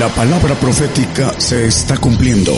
La 0.00 0.08
palabra 0.08 0.54
profética 0.54 1.38
se 1.38 1.66
está 1.66 1.98
cumpliendo. 1.98 2.52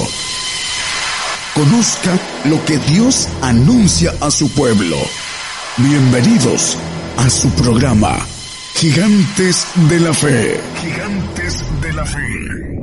Conozca 1.57 2.17
lo 2.45 2.65
que 2.65 2.79
Dios 2.79 3.29
anuncia 3.41 4.13
a 4.21 4.31
su 4.31 4.49
pueblo. 4.53 4.95
Bienvenidos 5.77 6.79
a 7.17 7.29
su 7.29 7.51
programa, 7.51 8.17
Gigantes 8.75 9.67
de 9.91 9.99
la 9.99 10.15
Fe. 10.15 10.61
Gigantes 10.83 11.65
de 11.81 11.93
la 11.93 12.07
Fe. 12.07 12.79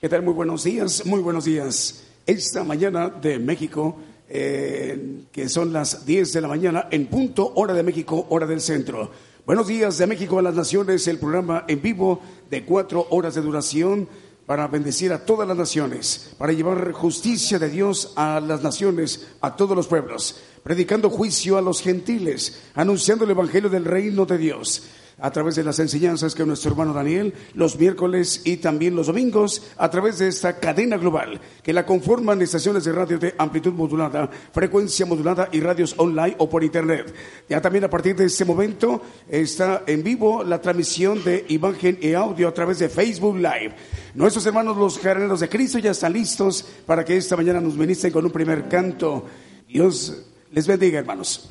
¿Qué 0.00 0.08
tal? 0.08 0.22
Muy 0.22 0.34
buenos 0.34 0.62
días, 0.62 1.04
muy 1.04 1.18
buenos 1.18 1.46
días. 1.46 2.04
Esta 2.24 2.62
mañana 2.62 3.08
de 3.08 3.40
México, 3.40 3.96
eh, 4.28 5.24
que 5.32 5.48
son 5.48 5.72
las 5.72 6.06
10 6.06 6.32
de 6.32 6.40
la 6.42 6.46
mañana, 6.46 6.86
en 6.92 7.06
punto, 7.06 7.54
hora 7.56 7.74
de 7.74 7.82
México, 7.82 8.24
hora 8.30 8.46
del 8.46 8.60
centro. 8.60 9.10
Buenos 9.46 9.68
días 9.68 9.96
de 9.98 10.08
México 10.08 10.40
a 10.40 10.42
las 10.42 10.56
Naciones, 10.56 11.06
el 11.06 11.20
programa 11.20 11.64
en 11.68 11.80
vivo 11.80 12.20
de 12.50 12.64
cuatro 12.64 13.06
horas 13.10 13.36
de 13.36 13.42
duración 13.42 14.08
para 14.44 14.66
bendecir 14.66 15.12
a 15.12 15.24
todas 15.24 15.46
las 15.46 15.56
naciones, 15.56 16.34
para 16.36 16.52
llevar 16.52 16.90
justicia 16.90 17.56
de 17.60 17.70
Dios 17.70 18.12
a 18.16 18.40
las 18.40 18.64
naciones, 18.64 19.28
a 19.40 19.54
todos 19.54 19.76
los 19.76 19.86
pueblos, 19.86 20.40
predicando 20.64 21.10
juicio 21.10 21.56
a 21.56 21.62
los 21.62 21.80
gentiles, 21.80 22.60
anunciando 22.74 23.24
el 23.24 23.30
Evangelio 23.30 23.70
del 23.70 23.84
reino 23.84 24.26
de 24.26 24.36
Dios 24.36 24.82
a 25.18 25.30
través 25.30 25.56
de 25.56 25.64
las 25.64 25.78
enseñanzas 25.78 26.34
que 26.34 26.44
nuestro 26.44 26.72
hermano 26.72 26.92
Daniel 26.92 27.32
los 27.54 27.78
miércoles 27.78 28.42
y 28.44 28.58
también 28.58 28.94
los 28.94 29.06
domingos 29.06 29.62
a 29.78 29.90
través 29.90 30.18
de 30.18 30.28
esta 30.28 30.58
cadena 30.58 30.98
global 30.98 31.40
que 31.62 31.72
la 31.72 31.86
conforman 31.86 32.42
estaciones 32.42 32.84
de 32.84 32.92
radio 32.92 33.18
de 33.18 33.34
amplitud 33.38 33.72
modulada, 33.72 34.28
frecuencia 34.52 35.06
modulada 35.06 35.48
y 35.52 35.60
radios 35.60 35.94
online 35.96 36.36
o 36.38 36.48
por 36.48 36.62
internet. 36.62 37.14
Ya 37.48 37.60
también 37.60 37.84
a 37.84 37.90
partir 37.90 38.14
de 38.14 38.26
este 38.26 38.44
momento 38.44 39.00
está 39.28 39.84
en 39.86 40.02
vivo 40.02 40.44
la 40.44 40.60
transmisión 40.60 41.24
de 41.24 41.46
imagen 41.48 41.98
y 42.00 42.12
audio 42.12 42.48
a 42.48 42.54
través 42.54 42.78
de 42.78 42.88
Facebook 42.88 43.36
Live. 43.36 43.74
Nuestros 44.14 44.44
hermanos 44.46 44.76
los 44.76 44.98
jardineros 44.98 45.40
de 45.40 45.48
Cristo 45.48 45.78
ya 45.78 45.92
están 45.92 46.12
listos 46.12 46.64
para 46.84 47.04
que 47.04 47.16
esta 47.16 47.36
mañana 47.36 47.60
nos 47.60 47.76
ministren 47.76 48.12
con 48.12 48.24
un 48.24 48.32
primer 48.32 48.68
canto. 48.68 49.24
Dios 49.66 50.26
les 50.52 50.66
bendiga, 50.66 50.98
hermanos. 50.98 51.50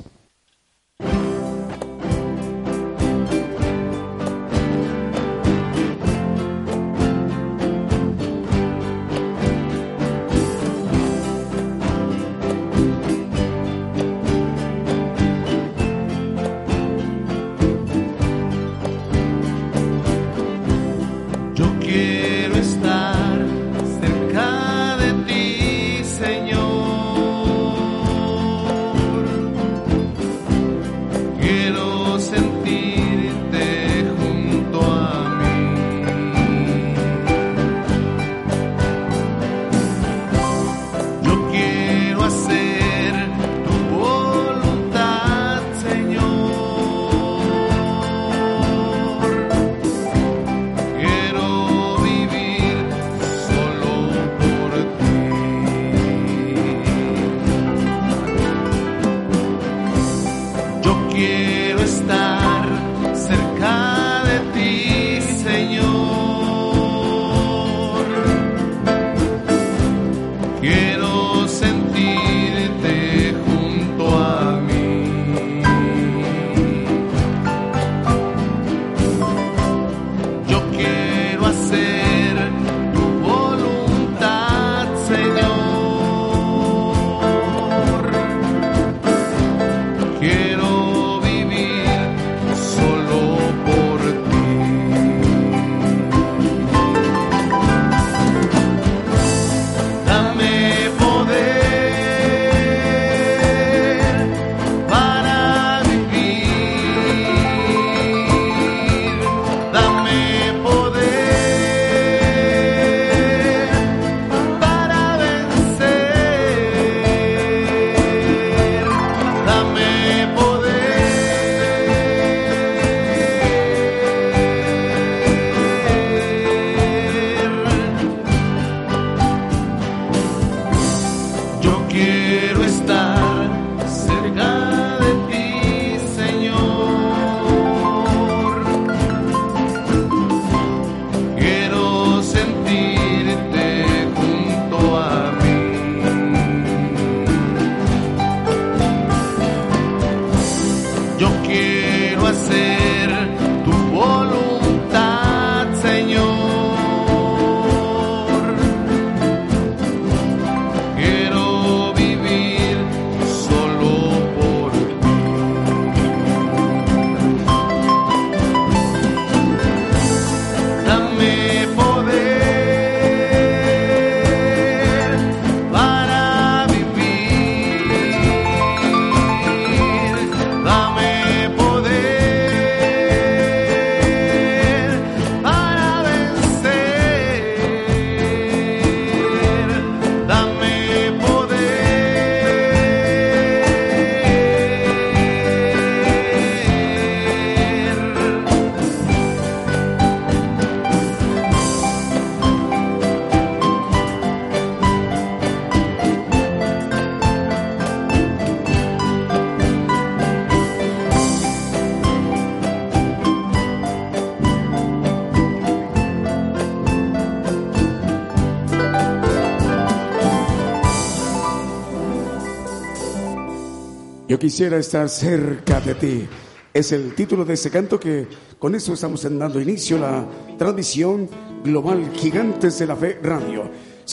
Quisiera 224.45 224.77
estar 224.77 225.09
cerca 225.09 225.81
de 225.81 225.95
ti. 225.95 226.27
Es 226.71 226.92
el 226.92 227.15
título 227.15 227.44
de 227.45 227.56
ese 227.56 227.71
canto 227.71 228.00
que 228.00 228.27
con 228.59 228.75
eso 228.75 228.94
estamos 228.94 229.24
dando 229.24 229.59
inicio 229.59 229.97
a 229.97 230.00
la 230.00 230.27
transmisión 230.56 231.27
global 231.63 232.12
Gigantes 232.13 232.77
de 232.77 232.86
la 232.86 232.95
Fe 232.95 233.19
Radio. 233.24 233.64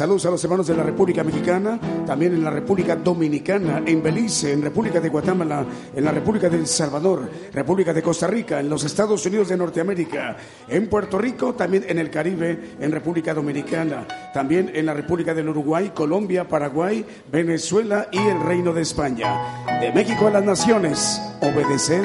Saludos 0.02 0.26
a 0.26 0.30
los 0.30 0.42
hermanos 0.42 0.66
de 0.66 0.74
la 0.74 0.82
República 0.82 1.22
Mexicana, 1.22 1.78
también 2.04 2.34
en 2.34 2.42
la 2.42 2.50
República 2.50 2.96
Dominicana, 2.96 3.84
en 3.86 4.02
Belice, 4.02 4.52
en 4.52 4.60
República 4.60 4.98
de 4.98 5.08
Guatemala, 5.08 5.64
en 5.94 6.04
la 6.04 6.10
República 6.10 6.48
de 6.48 6.56
El 6.56 6.66
Salvador, 6.66 7.30
República 7.52 7.94
de 7.94 8.02
Costa 8.02 8.26
Rica, 8.26 8.58
en 8.58 8.68
los 8.68 8.82
Estados 8.82 9.24
Unidos 9.26 9.50
de 9.50 9.56
Norteamérica, 9.56 10.36
en 10.66 10.88
Puerto 10.88 11.18
Rico, 11.18 11.54
también 11.54 11.84
en 11.86 12.00
el 12.00 12.10
Caribe, 12.10 12.74
en 12.80 12.90
República 12.90 13.32
Dominicana, 13.32 14.08
también 14.34 14.72
en 14.74 14.86
la 14.86 14.94
República 14.94 15.34
del 15.34 15.50
Uruguay, 15.50 15.92
Colombia, 15.94 16.48
Paraguay, 16.48 17.06
Venezuela 17.30 18.08
y 18.10 18.18
el 18.18 18.40
Reino 18.40 18.72
de 18.72 18.82
España. 18.82 19.64
De 19.80 19.92
México 19.92 20.26
a 20.26 20.32
las 20.32 20.44
naciones, 20.44 21.22
obedeced 21.40 22.02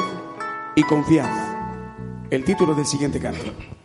y 0.76 0.84
confiad. 0.84 1.26
El 2.30 2.44
título 2.44 2.76
del 2.76 2.86
siguiente 2.86 3.20
canto. 3.20 3.77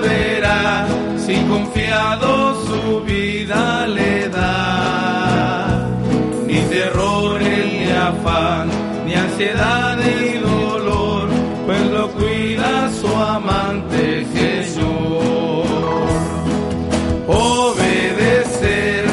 Verá 0.00 0.86
si 1.24 1.36
confiado 1.52 2.54
su 2.66 3.00
vida 3.04 3.86
le 3.86 4.28
da. 4.28 5.88
Ni 6.46 6.60
terror 6.74 7.40
ni 7.40 7.90
afán, 7.90 8.68
ni 9.06 9.14
ansiedad 9.14 9.96
ni 9.96 10.38
dolor, 10.38 11.28
pues 11.66 11.82
lo 11.90 12.08
cuida 12.12 12.90
su 13.00 13.08
amante 13.36 14.26
Jesús. 14.34 14.82
Obedecer 17.28 19.04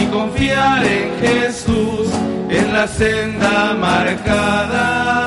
y 0.00 0.06
confiar 0.06 0.84
en 0.84 1.08
Jesús 1.24 2.08
en 2.50 2.72
la 2.72 2.86
senda 2.88 3.74
marcada 3.74 5.18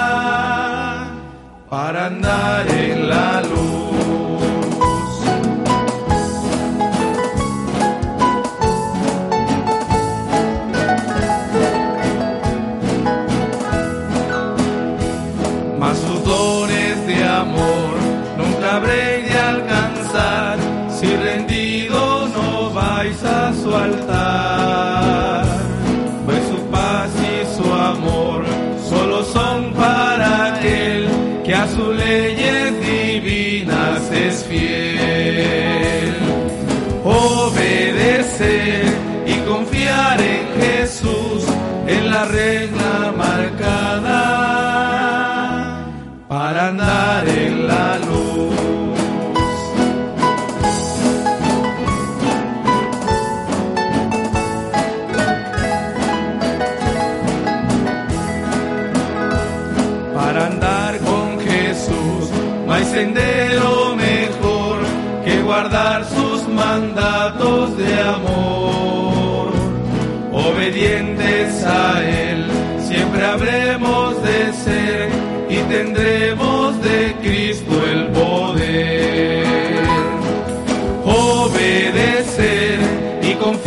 para 1.69 2.07
andar 2.07 2.68
en 2.68 3.09
la 3.09 3.41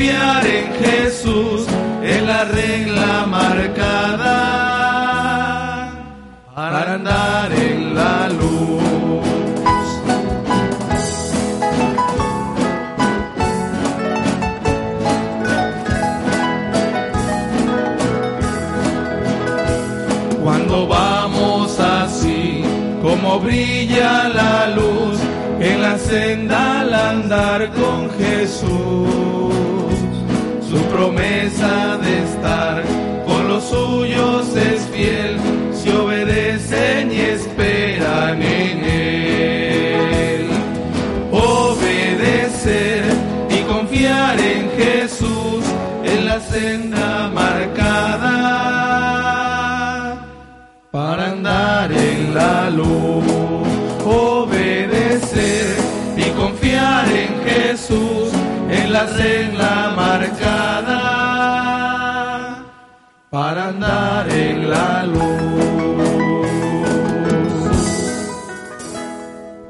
confiar 0.05 0.47
en 0.47 0.75
Jesús 0.75 1.67
es 2.03 2.23
la 2.23 2.45
regla 2.45 3.27
marcada 3.27 4.31
para 6.55 6.95
andar 6.95 7.53
en 7.53 7.95
la 7.95 8.29
luz. 8.29 8.45
brilla 23.41 24.29
la 24.29 24.69
luz 24.69 25.19
en 25.59 25.83
la 25.83 25.99
senda 25.99 26.81
al 26.81 26.95
andar 26.95 27.73
con 27.73 28.11
Jesús 28.17 29.74
promesa 30.95 31.99
de 31.99 32.23
estar 32.23 32.83
con 33.27 33.49
los 33.49 33.65
suyos 33.65 34.55
es 34.55 34.87
fiel, 34.95 35.37
si 35.73 35.91
obedecen 35.91 37.11
y 37.11 37.21
esperan 37.37 38.41
en 38.41 38.85
él. 38.85 40.47
Obedecer 41.33 43.03
y 43.51 43.59
confiar 43.73 44.39
en 44.39 44.71
Jesús, 44.79 45.65
en 46.05 46.27
la 46.27 46.39
senda 46.41 47.29
marcada 47.35 48.45
para 50.93 51.31
andar 51.33 51.91
en 51.91 52.35
la 52.35 52.71
luz. 52.71 53.25
Obedecer 54.05 55.77
y 56.17 56.31
confiar 56.41 57.07
en 57.09 57.33
Jesús, 57.49 58.31
en 58.71 58.93
la 58.93 59.09
senda 59.09 59.93
marcada. 59.97 60.74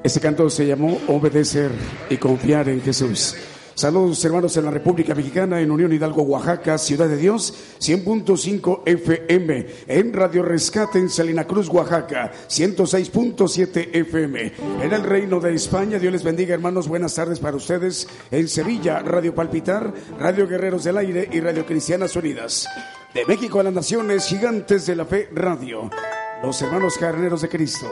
Ese 0.02 0.20
canto 0.20 0.50
se 0.50 0.66
llamó 0.66 0.98
Obedecer 1.08 1.70
y 2.10 2.18
confiar 2.18 2.68
en 2.68 2.82
Jesús. 2.82 3.34
Saludos 3.74 4.22
hermanos 4.22 4.54
en 4.58 4.66
la 4.66 4.70
República 4.70 5.14
Mexicana, 5.14 5.62
en 5.62 5.70
Unión 5.70 5.94
Hidalgo, 5.94 6.24
Oaxaca, 6.24 6.76
Ciudad 6.76 7.08
de 7.08 7.16
Dios, 7.16 7.54
100.5 7.80 8.82
FM, 8.84 9.66
en 9.88 10.12
Radio 10.12 10.42
Rescate 10.42 10.98
en 10.98 11.08
Salina 11.08 11.44
Cruz, 11.44 11.70
Oaxaca, 11.70 12.32
106.7 12.48 13.88
FM, 13.94 14.52
en 14.82 14.92
el 14.92 15.02
Reino 15.02 15.40
de 15.40 15.54
España, 15.54 15.98
Dios 15.98 16.12
les 16.12 16.22
bendiga 16.22 16.52
hermanos, 16.52 16.86
buenas 16.86 17.14
tardes 17.14 17.38
para 17.40 17.56
ustedes, 17.56 18.06
en 18.30 18.46
Sevilla, 18.46 18.98
Radio 18.98 19.34
Palpitar, 19.34 19.94
Radio 20.20 20.46
Guerreros 20.46 20.84
del 20.84 20.98
Aire 20.98 21.30
y 21.32 21.40
Radio 21.40 21.64
Cristianas 21.64 22.14
Unidas, 22.14 22.68
de 23.14 23.24
México 23.26 23.60
a 23.60 23.62
las 23.62 23.72
Naciones, 23.72 24.26
Gigantes 24.26 24.86
de 24.86 24.96
la 24.96 25.04
Fe 25.04 25.28
Radio, 25.32 25.88
los 26.42 26.60
hermanos 26.60 26.98
carneros 26.98 27.42
de 27.42 27.48
Cristo, 27.48 27.90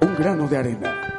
un 0.00 0.16
grano 0.16 0.48
de 0.48 0.56
arena. 0.56 1.14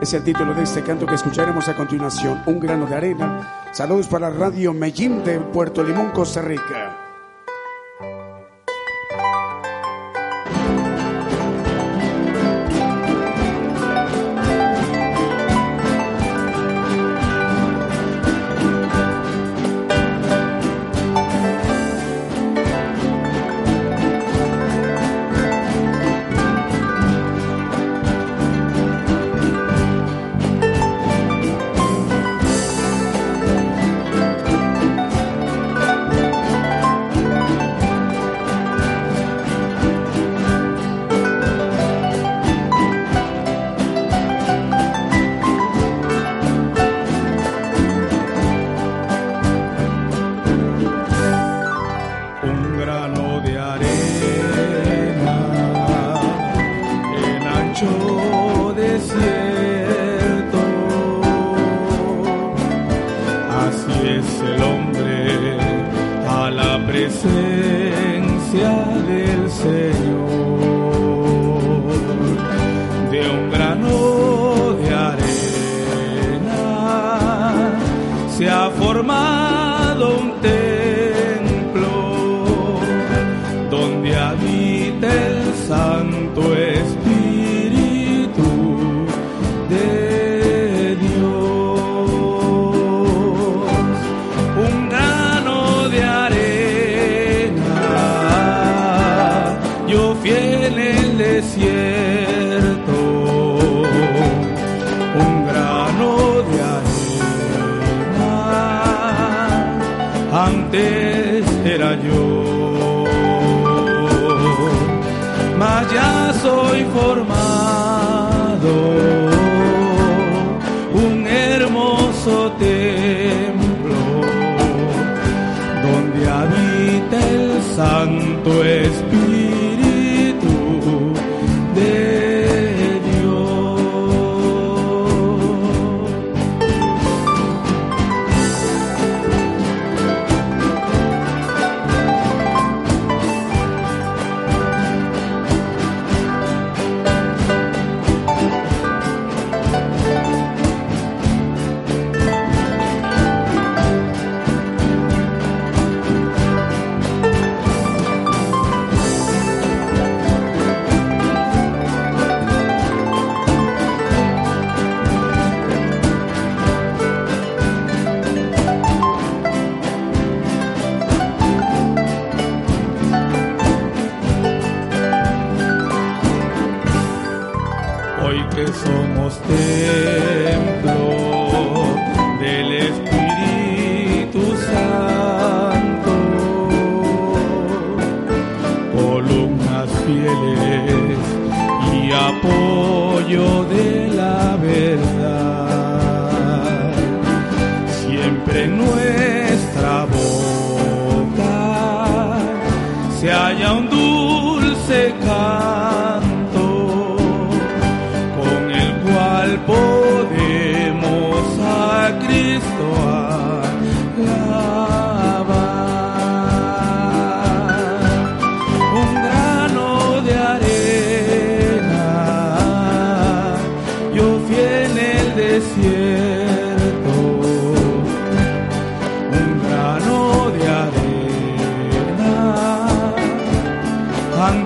Es 0.00 0.14
el 0.14 0.24
título 0.24 0.54
de 0.54 0.62
este 0.62 0.82
canto 0.82 1.06
que 1.06 1.14
escucharemos 1.14 1.68
a 1.68 1.76
continuación, 1.76 2.42
Un 2.46 2.58
grano 2.58 2.86
de 2.86 2.96
arena. 2.96 3.68
Saludos 3.72 4.08
para 4.08 4.30
Radio 4.30 4.72
Medellín 4.72 5.22
de 5.22 5.38
Puerto 5.38 5.84
Limón, 5.84 6.10
Costa 6.10 6.40
Rica. 6.40 7.11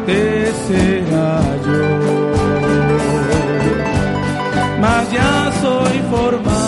fuerte 0.07 0.53
será 0.67 1.41
yo. 1.65 1.83
Mas 4.81 5.11
ya 5.11 5.53
soy 5.61 5.99
formado. 6.11 6.66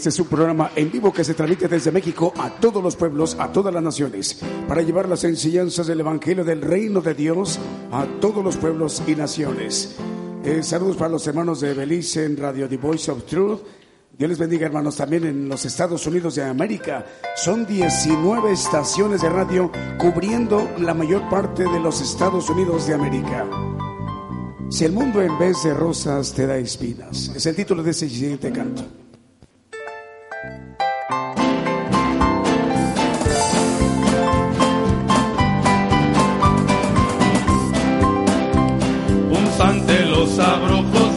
Este 0.00 0.08
es 0.08 0.18
un 0.18 0.28
programa 0.28 0.70
en 0.76 0.90
vivo 0.90 1.12
que 1.12 1.22
se 1.22 1.34
transmite 1.34 1.68
desde 1.68 1.92
México 1.92 2.32
a 2.38 2.48
todos 2.48 2.82
los 2.82 2.96
pueblos, 2.96 3.36
a 3.38 3.52
todas 3.52 3.74
las 3.74 3.82
naciones, 3.82 4.40
para 4.66 4.80
llevar 4.80 5.06
las 5.06 5.24
enseñanzas 5.24 5.86
del 5.86 6.00
Evangelio 6.00 6.42
del 6.42 6.62
Reino 6.62 7.02
de 7.02 7.12
Dios 7.12 7.58
a 7.92 8.06
todos 8.18 8.42
los 8.42 8.56
pueblos 8.56 9.02
y 9.06 9.14
naciones. 9.14 9.96
Eh, 10.42 10.62
saludos 10.62 10.96
para 10.96 11.10
los 11.10 11.26
hermanos 11.26 11.60
de 11.60 11.74
Belice 11.74 12.24
en 12.24 12.38
Radio 12.38 12.66
The 12.66 12.78
Voice 12.78 13.10
of 13.10 13.24
Truth. 13.24 13.60
Dios 14.16 14.30
les 14.30 14.38
bendiga, 14.38 14.64
hermanos, 14.64 14.96
también 14.96 15.26
en 15.26 15.50
los 15.50 15.66
Estados 15.66 16.06
Unidos 16.06 16.34
de 16.36 16.44
América. 16.44 17.04
Son 17.36 17.66
19 17.66 18.52
estaciones 18.52 19.20
de 19.20 19.28
radio 19.28 19.70
cubriendo 19.98 20.66
la 20.78 20.94
mayor 20.94 21.28
parte 21.28 21.64
de 21.64 21.78
los 21.78 22.00
Estados 22.00 22.48
Unidos 22.48 22.86
de 22.86 22.94
América. 22.94 23.46
Si 24.70 24.86
el 24.86 24.92
mundo 24.92 25.20
en 25.20 25.38
vez 25.38 25.62
de 25.62 25.74
rosas 25.74 26.32
te 26.32 26.46
da 26.46 26.56
espinas, 26.56 27.30
es 27.36 27.44
el 27.44 27.54
título 27.54 27.82
de 27.82 27.90
ese 27.90 28.08
siguiente 28.08 28.50
canto. 28.50 28.82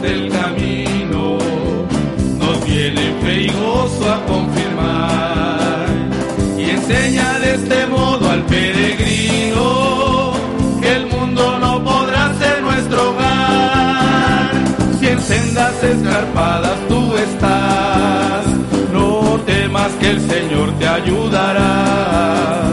Del 0.04 0.28
camino, 0.28 1.38
nos 2.38 2.66
viene 2.66 3.14
fe 3.22 3.42
y 3.44 3.48
gozo 3.48 4.12
a 4.12 4.22
confirmar 4.26 5.86
y 6.58 6.62
enseña 6.68 7.38
de 7.38 7.54
este 7.54 7.86
modo 7.86 8.30
al 8.30 8.42
peregrino 8.42 10.32
que 10.82 10.92
el 10.96 11.06
mundo 11.06 11.58
no 11.58 11.82
podrá 11.82 12.34
ser 12.34 12.60
nuestro 12.60 13.12
hogar. 13.12 14.50
Si 15.00 15.06
en 15.08 15.20
sendas 15.20 15.82
escarpadas 15.82 16.78
tú 16.86 17.16
estás, 17.16 18.44
no 18.92 19.40
temas 19.46 19.90
que 20.00 20.10
el 20.10 20.20
Señor 20.20 20.78
te 20.78 20.86
ayudará. 20.86 22.63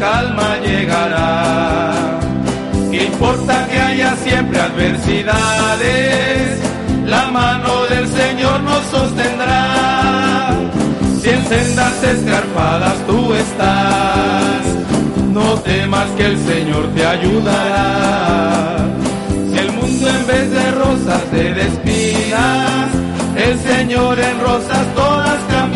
Calma 0.00 0.56
llegará. 0.64 2.18
¿Qué 2.90 3.04
importa 3.04 3.66
que 3.68 3.78
haya 3.78 4.16
siempre 4.16 4.60
adversidades? 4.60 6.60
La 7.06 7.30
mano 7.30 7.84
del 7.86 8.08
Señor 8.08 8.60
nos 8.60 8.84
sostendrá 8.86 9.98
si 11.20 11.30
en 11.30 11.44
sendas 11.46 12.02
escarpadas 12.04 12.94
tú 13.06 13.34
estás, 13.34 14.62
no 15.32 15.54
temas 15.60 16.06
que 16.16 16.26
el 16.26 16.38
Señor 16.38 16.88
te 16.94 17.04
ayudará. 17.04 18.76
Si 19.50 19.58
el 19.58 19.72
mundo 19.72 20.08
en 20.08 20.26
vez 20.26 20.50
de 20.50 20.70
rosas 20.72 21.22
te 21.32 21.54
despidas, 21.54 22.90
el 23.36 23.58
Señor 23.58 24.18
en 24.18 24.40
rosas 24.40 24.94
todas 24.94 25.38
cambiará. 25.48 25.67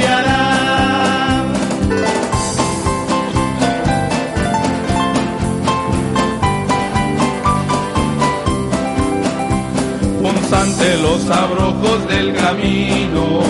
Ante 10.53 10.97
los 10.99 11.31
abrojos 11.31 12.09
del 12.09 12.35
camino. 12.35 13.41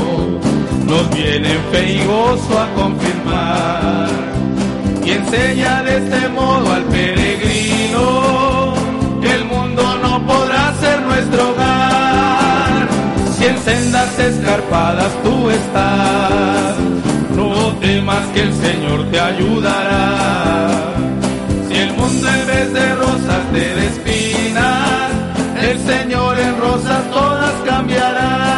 Nos 0.87 1.11
viene 1.15 1.49
fe 1.71 1.95
y 1.95 2.05
gozo 2.05 2.61
a 2.61 2.69
confirmar 2.75 4.09
y 5.05 5.11
enseña 5.11 5.83
de 5.83 5.97
este 5.99 6.29
modo 6.29 6.73
al 6.73 6.85
peregrino 6.85 8.75
que 9.21 9.33
el 9.33 9.45
mundo 9.47 9.83
no 10.03 10.27
podrá 10.27 10.75
ser 10.81 11.01
nuestro 11.03 11.51
hogar. 11.51 12.89
Si 13.37 13.47
en 13.47 13.59
sendas 13.59 14.19
escarpadas 14.19 15.13
tú 15.25 15.51
estás 15.51 16.77
no 17.37 17.73
temas 17.81 18.27
que 18.35 18.43
el 18.43 18.53
Señor 18.53 19.11
te 19.11 19.19
ayudará. 19.21 20.95
Si 21.69 21.75
el 21.75 21.93
mundo 21.95 22.29
en 22.29 22.47
vez 22.47 22.73
de 22.73 22.95
rosas 22.95 23.43
te 23.53 23.75
de 23.75 23.87
rosas 26.63 27.11
todas 27.11 27.55
cambiará 27.67 28.53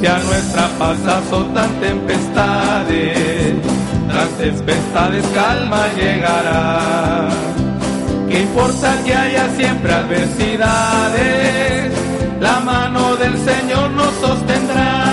si 0.00 0.06
a 0.06 0.18
nuestra 0.18 0.68
paz 0.78 0.98
azotan 1.06 1.70
tempestades, 1.80 3.54
tras 4.08 4.28
tempestades 4.38 5.24
calma 5.34 5.82
llegará. 5.96 7.30
¿Qué 8.28 8.40
importa 8.42 9.02
que 9.04 9.14
haya 9.14 9.48
siempre 9.56 9.92
adversidades? 9.94 11.92
La 12.40 12.60
mano 12.60 13.16
del 13.16 13.34
Señor 13.38 13.90
nos 13.92 14.12
sostendrá. 14.26 15.03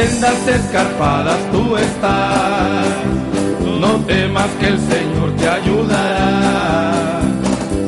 Si 0.00 0.06
en 0.06 0.12
sendas 0.12 0.48
escarpadas 0.48 1.38
tú 1.52 1.76
estás, 1.76 2.86
no 3.80 3.96
temas 4.06 4.48
que 4.58 4.68
el 4.68 4.78
Señor 4.78 5.36
te 5.36 5.46
ayudará. 5.46 7.20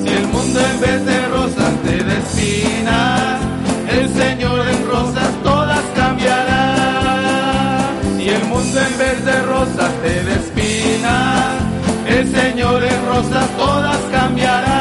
Si 0.03 0.09
el 0.09 0.27
mundo 0.27 0.61
en 0.61 0.81
vez 0.81 1.07
de 1.07 1.29
rosas 1.29 1.73
te 1.83 2.05
despina, 2.05 3.39
el 3.89 4.13
Señor 4.13 4.69
en 4.69 4.87
rosas 4.89 5.31
todas 5.43 5.81
cambiará. 5.95 7.89
Y 8.19 8.29
el 8.29 8.45
mundo 8.45 8.79
en 8.79 8.99
vez 8.99 9.25
de 9.25 9.43
rosas 9.45 9.91
te 10.03 10.23
despina, 10.23 11.55
el 12.09 12.31
Señor 12.31 12.85
en 12.85 13.07
rosas 13.07 13.49
todas 13.57 13.99
cambiará. 14.13 14.72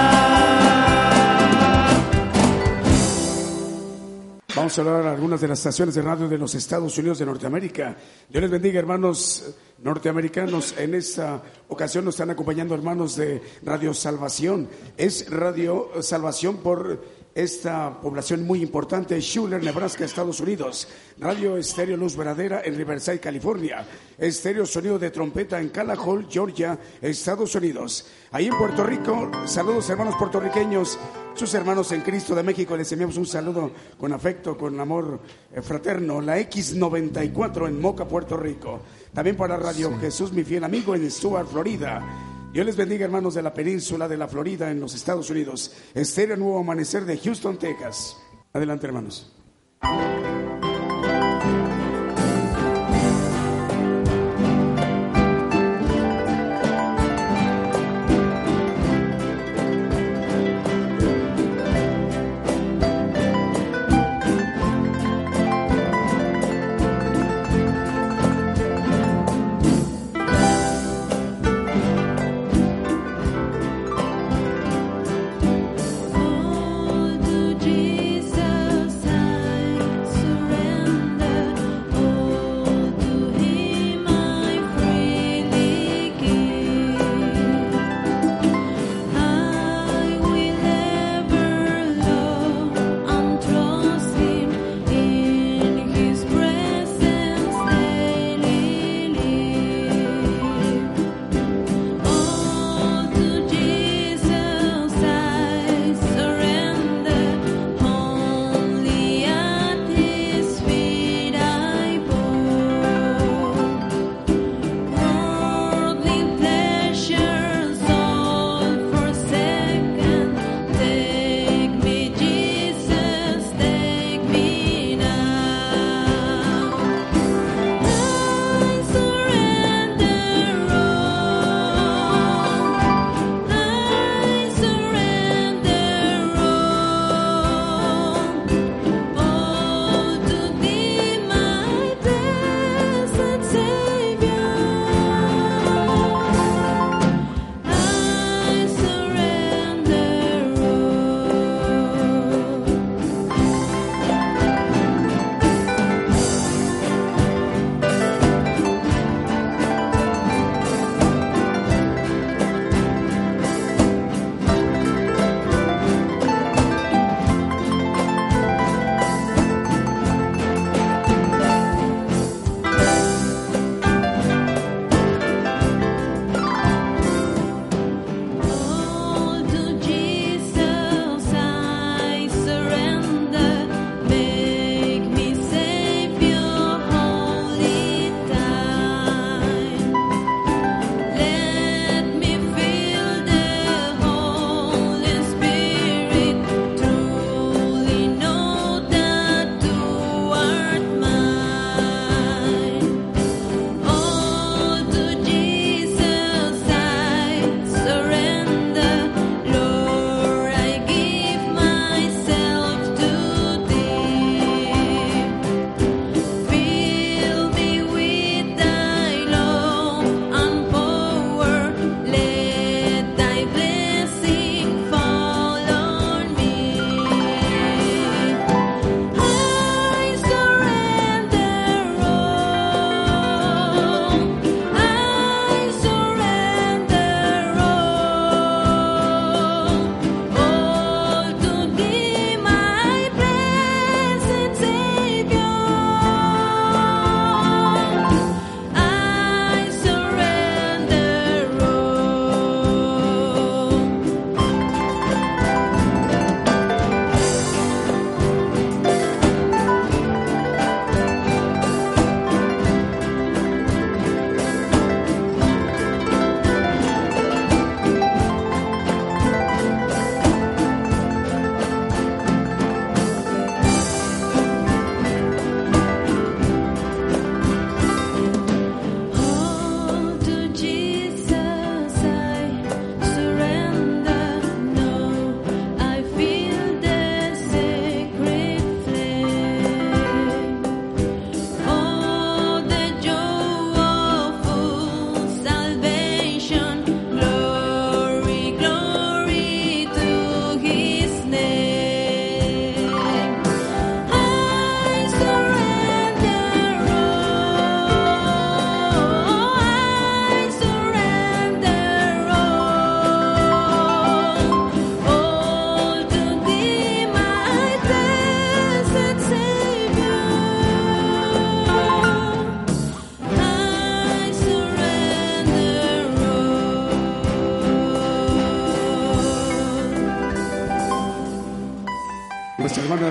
Vamos 4.61 4.77
a 4.77 4.81
hablar 4.81 5.01
de 5.01 5.09
algunas 5.09 5.41
de 5.41 5.47
las 5.47 5.57
estaciones 5.57 5.95
de 5.95 6.03
radio 6.03 6.29
de 6.29 6.37
los 6.37 6.53
Estados 6.53 6.95
Unidos 6.95 7.17
de 7.17 7.25
Norteamérica. 7.25 7.97
Dios 8.29 8.43
les 8.43 8.51
bendiga, 8.51 8.77
hermanos 8.77 9.55
norteamericanos. 9.79 10.75
En 10.77 10.93
esta 10.93 11.41
ocasión 11.67 12.05
nos 12.05 12.13
están 12.13 12.29
acompañando 12.29 12.75
hermanos 12.75 13.15
de 13.15 13.41
Radio 13.63 13.91
Salvación. 13.91 14.69
Es 14.97 15.27
Radio 15.31 15.89
Salvación 16.03 16.57
por 16.57 17.03
esta 17.33 17.99
población 18.01 18.45
muy 18.45 18.61
importante, 18.61 19.19
Schuler, 19.21 19.63
Nebraska, 19.63 20.03
Estados 20.03 20.39
Unidos. 20.39 20.87
Radio 21.19 21.57
Estéreo 21.57 21.95
Luz 21.95 22.15
Verdadera 22.15 22.61
en 22.65 22.75
Riverside, 22.75 23.19
California. 23.19 23.85
Estéreo 24.17 24.65
Sonido 24.65 24.99
de 24.99 25.11
Trompeta 25.11 25.59
en 25.61 25.69
Calahol, 25.69 26.27
Georgia, 26.29 26.77
Estados 27.01 27.55
Unidos. 27.55 28.05
Ahí 28.31 28.47
en 28.47 28.57
Puerto 28.57 28.83
Rico, 28.83 29.31
saludos 29.45 29.89
hermanos 29.89 30.15
puertorriqueños, 30.15 30.99
sus 31.33 31.53
hermanos 31.53 31.91
en 31.91 32.01
Cristo 32.01 32.35
de 32.35 32.43
México, 32.43 32.75
les 32.75 32.91
enviamos 32.91 33.17
un 33.17 33.25
saludo 33.25 33.71
con 33.97 34.11
afecto, 34.13 34.57
con 34.57 34.79
amor 34.79 35.19
eh, 35.53 35.61
fraterno. 35.61 36.21
La 36.21 36.37
X94 36.39 37.67
en 37.67 37.79
Moca, 37.79 38.05
Puerto 38.05 38.35
Rico. 38.35 38.81
También 39.13 39.37
para 39.37 39.57
Radio 39.57 39.97
Jesús, 39.99 40.33
mi 40.33 40.43
fiel 40.43 40.63
amigo, 40.63 40.95
en 40.95 41.09
Stuart, 41.09 41.47
Florida. 41.49 42.30
Dios 42.51 42.65
les 42.65 42.75
bendiga, 42.75 43.05
hermanos 43.05 43.33
de 43.33 43.41
la 43.41 43.53
península 43.53 44.09
de 44.09 44.17
la 44.17 44.27
Florida, 44.27 44.69
en 44.69 44.81
los 44.81 44.93
Estados 44.93 45.29
Unidos. 45.29 45.73
Estéreo 45.93 46.35
Nuevo 46.35 46.59
Amanecer 46.59 47.05
de 47.05 47.17
Houston, 47.17 47.57
Texas. 47.57 48.17
Adelante, 48.51 48.87
hermanos. 48.87 49.33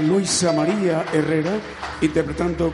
Luisa 0.01 0.53
María 0.53 1.05
Herrera, 1.13 1.59
interpretando 2.01 2.73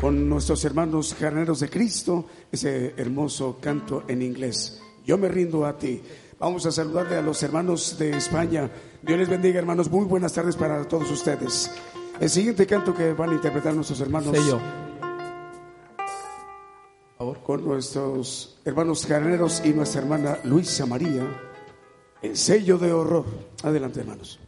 con 0.00 0.28
nuestros 0.28 0.64
hermanos 0.64 1.14
carneros 1.18 1.60
de 1.60 1.70
Cristo 1.70 2.26
ese 2.50 2.94
hermoso 2.96 3.58
canto 3.60 4.04
en 4.08 4.22
inglés. 4.22 4.80
Yo 5.04 5.16
me 5.16 5.28
rindo 5.28 5.64
a 5.64 5.78
ti. 5.78 6.02
Vamos 6.38 6.66
a 6.66 6.72
saludarle 6.72 7.16
a 7.16 7.22
los 7.22 7.42
hermanos 7.42 7.98
de 7.98 8.16
España. 8.16 8.70
Dios 9.02 9.18
les 9.18 9.28
bendiga, 9.28 9.58
hermanos. 9.58 9.90
Muy 9.90 10.04
buenas 10.04 10.32
tardes 10.32 10.56
para 10.56 10.86
todos 10.86 11.10
ustedes. 11.10 11.70
El 12.20 12.28
siguiente 12.28 12.66
canto 12.66 12.94
que 12.94 13.12
van 13.12 13.30
a 13.30 13.34
interpretar 13.34 13.74
nuestros 13.74 14.00
hermanos. 14.00 14.36
Sello. 14.36 14.60
Con 17.44 17.64
nuestros 17.64 18.58
hermanos 18.64 19.06
carneros 19.06 19.62
y 19.64 19.70
nuestra 19.70 20.02
hermana 20.02 20.38
Luisa 20.44 20.84
María. 20.84 21.24
El 22.20 22.36
sello 22.36 22.76
de 22.76 22.92
horror. 22.92 23.24
Adelante, 23.62 24.00
hermanos. 24.00 24.40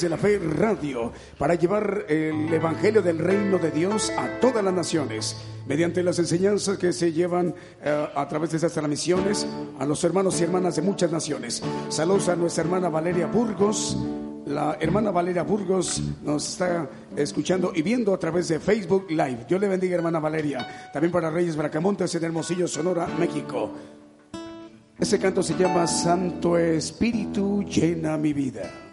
De 0.00 0.08
la 0.08 0.16
Fe 0.16 0.40
Radio 0.40 1.12
para 1.38 1.54
llevar 1.54 2.06
el 2.08 2.52
Evangelio 2.52 3.00
del 3.00 3.16
Reino 3.16 3.58
de 3.58 3.70
Dios 3.70 4.10
a 4.18 4.40
todas 4.40 4.64
las 4.64 4.74
naciones 4.74 5.36
mediante 5.68 6.02
las 6.02 6.18
enseñanzas 6.18 6.78
que 6.78 6.92
se 6.92 7.12
llevan 7.12 7.54
eh, 7.80 8.08
a 8.12 8.26
través 8.26 8.50
de 8.50 8.56
estas 8.56 8.72
transmisiones 8.72 9.46
a 9.78 9.86
los 9.86 10.02
hermanos 10.02 10.40
y 10.40 10.44
hermanas 10.44 10.74
de 10.74 10.82
muchas 10.82 11.12
naciones. 11.12 11.62
Saludos 11.90 12.28
a 12.28 12.34
nuestra 12.34 12.64
hermana 12.64 12.88
Valeria 12.88 13.28
Burgos. 13.28 13.96
La 14.46 14.76
hermana 14.80 15.12
Valeria 15.12 15.44
Burgos 15.44 16.02
nos 16.24 16.48
está 16.48 16.90
escuchando 17.14 17.70
y 17.72 17.82
viendo 17.82 18.12
a 18.12 18.18
través 18.18 18.48
de 18.48 18.58
Facebook 18.58 19.06
Live. 19.10 19.46
Dios 19.48 19.60
le 19.60 19.68
bendiga, 19.68 19.94
hermana 19.94 20.18
Valeria. 20.18 20.90
También 20.92 21.12
para 21.12 21.30
Reyes 21.30 21.56
Bracamontes 21.56 22.12
en 22.16 22.24
Hermosillo, 22.24 22.66
Sonora, 22.66 23.06
México. 23.16 23.70
Ese 24.98 25.20
canto 25.20 25.40
se 25.40 25.54
llama 25.54 25.86
Santo 25.86 26.58
Espíritu 26.58 27.62
llena 27.62 28.18
mi 28.18 28.32
vida. 28.32 28.83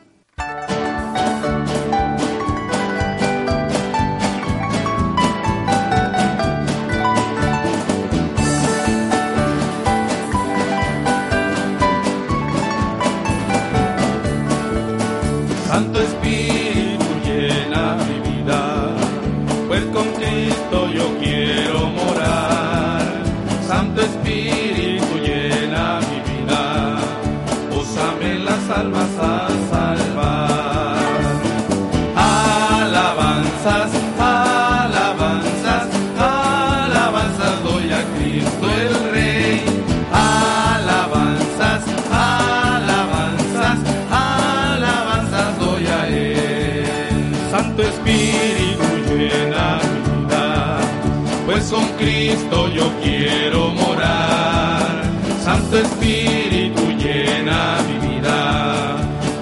Santo 55.72 55.88
Espíritu 55.88 56.82
llena 56.98 57.78
mi 57.88 58.10
vida, 58.10 58.98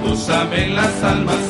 úsame 0.05 0.65
en 0.65 0.75
las 0.75 1.03
almas 1.03 1.48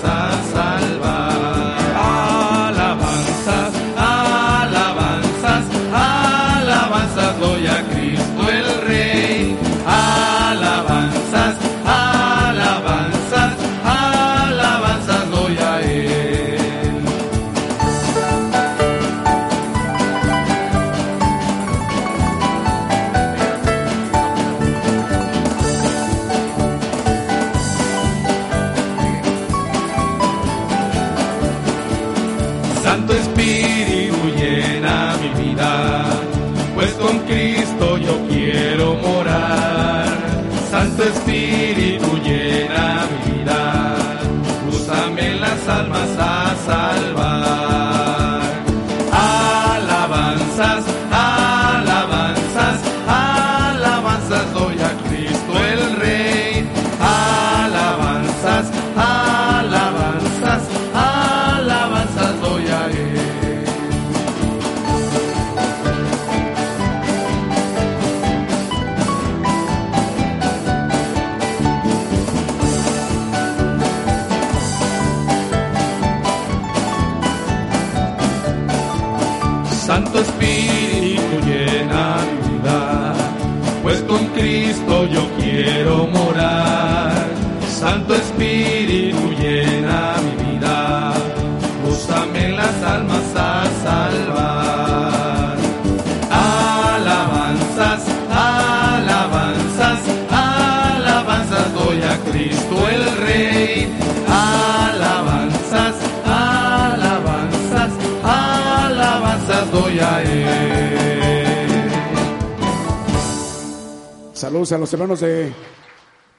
los 114.89 114.93
hermanos 114.95 115.19
de 115.19 115.53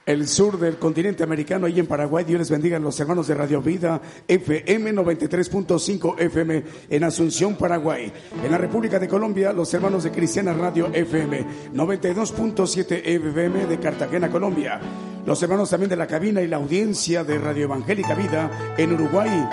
el 0.05 0.27
sur 0.27 0.59
del 0.59 0.77
continente 0.77 1.23
americano 1.23 1.69
y 1.69 1.79
en 1.79 1.87
Paraguay. 1.87 2.25
Dios 2.25 2.39
les 2.39 2.51
bendiga 2.51 2.75
a 2.75 2.81
los 2.81 2.99
hermanos 2.99 3.27
de 3.27 3.33
Radio 3.33 3.61
Vida 3.61 4.01
FM 4.27 4.93
93.5 4.93 6.19
FM 6.19 6.63
en 6.89 7.03
Asunción, 7.05 7.55
Paraguay. 7.55 8.11
En 8.43 8.51
la 8.51 8.57
República 8.57 8.99
de 8.99 9.07
Colombia, 9.07 9.53
los 9.53 9.73
hermanos 9.73 10.03
de 10.03 10.11
Cristiana 10.11 10.51
Radio 10.51 10.89
FM 10.91 11.45
92.7 11.73 13.01
FM 13.05 13.67
de 13.67 13.79
Cartagena, 13.79 14.29
Colombia. 14.29 14.81
Los 15.25 15.41
hermanos 15.41 15.69
también 15.69 15.89
de 15.89 15.95
la 15.95 16.07
cabina 16.07 16.41
y 16.41 16.47
la 16.47 16.57
audiencia 16.57 17.23
de 17.23 17.37
Radio 17.37 17.63
Evangélica 17.63 18.15
Vida 18.15 18.75
en 18.77 18.91
Uruguay. 18.91 19.47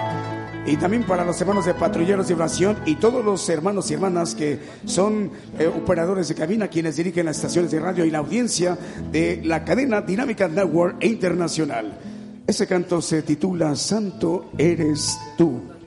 Y 0.69 0.77
también 0.77 1.05
para 1.05 1.25
los 1.25 1.41
hermanos 1.41 1.65
de 1.65 1.73
Patrulleros 1.73 2.29
de 2.29 2.35
Oración 2.35 2.77
y 2.85 2.97
todos 2.97 3.25
los 3.25 3.49
hermanos 3.49 3.91
y 3.91 3.95
hermanas 3.95 4.35
que 4.35 4.59
son 4.85 5.31
eh, 5.59 5.67
operadores 5.67 6.29
de 6.29 6.35
cabina, 6.35 6.69
quienes 6.69 6.97
dirigen 6.97 7.25
las 7.25 7.37
estaciones 7.37 7.71
de 7.71 7.81
radio 7.81 8.05
y 8.05 8.11
la 8.11 8.19
audiencia 8.19 8.77
de 9.11 9.41
la 9.45 9.65
cadena 9.65 10.03
Dinámica 10.03 10.47
Network 10.47 11.03
Internacional. 11.03 11.99
Ese 12.47 12.67
canto 12.67 13.01
se 13.01 13.23
titula 13.23 13.75
Santo 13.77 14.51
eres 14.59 15.19
tú. 15.39 15.78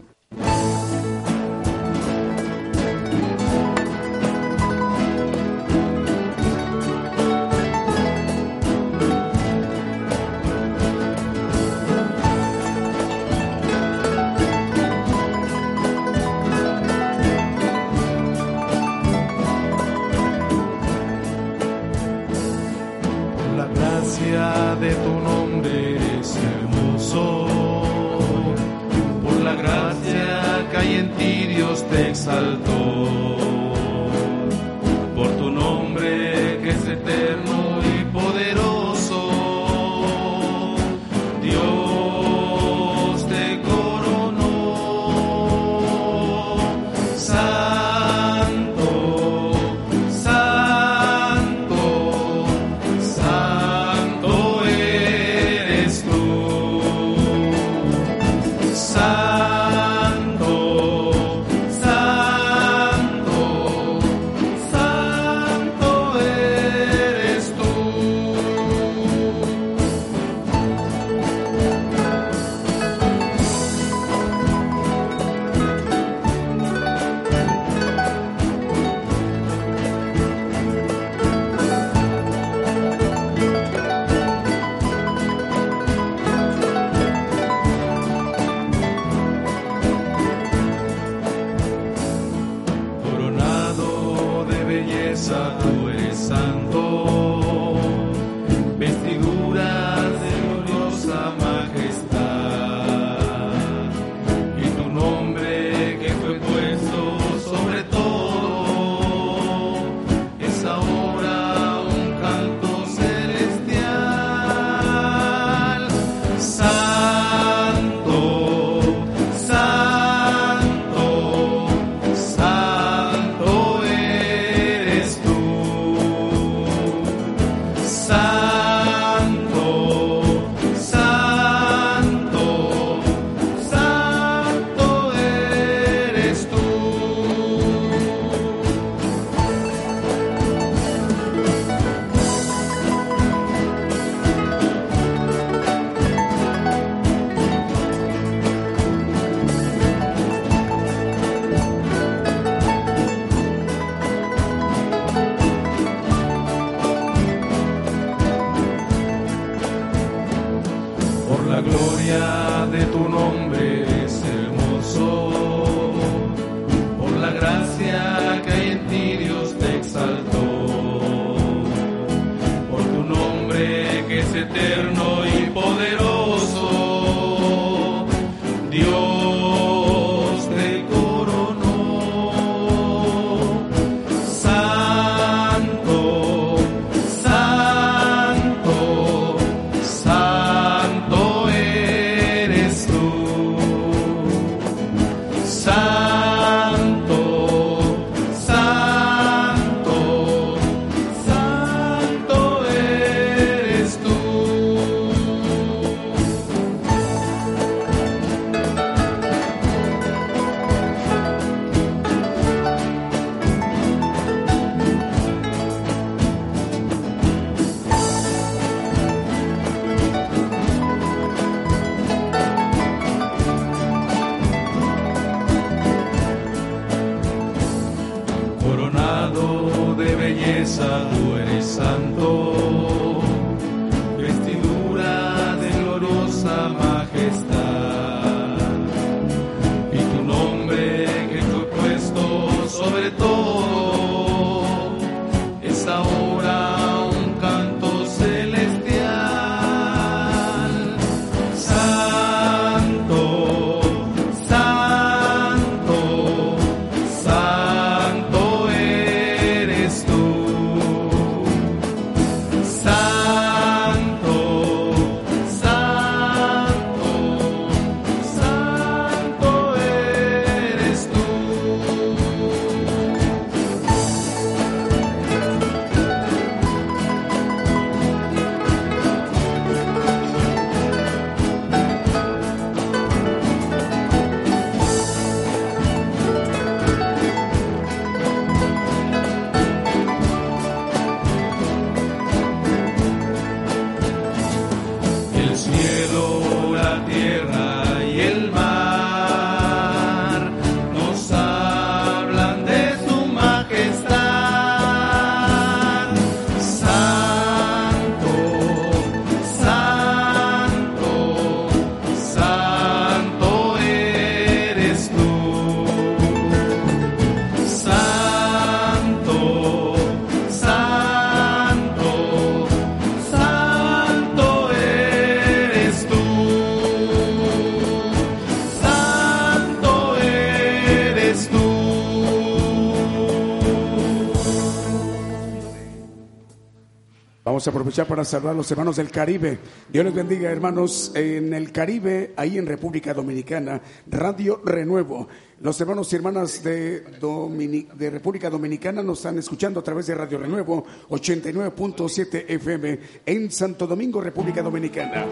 Aprovechar 337.91 338.07
para 338.07 338.23
saludar 338.23 338.53
a 338.53 338.57
los 338.57 338.71
hermanos 338.71 338.95
del 338.95 339.11
Caribe. 339.11 339.59
Dios 339.91 340.05
les 340.05 340.13
bendiga, 340.13 340.49
hermanos, 340.49 341.11
en 341.13 341.53
el 341.53 341.73
Caribe, 341.73 342.33
ahí 342.37 342.57
en 342.57 342.65
República 342.65 343.13
Dominicana, 343.13 343.81
Radio 344.07 344.61
Renuevo. 344.63 345.27
Los 345.59 345.79
hermanos 345.81 346.11
y 346.11 346.15
hermanas 346.15 346.63
de, 346.63 347.01
de 347.01 348.09
República 348.09 348.49
Dominicana 348.49 349.03
nos 349.03 349.19
están 349.19 349.37
escuchando 349.39 349.81
a 349.81 349.83
través 349.83 350.07
de 350.07 350.15
Radio 350.15 350.37
Renuevo 350.37 350.85
89.7 351.09 352.45
FM 352.47 352.99
en 353.25 353.51
Santo 353.51 353.85
Domingo, 353.85 354.21
República 354.21 354.61
Dominicana. 354.61 355.25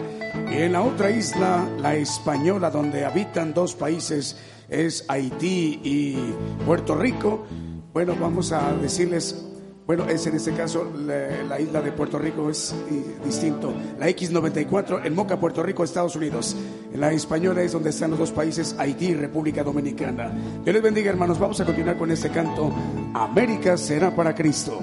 Y 0.52 0.56
en 0.56 0.72
la 0.72 0.82
otra 0.82 1.10
isla, 1.10 1.66
la 1.80 1.96
española, 1.96 2.70
donde 2.70 3.06
habitan 3.06 3.54
dos 3.54 3.74
países, 3.74 4.36
es 4.68 5.06
Haití 5.08 5.80
y 5.82 6.34
Puerto 6.66 6.94
Rico. 6.94 7.46
Bueno, 7.94 8.14
vamos 8.20 8.52
a 8.52 8.74
decirles 8.74 9.49
bueno, 9.90 10.08
es 10.08 10.24
en 10.28 10.36
este 10.36 10.52
caso 10.52 10.88
la, 11.04 11.60
isla 11.60 11.82
de 11.82 11.90
Puerto 11.90 12.16
Rico 12.16 12.48
es 12.48 12.72
distinto. 13.24 13.74
La 13.98 14.08
X94 14.08 15.04
en 15.04 15.16
Moca, 15.16 15.40
Puerto 15.40 15.64
Rico, 15.64 15.82
Estados 15.82 16.14
Unidos. 16.14 16.56
En 16.94 17.00
la 17.00 17.12
española 17.12 17.60
es 17.62 17.72
donde 17.72 17.90
están 17.90 18.10
los 18.10 18.20
dos 18.20 18.30
países, 18.30 18.76
Haití 18.78 19.06
y 19.06 19.14
República 19.14 19.64
Dominicana. 19.64 20.30
Dios 20.62 20.74
les 20.74 20.80
bendiga, 20.80 21.10
hermanos. 21.10 21.40
Vamos 21.40 21.60
a 21.60 21.64
continuar 21.64 21.98
con 21.98 22.08
este 22.12 22.30
canto. 22.30 22.72
América 23.14 23.76
será 23.76 24.14
para 24.14 24.32
Cristo. 24.32 24.78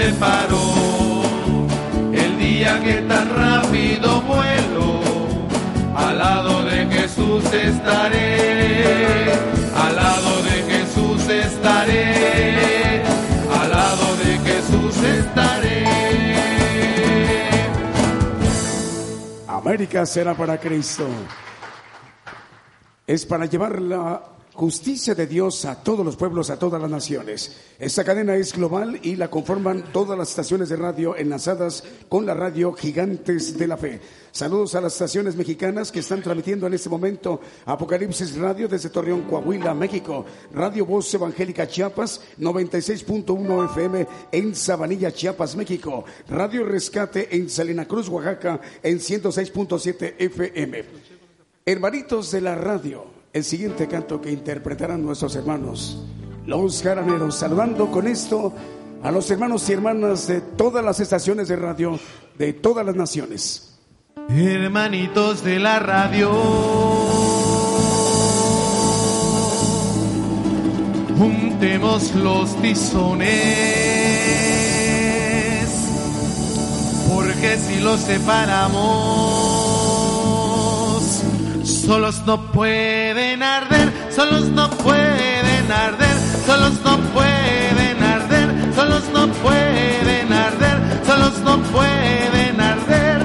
Preparó, 0.00 1.66
el 2.12 2.38
día 2.38 2.80
que 2.80 2.94
tan 3.02 3.28
rápido 3.34 4.20
vuelo, 4.22 5.00
al 5.94 6.18
lado 6.18 6.64
de 6.64 6.86
Jesús 6.86 7.44
estaré, 7.52 9.32
al 9.74 9.96
lado 9.96 10.42
de 10.42 10.56
Jesús 10.72 11.28
estaré, 11.28 13.02
al 13.60 13.70
lado 13.70 14.16
de 14.16 14.38
Jesús 14.38 15.04
estaré. 15.04 15.84
América 19.46 20.06
será 20.06 20.34
para 20.34 20.58
Cristo. 20.58 21.06
Es 23.06 23.26
para 23.26 23.44
llevar 23.44 23.80
la 23.82 24.22
justicia 24.60 25.14
de 25.14 25.26
Dios 25.26 25.64
a 25.64 25.82
todos 25.82 26.04
los 26.04 26.16
pueblos, 26.16 26.50
a 26.50 26.58
todas 26.58 26.82
las 26.82 26.90
naciones. 26.90 27.56
Esta 27.78 28.04
cadena 28.04 28.36
es 28.36 28.52
global 28.52 29.00
y 29.02 29.16
la 29.16 29.30
conforman 29.30 29.84
todas 29.90 30.18
las 30.18 30.28
estaciones 30.28 30.68
de 30.68 30.76
radio 30.76 31.16
enlazadas 31.16 31.82
con 32.10 32.26
la 32.26 32.34
radio 32.34 32.74
Gigantes 32.74 33.56
de 33.56 33.66
la 33.66 33.78
Fe. 33.78 34.02
Saludos 34.32 34.74
a 34.74 34.82
las 34.82 34.92
estaciones 34.92 35.34
mexicanas 35.34 35.90
que 35.90 36.00
están 36.00 36.20
transmitiendo 36.20 36.66
en 36.66 36.74
este 36.74 36.90
momento 36.90 37.40
Apocalipsis 37.64 38.36
Radio 38.36 38.68
desde 38.68 38.90
Torreón, 38.90 39.22
Coahuila, 39.22 39.72
México. 39.72 40.26
Radio 40.52 40.84
Voz 40.84 41.14
Evangélica 41.14 41.66
Chiapas, 41.66 42.20
96.1 42.38 43.64
FM 43.70 44.06
en 44.30 44.54
Sabanilla, 44.54 45.10
Chiapas, 45.10 45.56
México. 45.56 46.04
Radio 46.28 46.66
Rescate 46.66 47.34
en 47.34 47.48
Salina 47.48 47.88
Cruz, 47.88 48.10
Oaxaca, 48.10 48.60
en 48.82 48.98
106.7 48.98 50.16
FM. 50.18 50.84
Hermanitos 51.64 52.30
de 52.30 52.40
la 52.42 52.54
radio, 52.56 53.19
el 53.32 53.44
siguiente 53.44 53.86
canto 53.86 54.20
que 54.20 54.32
interpretarán 54.32 55.04
nuestros 55.04 55.36
hermanos, 55.36 56.04
los 56.46 56.82
jaraneros, 56.82 57.36
saludando 57.36 57.90
con 57.90 58.08
esto 58.08 58.52
a 59.02 59.10
los 59.10 59.30
hermanos 59.30 59.68
y 59.68 59.72
hermanas 59.72 60.26
de 60.26 60.40
todas 60.40 60.84
las 60.84 61.00
estaciones 61.00 61.48
de 61.48 61.56
radio 61.56 61.98
de 62.38 62.52
todas 62.54 62.84
las 62.86 62.96
naciones. 62.96 63.78
Hermanitos 64.28 65.44
de 65.44 65.58
la 65.58 65.78
radio, 65.78 66.30
juntemos 71.18 72.14
los 72.14 72.56
tizones, 72.62 73.28
porque 77.12 77.58
si 77.58 77.80
los 77.80 78.00
separamos, 78.00 79.49
solos 81.90 82.22
no 82.24 82.40
pueden 82.52 83.42
arder, 83.42 83.92
solos 84.14 84.44
no 84.50 84.70
pueden 84.70 85.72
arder, 85.72 86.16
solos 86.46 86.74
no 86.84 86.96
pueden 87.12 88.00
arder, 88.00 88.74
solos 88.76 89.02
no 89.12 89.26
pueden 89.42 90.32
arder, 90.32 90.78
solos 91.04 91.40
no 91.40 91.58
pueden 91.74 92.60
arder. 92.60 93.18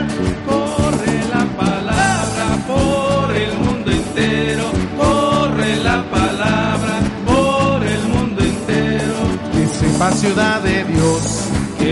Corre 0.49 1.18
la 1.36 1.45
palabra 1.63 2.47
por 2.66 3.36
el 3.36 3.53
mundo 3.59 3.91
entero, 3.91 4.63
corre 4.97 5.76
la 5.84 6.03
palabra 6.09 6.95
por 7.24 7.86
el 7.86 8.03
mundo 8.07 8.41
entero. 8.41 9.18
Que 9.53 9.68
sepa 9.68 10.11
ciudad 10.11 10.61
de 10.61 10.86
Dios, 10.86 11.45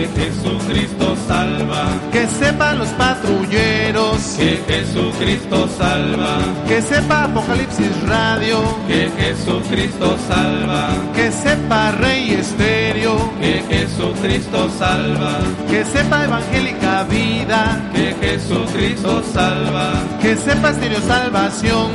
que 0.04 0.22
Jesucristo 0.22 1.16
salva, 1.28 1.86
que 2.12 2.28
sepan 2.28 2.80
los 2.80 2.89
patrulleros, 2.89 4.18
que 4.38 4.62
Jesucristo 4.68 5.70
salva, 5.78 6.39
que 6.68 6.82
sepa 6.82 7.24
Apocalipsis 7.24 8.01
Radio, 8.04 8.62
que 8.88 9.10
Jesucristo 9.18 10.18
salva, 10.28 10.89
que 11.16 11.32
sepa 11.32 11.91
Rey 11.91 12.34
Estéreo, 12.34 13.16
que 13.39 13.64
Jesucristo 13.70 14.70
salva, 14.78 15.39
que 15.70 15.86
sepa 15.86 16.26
Evangélica 16.26 17.04
Vida, 17.04 17.82
que 17.93 18.16
Jesucristo 18.22 19.24
salva, 19.34 19.93
que 20.22 20.36
sepa 20.36 20.72
Estéreo 20.72 21.01
Salvación, 21.01 21.91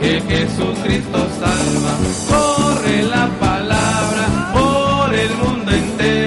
que 0.00 0.20
Jesucristo 0.20 1.18
salva. 1.40 1.92
Corre 2.28 3.02
la 3.04 3.28
palabra 3.40 4.52
por 4.52 5.14
el 5.14 5.34
mundo 5.36 5.70
entero, 5.72 6.25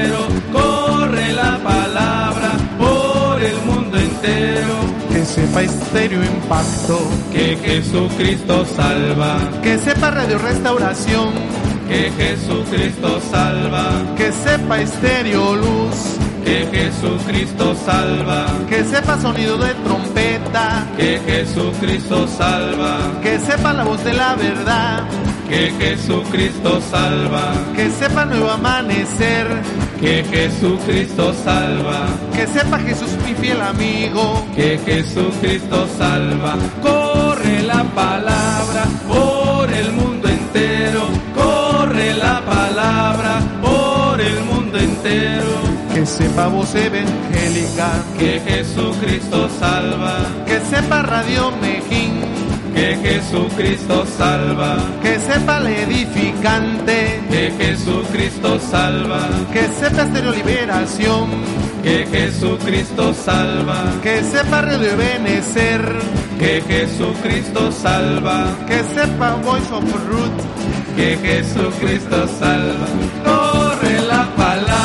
sepa 5.30 5.62
Estéreo 5.62 6.24
Impacto, 6.24 6.98
que 7.32 7.56
Jesucristo 7.58 8.66
salva, 8.66 9.38
que 9.62 9.78
sepa 9.78 10.10
Radio 10.10 10.40
Restauración, 10.40 11.30
que 11.88 12.12
Jesucristo 12.18 13.22
salva, 13.30 13.86
que 14.18 14.32
sepa 14.32 14.82
Estéreo 14.82 15.56
Luz, 15.56 16.18
que 16.44 16.68
Jesucristo 16.74 17.76
salva, 17.76 18.48
que 18.68 18.84
sepa 18.84 19.22
sonido 19.22 19.58
de 19.60 19.74
trompeta, 19.86 20.88
que 20.98 21.20
Jesucristo 21.20 22.28
salva, 22.28 22.98
que 23.22 23.40
sepa 23.40 23.72
la 23.74 23.84
voz 23.84 24.04
de 24.04 24.14
la 24.14 24.34
verdad, 24.34 25.04
que 25.50 25.72
Jesucristo 25.80 26.80
salva, 26.80 27.54
que 27.76 27.90
sepa 27.90 28.24
nuevo 28.26 28.52
amanecer, 28.52 29.48
que 30.00 30.24
Jesucristo 30.24 31.34
salva, 31.44 32.08
que 32.36 32.46
sepa 32.46 32.78
Jesús 32.80 33.10
mi 33.26 33.34
fiel 33.34 33.60
amigo, 33.60 34.46
que 34.56 34.78
Jesucristo 34.86 35.88
salva, 35.98 36.56
corre 36.84 37.64
la 37.64 37.84
palabra 37.96 38.86
por 39.08 39.72
el 39.74 39.92
mundo 39.94 40.30
entero, 40.30 41.08
corre 41.34 42.14
la 42.14 42.42
palabra 42.46 43.42
por 43.60 44.22
el 44.22 44.40
mundo 44.46 44.78
entero. 44.78 45.50
Que 45.94 46.06
sepa 46.06 46.48
voz 46.48 46.74
evangélica, 46.76 47.90
que 48.20 48.40
Jesucristo 48.40 49.50
salva, 49.60 50.20
que 50.46 50.60
sepa 50.60 51.02
Radio 51.02 51.52
Mejín, 51.60 52.22
que 52.74 52.96
Jesucristo 52.98 54.06
salva, 54.18 54.78
que 55.02 55.20
sepa 55.20 55.58
el 55.58 55.68
edificante, 55.68 57.22
que 57.30 57.52
Jesucristo 57.58 58.60
salva, 58.60 59.30
que 59.52 59.68
sepa 59.68 60.04
Estéreo 60.04 60.32
Liberación, 60.32 61.30
que 61.84 62.06
Jesucristo 62.12 63.14
salva, 63.14 63.84
que 64.02 64.24
sepa 64.24 64.62
Radio 64.62 64.98
Benecer, 64.98 65.82
que 66.38 66.62
Jesucristo 66.62 67.72
salva, 67.72 68.46
que 68.68 68.84
sepa 68.84 69.36
Voice 69.44 69.74
of 69.74 69.84
Ruth, 70.10 70.40
que 70.96 71.18
Jesucristo 71.18 72.28
salva, 72.40 72.88
corre 73.24 74.02
la 74.08 74.26
palabra 74.36 74.79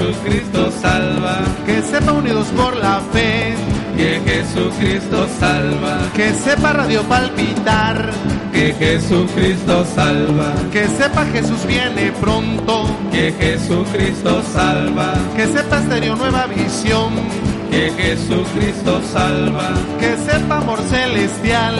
Jesucristo 0.00 0.72
salva, 0.80 1.40
que 1.66 1.82
sepa 1.82 2.12
unidos 2.12 2.46
por 2.56 2.74
la 2.74 3.00
fe, 3.12 3.54
que 3.98 4.18
Jesucristo 4.24 5.28
salva, 5.38 5.98
que 6.14 6.32
sepa 6.32 6.72
Radio 6.72 7.02
Palpitar, 7.02 8.10
que 8.50 8.72
Jesucristo 8.72 9.84
salva, 9.94 10.54
que 10.72 10.88
sepa 10.88 11.26
Jesús 11.26 11.66
viene 11.66 12.12
pronto, 12.18 12.86
que 13.12 13.30
Jesucristo 13.32 14.42
salva, 14.54 15.12
que 15.36 15.46
sepa 15.46 15.80
Estéreo 15.80 16.16
Nueva 16.16 16.46
Visión, 16.46 17.12
que 17.70 17.90
Jesucristo 17.90 19.02
salva, 19.12 19.68
que 19.98 20.16
sepa 20.16 20.56
amor 20.56 20.80
celestial, 20.88 21.76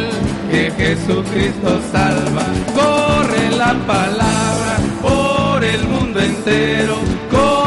que 0.50 0.70
Jesucristo 0.72 1.80
salva, 1.90 2.44
corre 2.74 3.50
la 3.56 3.72
palabra 3.86 4.76
por 5.00 5.64
el 5.64 5.88
mundo 5.88 6.20
entero, 6.20 6.96
corre 7.30 7.50
la 7.54 7.59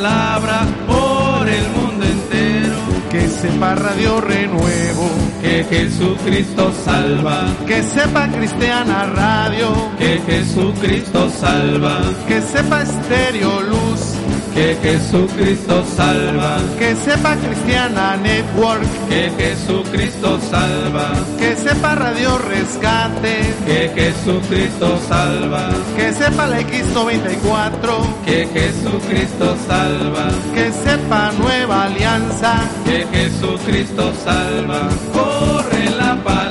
palabra 0.00 0.66
por 0.86 1.46
el 1.46 1.68
mundo 1.76 2.06
entero, 2.06 2.76
que 3.10 3.28
sepa 3.28 3.74
Radio 3.74 4.18
Renuevo, 4.22 5.10
que 5.42 5.62
Jesucristo 5.64 6.72
salva, 6.72 7.44
que 7.66 7.82
sepa 7.82 8.26
Cristiana 8.28 9.04
Radio, 9.04 9.68
que 9.98 10.18
Jesucristo 10.26 11.28
salva, 11.28 12.00
que 12.26 12.40
sepa 12.40 12.80
Estéreo 12.82 13.60
Luz, 13.60 14.09
que 14.54 14.76
Jesucristo 14.82 15.84
salva. 15.96 16.58
Que 16.78 16.94
sepa 16.96 17.36
Cristiana 17.36 18.16
Network, 18.16 18.86
que 19.08 19.30
Jesucristo 19.38 20.38
salva. 20.50 21.12
Que 21.38 21.56
sepa 21.56 21.94
Radio 21.94 22.38
Rescate, 22.38 23.54
que 23.66 23.90
Jesucristo 23.94 24.98
salva. 25.08 25.70
Que 25.96 26.12
sepa 26.12 26.46
la 26.46 26.60
X94, 26.60 28.24
que 28.24 28.46
Jesucristo 28.46 29.56
salva. 29.66 30.28
Que 30.54 30.72
sepa 30.72 31.32
Nueva 31.38 31.84
Alianza, 31.84 32.54
que 32.84 33.06
Jesucristo 33.12 34.12
salva. 34.24 34.88
Corre 35.12 35.90
la 35.90 36.16
palabra 36.22 36.49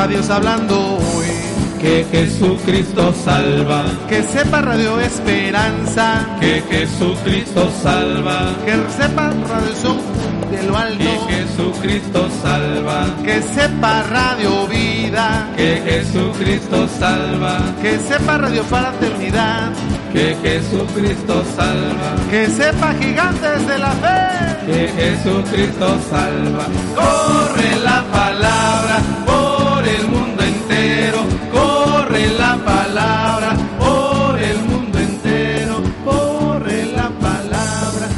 sepa 0.00 0.06
Dios 0.08 0.30
hablando 0.30 0.96
hoy, 0.96 1.26
que 1.78 2.06
Jesucristo 2.10 3.12
salva. 3.24 3.84
Que 4.08 4.22
sepa 4.22 4.62
Radio 4.62 4.98
Esperanza, 5.00 6.26
que 6.40 6.62
Jesucristo 6.70 7.70
salva. 7.82 8.54
Que 8.64 8.76
sepa 8.96 9.30
Radio 9.48 9.74
Son 9.82 9.98
de 10.50 10.62
lo 10.62 10.76
alto. 10.76 11.04
Que 11.26 11.34
Jesucristo 11.34 12.28
salva. 12.42 13.06
Que 13.22 13.42
sepa 13.42 14.02
Radio 14.04 14.66
Vida. 14.68 15.48
Que 15.56 15.82
Jesucristo 15.84 16.88
salva. 16.98 17.58
Que 17.82 17.98
sepa 17.98 18.38
Radio 18.38 18.64
Fraternidad. 18.64 19.70
Que 20.12 20.34
Jesucristo 20.42 21.44
salva. 21.56 22.10
Que 22.30 22.46
sepa 22.46 22.94
Gigantes 22.94 23.66
de 23.66 23.78
la 23.78 23.90
Fe. 23.90 24.66
Que 24.66 24.88
Jesucristo 24.88 25.98
salva. 26.10 26.64
Corre 26.96 27.76
la 27.84 28.02
palabra 28.10 28.70
Corre 36.04 36.86
la 36.86 37.10
palabra 37.20 38.08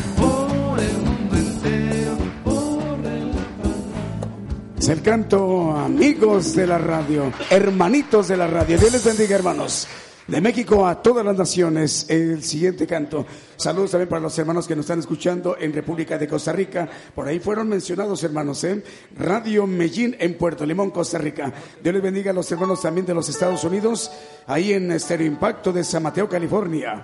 Es 4.78 4.88
el 4.88 5.00
canto, 5.00 5.76
amigos 5.76 6.56
de 6.56 6.66
la 6.66 6.76
radio, 6.76 7.32
hermanitos 7.50 8.26
de 8.26 8.36
la 8.36 8.48
radio. 8.48 8.76
Dios 8.76 8.90
les 8.90 9.04
bendiga, 9.04 9.36
hermanos. 9.36 9.86
De 10.32 10.40
México 10.40 10.86
a 10.86 11.02
todas 11.02 11.26
las 11.26 11.36
naciones, 11.36 12.06
el 12.08 12.42
siguiente 12.42 12.86
canto. 12.86 13.26
Saludos 13.54 13.90
también 13.90 14.08
para 14.08 14.22
los 14.22 14.38
hermanos 14.38 14.66
que 14.66 14.74
nos 14.74 14.84
están 14.84 14.98
escuchando 14.98 15.58
en 15.60 15.74
República 15.74 16.16
de 16.16 16.26
Costa 16.26 16.54
Rica. 16.54 16.88
Por 17.14 17.28
ahí 17.28 17.38
fueron 17.38 17.68
mencionados, 17.68 18.24
hermanos, 18.24 18.64
¿eh? 18.64 18.82
Radio 19.14 19.66
Medellín 19.66 20.16
en 20.18 20.38
Puerto 20.38 20.64
Limón, 20.64 20.90
Costa 20.90 21.18
Rica. 21.18 21.52
Dios 21.82 21.92
les 21.92 22.02
bendiga 22.02 22.30
a 22.30 22.34
los 22.34 22.50
hermanos 22.50 22.80
también 22.80 23.04
de 23.04 23.12
los 23.12 23.28
Estados 23.28 23.62
Unidos, 23.64 24.10
ahí 24.46 24.72
en 24.72 24.90
Estéreo 24.92 25.26
Impacto 25.26 25.70
de 25.70 25.84
San 25.84 26.02
Mateo, 26.02 26.26
California. 26.30 27.02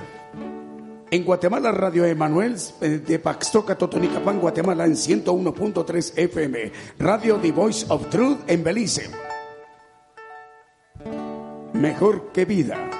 En 1.10 1.22
Guatemala, 1.22 1.70
Radio 1.70 2.06
Emanuel 2.06 2.56
eh, 2.80 3.02
de 3.06 3.18
Paxtoca, 3.18 3.76
Totonicapán, 3.76 4.40
Guatemala, 4.40 4.86
en 4.86 4.94
101.3 4.94 6.12
FM. 6.16 6.72
Radio 6.98 7.36
The 7.36 7.52
Voice 7.52 7.84
of 7.90 8.08
Truth 8.08 8.38
en 8.46 8.64
Belice. 8.64 9.10
Mejor 11.72 12.32
que 12.32 12.44
vida. 12.44 12.90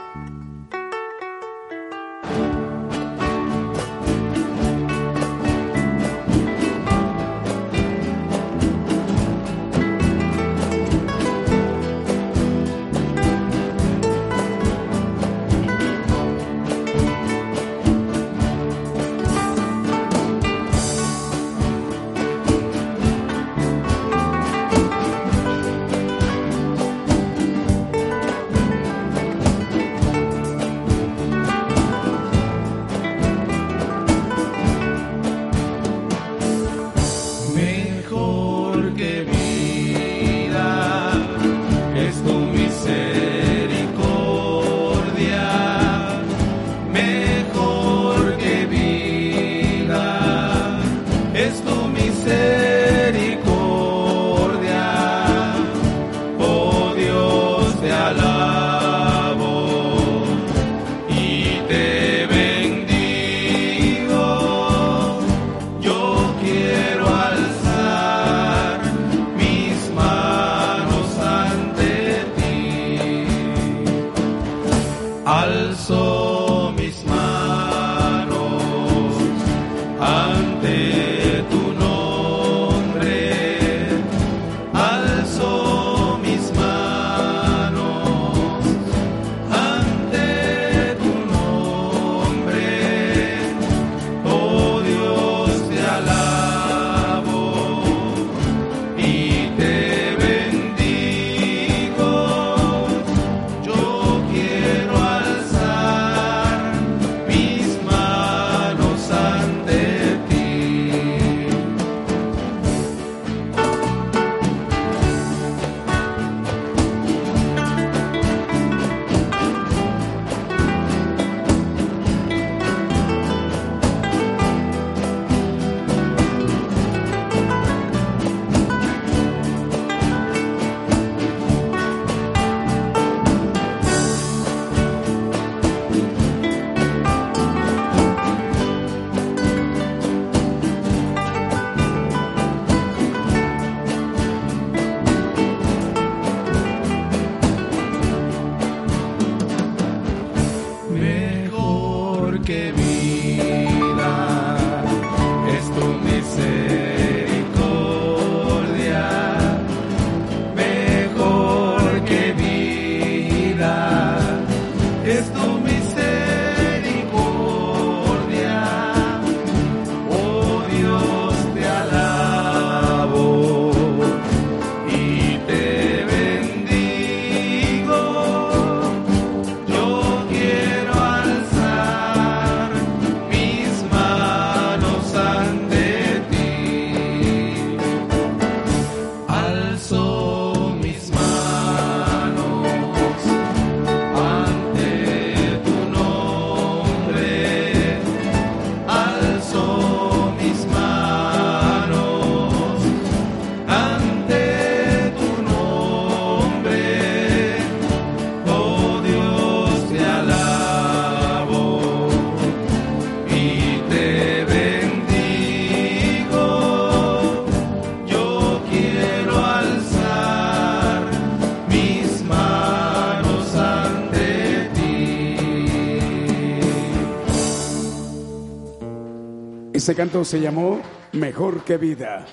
Este 229.89 229.97
canto 229.97 230.23
se 230.23 230.39
llamó 230.39 230.83
Mejor 231.13 231.65
que 231.65 231.79
Vida. 231.79 232.27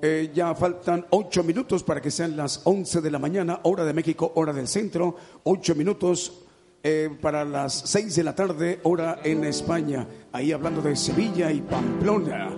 Eh, 0.00 0.30
ya 0.32 0.54
faltan 0.54 1.04
ocho 1.10 1.42
minutos 1.42 1.82
para 1.82 2.00
que 2.00 2.08
sean 2.08 2.36
las 2.36 2.60
once 2.62 3.00
de 3.00 3.10
la 3.10 3.18
mañana, 3.18 3.58
hora 3.64 3.84
de 3.84 3.92
México, 3.92 4.30
hora 4.36 4.52
del 4.52 4.68
centro. 4.68 5.16
Ocho 5.42 5.74
minutos 5.74 6.44
eh, 6.84 7.10
para 7.20 7.44
las 7.44 7.72
seis 7.72 8.14
de 8.14 8.22
la 8.22 8.36
tarde, 8.36 8.78
hora 8.84 9.18
en 9.24 9.42
España. 9.42 10.06
Ahí 10.30 10.52
hablando 10.52 10.82
de 10.82 10.94
Sevilla 10.94 11.50
y 11.50 11.62
Pamplona. 11.62 12.56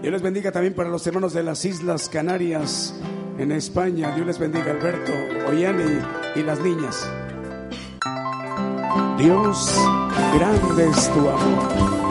Dios 0.00 0.12
les 0.12 0.22
bendiga 0.22 0.52
también 0.52 0.74
para 0.74 0.88
los 0.88 1.04
hermanos 1.04 1.32
de 1.32 1.42
las 1.42 1.64
Islas 1.64 2.08
Canarias 2.08 2.94
en 3.36 3.50
España. 3.50 4.14
Dios 4.14 4.28
les 4.28 4.38
bendiga, 4.38 4.70
Alberto, 4.70 5.12
Oyani 5.48 5.98
y 6.36 6.42
las 6.44 6.60
niñas. 6.60 7.10
Dios, 9.18 9.74
grande 10.38 10.88
es 10.88 11.12
tu 11.12 11.28
amor. 11.28 12.01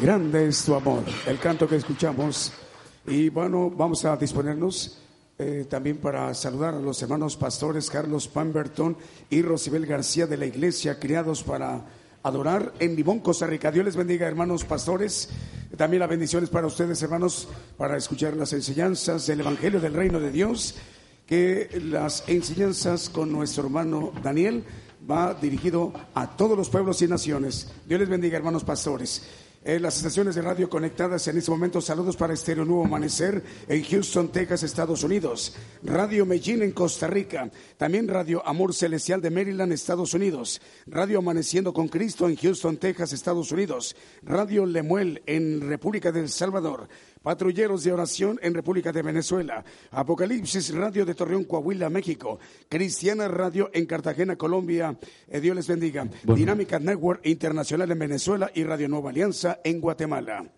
Grande 0.00 0.46
es 0.46 0.64
tu 0.64 0.74
amor. 0.74 1.02
El 1.26 1.38
canto 1.38 1.66
que 1.66 1.74
escuchamos. 1.74 2.52
Y 3.06 3.30
bueno, 3.30 3.68
vamos 3.68 4.04
a 4.04 4.16
disponernos 4.16 4.98
eh, 5.38 5.66
también 5.68 5.96
para 5.96 6.32
saludar 6.34 6.74
a 6.74 6.78
los 6.78 7.02
hermanos 7.02 7.36
pastores 7.36 7.90
Carlos 7.90 8.28
Pamberton 8.28 8.96
y 9.28 9.42
Rosibel 9.42 9.86
García 9.86 10.28
de 10.28 10.36
la 10.36 10.46
iglesia, 10.46 11.00
criados 11.00 11.42
para 11.42 11.84
adorar 12.22 12.74
en 12.78 12.94
Limón, 12.94 13.18
Costa 13.18 13.46
Rica. 13.48 13.72
Dios 13.72 13.84
les 13.84 13.96
bendiga, 13.96 14.28
hermanos 14.28 14.64
pastores. 14.64 15.30
También 15.76 16.00
las 16.00 16.10
bendiciones 16.10 16.48
para 16.48 16.68
ustedes, 16.68 17.02
hermanos, 17.02 17.48
para 17.76 17.96
escuchar 17.96 18.36
las 18.36 18.52
enseñanzas 18.52 19.26
del 19.26 19.40
Evangelio 19.40 19.80
del 19.80 19.94
Reino 19.94 20.20
de 20.20 20.30
Dios, 20.30 20.76
que 21.26 21.70
las 21.82 22.22
enseñanzas 22.28 23.08
con 23.08 23.32
nuestro 23.32 23.64
hermano 23.64 24.12
Daniel 24.22 24.64
va 25.08 25.34
dirigido 25.34 25.92
a 26.14 26.36
todos 26.36 26.56
los 26.56 26.68
pueblos 26.68 27.02
y 27.02 27.08
naciones. 27.08 27.70
Dios 27.86 28.00
les 28.00 28.08
bendiga, 28.08 28.36
hermanos 28.36 28.64
pastores. 28.64 29.22
Eh, 29.62 29.78
las 29.78 29.98
estaciones 29.98 30.34
de 30.34 30.40
radio 30.40 30.70
conectadas 30.70 31.28
en 31.28 31.36
este 31.36 31.50
momento. 31.50 31.82
Saludos 31.82 32.16
para 32.16 32.32
Estéreo 32.32 32.64
Nuevo 32.64 32.86
Amanecer 32.86 33.44
en 33.68 33.84
Houston, 33.84 34.32
Texas, 34.32 34.62
Estados 34.62 35.04
Unidos. 35.04 35.54
Radio 35.82 36.24
Medellín 36.24 36.62
en 36.62 36.72
Costa 36.72 37.06
Rica. 37.08 37.50
También 37.76 38.08
Radio 38.08 38.42
Amor 38.46 38.72
Celestial 38.72 39.20
de 39.20 39.28
Maryland, 39.28 39.72
Estados 39.72 40.14
Unidos. 40.14 40.62
Radio 40.86 41.18
Amaneciendo 41.18 41.74
con 41.74 41.88
Cristo 41.88 42.26
en 42.26 42.36
Houston, 42.36 42.78
Texas, 42.78 43.12
Estados 43.12 43.52
Unidos. 43.52 43.94
Radio 44.22 44.64
Lemuel 44.64 45.22
en 45.26 45.60
República 45.60 46.10
del 46.10 46.30
Salvador. 46.30 46.88
Patrulleros 47.22 47.84
de 47.84 47.92
Oración 47.92 48.38
en 48.42 48.54
República 48.54 48.92
de 48.92 49.02
Venezuela, 49.02 49.64
Apocalipsis 49.90 50.74
Radio 50.74 51.04
de 51.04 51.14
Torreón, 51.14 51.44
Coahuila, 51.44 51.90
México, 51.90 52.38
Cristiana 52.68 53.28
Radio 53.28 53.70
en 53.72 53.86
Cartagena, 53.86 54.36
Colombia, 54.36 54.98
eh, 55.28 55.40
Dios 55.40 55.54
les 55.54 55.68
bendiga, 55.68 56.08
Dinámica 56.24 56.78
Network 56.78 57.26
Internacional 57.26 57.90
en 57.90 57.98
Venezuela 57.98 58.50
y 58.54 58.64
Radio 58.64 58.88
Nueva 58.88 59.10
Alianza 59.10 59.60
en 59.62 59.80
Guatemala. 59.80 60.50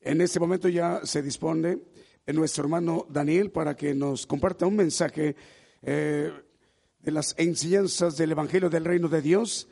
En 0.00 0.20
este 0.20 0.40
momento 0.40 0.68
ya 0.68 1.00
se 1.04 1.22
dispone 1.22 1.78
nuestro 2.26 2.64
hermano 2.64 3.06
Daniel 3.08 3.50
para 3.50 3.76
que 3.76 3.94
nos 3.94 4.26
comparta 4.26 4.66
un 4.66 4.76
mensaje. 4.76 5.36
Eh, 5.82 6.32
de 7.02 7.10
las 7.10 7.34
enseñanzas 7.36 8.16
del 8.16 8.32
Evangelio 8.32 8.70
del 8.70 8.84
Reino 8.84 9.08
de 9.08 9.20
Dios, 9.20 9.68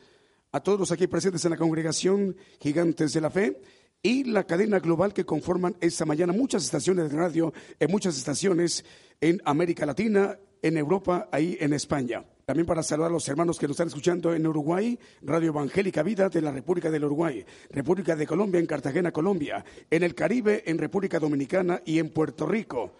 a 0.51 0.59
todos 0.59 0.79
los 0.79 0.91
aquí 0.91 1.07
presentes 1.07 1.45
en 1.45 1.51
la 1.51 1.57
congregación 1.57 2.35
Gigantes 2.59 3.13
de 3.13 3.21
la 3.21 3.29
Fe 3.29 3.61
y 4.03 4.23
la 4.23 4.45
cadena 4.45 4.79
global 4.79 5.13
que 5.13 5.25
conforman 5.25 5.75
esta 5.79 6.05
mañana 6.05 6.33
muchas 6.33 6.63
estaciones 6.63 7.11
de 7.11 7.17
radio 7.17 7.53
en 7.79 7.91
muchas 7.91 8.17
estaciones 8.17 8.83
en 9.19 9.41
América 9.45 9.85
Latina, 9.85 10.37
en 10.61 10.77
Europa, 10.77 11.29
ahí 11.31 11.57
en 11.59 11.73
España. 11.73 12.25
También 12.45 12.65
para 12.65 12.83
saludar 12.83 13.11
a 13.11 13.13
los 13.13 13.27
hermanos 13.29 13.59
que 13.59 13.67
nos 13.67 13.75
están 13.75 13.87
escuchando 13.87 14.33
en 14.33 14.45
Uruguay, 14.45 14.97
Radio 15.21 15.49
Evangélica 15.49 16.03
Vida 16.03 16.29
de 16.29 16.41
la 16.41 16.51
República 16.51 16.89
del 16.89 17.05
Uruguay, 17.05 17.45
República 17.69 18.15
de 18.15 18.27
Colombia 18.27 18.59
en 18.59 18.65
Cartagena, 18.65 19.11
Colombia, 19.11 19.63
en 19.89 20.03
el 20.03 20.15
Caribe, 20.15 20.63
en 20.65 20.77
República 20.77 21.19
Dominicana 21.19 21.81
y 21.85 21.99
en 21.99 22.09
Puerto 22.09 22.45
Rico, 22.45 22.93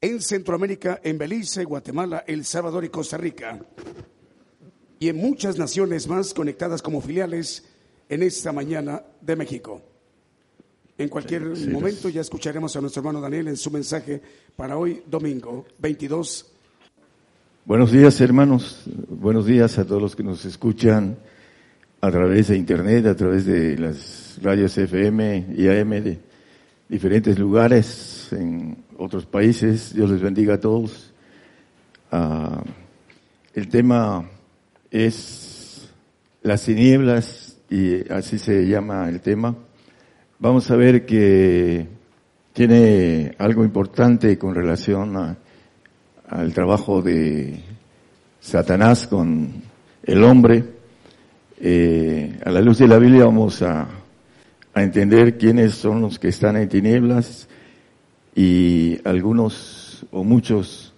en 0.00 0.20
Centroamérica, 0.20 1.00
en 1.02 1.18
Belice, 1.18 1.64
Guatemala, 1.64 2.24
El 2.26 2.44
Salvador 2.44 2.84
y 2.84 2.88
Costa 2.88 3.18
Rica, 3.18 3.60
y 4.98 5.08
en 5.08 5.16
muchas 5.16 5.58
naciones 5.58 6.08
más 6.08 6.34
conectadas 6.34 6.82
como 6.82 7.00
filiales 7.00 7.64
en 8.08 8.22
esta 8.22 8.52
mañana 8.52 9.04
de 9.20 9.36
México. 9.36 9.82
En 10.98 11.08
cualquier 11.08 11.42
momento 11.70 12.08
ya 12.08 12.20
escucharemos 12.20 12.74
a 12.74 12.80
nuestro 12.80 13.00
hermano 13.00 13.20
Daniel 13.20 13.48
en 13.48 13.56
su 13.56 13.70
mensaje 13.70 14.20
para 14.56 14.76
hoy, 14.76 15.02
domingo 15.06 15.64
22 15.78 16.46
Buenos 17.68 17.92
días, 17.92 18.18
hermanos. 18.22 18.84
Buenos 19.10 19.44
días 19.44 19.78
a 19.78 19.84
todos 19.84 20.00
los 20.00 20.16
que 20.16 20.22
nos 20.22 20.42
escuchan 20.46 21.18
a 22.00 22.10
través 22.10 22.48
de 22.48 22.56
Internet, 22.56 23.04
a 23.04 23.14
través 23.14 23.44
de 23.44 23.76
las 23.76 24.38
radios 24.40 24.78
FM 24.78 25.48
y 25.54 25.68
AM 25.68 25.90
de 25.90 26.18
diferentes 26.88 27.38
lugares 27.38 28.28
en 28.32 28.84
otros 28.96 29.26
países. 29.26 29.94
Dios 29.94 30.08
les 30.08 30.22
bendiga 30.22 30.54
a 30.54 30.60
todos. 30.60 31.12
Ah, 32.10 32.64
el 33.52 33.68
tema 33.68 34.30
es 34.90 35.90
las 36.40 36.64
tinieblas 36.64 37.58
y 37.68 38.10
así 38.10 38.38
se 38.38 38.66
llama 38.66 39.10
el 39.10 39.20
tema. 39.20 39.54
Vamos 40.40 40.70
a 40.70 40.76
ver 40.76 41.04
que 41.04 41.86
tiene 42.52 43.34
algo 43.38 43.64
importante 43.64 44.38
con 44.38 44.54
relación 44.54 45.16
a 45.16 45.36
al 46.28 46.52
trabajo 46.52 47.02
de 47.02 47.60
Satanás 48.40 49.06
con 49.06 49.50
el 50.02 50.24
hombre. 50.24 50.64
Eh, 51.60 52.38
a 52.44 52.50
la 52.50 52.60
luz 52.60 52.78
de 52.78 52.88
la 52.88 52.98
Biblia 52.98 53.24
vamos 53.24 53.62
a, 53.62 53.88
entender 54.74 55.36
quiénes 55.38 55.74
son 55.74 56.02
los 56.02 56.20
que 56.20 56.28
están 56.28 56.56
en 56.56 56.68
tinieblas 56.68 57.48
y 58.36 59.00
algunos 59.04 60.06
o 60.12 60.22
muchos 60.22 60.94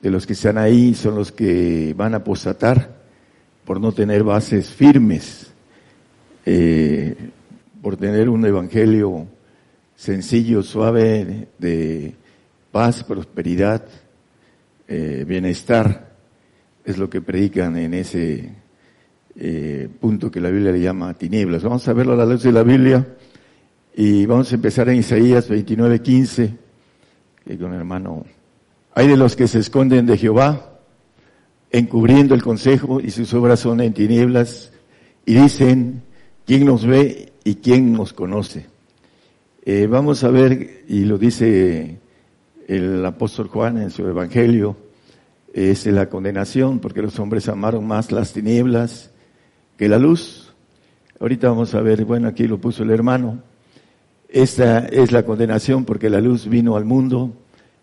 de 0.00 0.10
los 0.10 0.26
que 0.26 0.32
están 0.32 0.56
ahí 0.56 0.94
son 0.94 1.16
los 1.16 1.30
que 1.30 1.92
van 1.94 2.14
a 2.14 2.18
apostatar 2.18 2.96
por 3.66 3.78
no 3.78 3.92
tener 3.92 4.24
bases 4.24 4.70
firmes, 4.70 5.52
eh, 6.46 7.14
por 7.84 7.98
tener 7.98 8.30
un 8.30 8.46
evangelio 8.46 9.26
sencillo, 9.94 10.62
suave, 10.62 11.48
de 11.58 12.14
paz, 12.72 13.04
prosperidad, 13.04 13.84
eh, 14.88 15.26
bienestar, 15.28 16.14
es 16.82 16.96
lo 16.96 17.10
que 17.10 17.20
predican 17.20 17.76
en 17.76 17.92
ese 17.92 18.54
eh, 19.36 19.90
punto 20.00 20.30
que 20.30 20.40
la 20.40 20.48
Biblia 20.48 20.72
le 20.72 20.80
llama 20.80 21.12
tinieblas. 21.12 21.62
Vamos 21.62 21.86
a 21.86 21.92
verlo 21.92 22.14
a 22.14 22.16
la 22.16 22.24
luz 22.24 22.42
de 22.42 22.52
la 22.52 22.62
Biblia 22.62 23.06
y 23.94 24.24
vamos 24.24 24.50
a 24.50 24.54
empezar 24.54 24.88
en 24.88 24.96
Isaías 24.96 25.46
29, 25.50 26.00
15, 26.00 26.54
que 27.44 27.58
con 27.58 27.74
el 27.74 27.80
hermano, 27.80 28.24
hay 28.94 29.08
de 29.08 29.18
los 29.18 29.36
que 29.36 29.46
se 29.46 29.58
esconden 29.58 30.06
de 30.06 30.16
Jehová, 30.16 30.78
encubriendo 31.70 32.34
el 32.34 32.42
consejo 32.42 32.98
y 32.98 33.10
sus 33.10 33.34
obras 33.34 33.60
son 33.60 33.82
en 33.82 33.92
tinieblas 33.92 34.72
y 35.26 35.34
dicen, 35.34 36.03
¿quién 36.46 36.66
nos 36.66 36.86
ve 36.86 37.32
y 37.44 37.56
quién 37.56 37.92
nos 37.92 38.12
conoce? 38.12 38.66
Eh, 39.64 39.86
vamos 39.86 40.24
a 40.24 40.28
ver, 40.28 40.84
y 40.88 41.04
lo 41.04 41.18
dice 41.18 41.98
el 42.68 43.04
apóstol 43.04 43.48
Juan 43.48 43.78
en 43.78 43.90
su 43.90 44.06
evangelio, 44.06 44.76
es 45.52 45.86
la 45.86 46.08
condenación, 46.08 46.80
porque 46.80 47.02
los 47.02 47.18
hombres 47.18 47.48
amaron 47.48 47.86
más 47.86 48.12
las 48.12 48.32
tinieblas 48.32 49.10
que 49.78 49.88
la 49.88 49.98
luz. 49.98 50.52
Ahorita 51.20 51.48
vamos 51.48 51.74
a 51.74 51.80
ver, 51.80 52.04
bueno, 52.04 52.28
aquí 52.28 52.46
lo 52.46 52.58
puso 52.58 52.82
el 52.82 52.90
hermano. 52.90 53.42
Esta 54.28 54.86
es 54.86 55.12
la 55.12 55.24
condenación 55.24 55.84
porque 55.84 56.10
la 56.10 56.20
luz 56.20 56.48
vino 56.48 56.76
al 56.76 56.84
mundo 56.84 57.32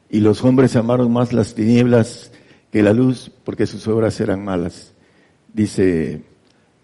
y 0.10 0.20
los 0.20 0.44
hombres 0.44 0.76
amaron 0.76 1.12
más 1.14 1.32
las 1.32 1.56
tinieblas 1.56 2.34
que 2.72 2.84
la 2.84 2.92
luz 2.92 3.32
porque 3.46 3.66
sus 3.66 3.88
obras 3.88 4.20
eran 4.20 4.44
malas. 4.44 4.94
Dice 5.54 6.24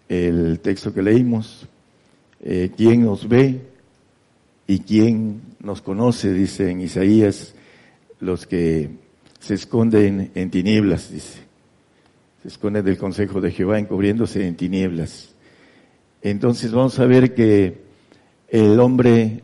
el 0.08 0.60
texto 0.60 0.92
que 0.92 1.02
leímos, 1.02 1.66
eh, 2.40 2.70
¿quién 2.76 3.04
nos 3.04 3.28
ve 3.28 3.60
y 4.66 4.80
quién 4.80 5.42
nos 5.60 5.82
conoce? 5.82 6.32
Dice 6.32 6.70
en 6.70 6.80
Isaías 6.80 7.54
los 8.20 8.46
que 8.46 8.90
se 9.40 9.54
esconden 9.54 10.30
en 10.34 10.50
tinieblas, 10.50 11.12
dice. 11.12 11.40
Se 12.42 12.48
esconden 12.48 12.84
del 12.84 12.96
consejo 12.96 13.40
de 13.40 13.50
Jehová 13.50 13.78
encubriéndose 13.78 14.46
en 14.46 14.56
tinieblas. 14.56 15.34
Entonces 16.22 16.72
vamos 16.72 16.98
a 16.98 17.06
ver 17.06 17.34
que 17.34 17.82
el 18.48 18.78
hombre 18.80 19.42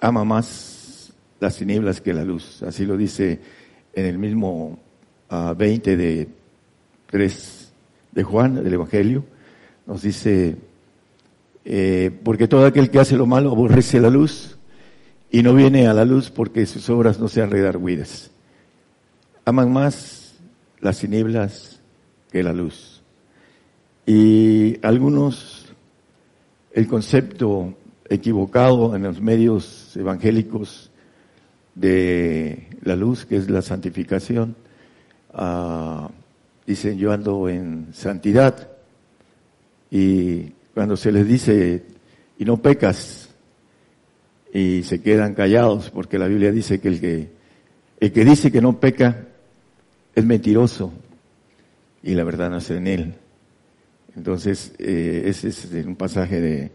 ama 0.00 0.24
más 0.24 1.12
las 1.40 1.56
tinieblas 1.56 2.00
que 2.00 2.12
la 2.12 2.24
luz. 2.24 2.62
Así 2.62 2.84
lo 2.84 2.96
dice 2.96 3.40
en 3.94 4.06
el 4.06 4.18
mismo 4.18 4.78
20 5.30 5.92
ah, 5.92 5.96
de 5.96 6.28
3 7.06 7.72
de 8.12 8.22
Juan, 8.22 8.62
del 8.62 8.74
Evangelio. 8.74 9.24
Nos 9.86 10.02
dice, 10.02 10.56
eh, 11.64 12.10
porque 12.24 12.48
todo 12.48 12.66
aquel 12.66 12.90
que 12.90 13.00
hace 13.00 13.16
lo 13.16 13.26
malo 13.26 13.50
aborrece 13.50 14.00
la 14.00 14.10
luz 14.10 14.58
y 15.30 15.42
no 15.42 15.54
viene 15.54 15.86
a 15.86 15.94
la 15.94 16.04
luz 16.04 16.30
porque 16.30 16.66
sus 16.66 16.88
obras 16.90 17.18
no 17.18 17.28
sean 17.28 17.50
redarguidas. 17.50 18.30
Aman 19.44 19.72
más 19.72 20.34
las 20.80 20.98
tinieblas 20.98 21.80
que 22.30 22.42
la 22.42 22.52
luz. 22.52 23.02
Y 24.06 24.84
algunos, 24.84 25.72
el 26.72 26.86
concepto 26.88 27.74
equivocado 28.08 28.94
en 28.96 29.04
los 29.04 29.20
medios 29.20 29.96
evangélicos 29.96 30.90
de 31.74 32.68
la 32.82 32.96
luz, 32.96 33.24
que 33.24 33.36
es 33.36 33.48
la 33.48 33.62
santificación, 33.62 34.56
uh, 35.34 36.08
dicen 36.66 36.98
yo 36.98 37.12
ando 37.12 37.48
en 37.48 37.88
santidad. 37.92 38.71
Y 39.94 40.54
cuando 40.72 40.96
se 40.96 41.12
les 41.12 41.28
dice, 41.28 41.82
y 42.38 42.46
no 42.46 42.56
pecas, 42.56 43.28
y 44.50 44.82
se 44.84 45.02
quedan 45.02 45.34
callados 45.34 45.90
porque 45.90 46.18
la 46.18 46.28
Biblia 46.28 46.50
dice 46.50 46.80
que 46.80 46.88
el 46.88 46.98
que, 46.98 47.28
el 48.00 48.10
que 48.10 48.24
dice 48.24 48.50
que 48.50 48.62
no 48.62 48.80
peca 48.80 49.26
es 50.14 50.24
mentiroso 50.24 50.94
y 52.02 52.14
la 52.14 52.24
verdad 52.24 52.48
nace 52.48 52.78
en 52.78 52.86
él. 52.86 53.14
Entonces, 54.16 54.72
eh, 54.78 55.24
ese 55.26 55.48
es 55.48 55.70
un 55.84 55.96
pasaje 55.96 56.40
de 56.40 56.70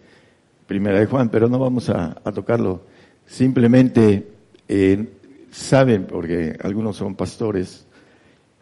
Primera 0.67 0.99
de 0.99 1.07
Juan, 1.07 1.29
pero 1.29 1.49
no 1.49 1.57
vamos 1.57 1.89
a, 1.89 2.13
tocarlo. 2.35 2.83
Simplemente 3.25 4.27
eh, 4.67 5.07
saben, 5.49 6.05
porque 6.05 6.55
algunos 6.61 6.97
son 6.97 7.15
pastores 7.15 7.87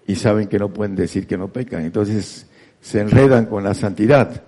y 0.08 0.16
saben 0.16 0.47
que 0.47 0.60
no 0.60 0.70
pueden 0.70 0.95
decir 0.95 1.28
que 1.28 1.38
no 1.38 1.49
pecan. 1.49 1.84
Entonces, 1.84 2.47
se 2.86 3.00
enredan 3.00 3.48
con 3.48 3.64
la 3.64 3.74
santidad. 3.74 4.44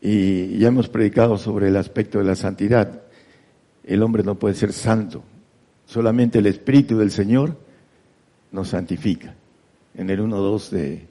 Y 0.00 0.58
ya 0.58 0.68
hemos 0.68 0.88
predicado 0.88 1.36
sobre 1.36 1.68
el 1.68 1.76
aspecto 1.76 2.18
de 2.18 2.24
la 2.24 2.36
santidad 2.36 3.02
el 3.84 4.02
hombre 4.02 4.22
no 4.22 4.38
puede 4.38 4.54
ser 4.54 4.72
santo. 4.72 5.22
Solamente 5.86 6.38
el 6.38 6.46
Espíritu 6.46 6.98
del 6.98 7.10
Señor 7.10 7.58
nos 8.50 8.68
santifica. 8.68 9.34
En 9.94 10.10
el 10.10 10.20
1.2 10.20 10.70
de 10.70 11.06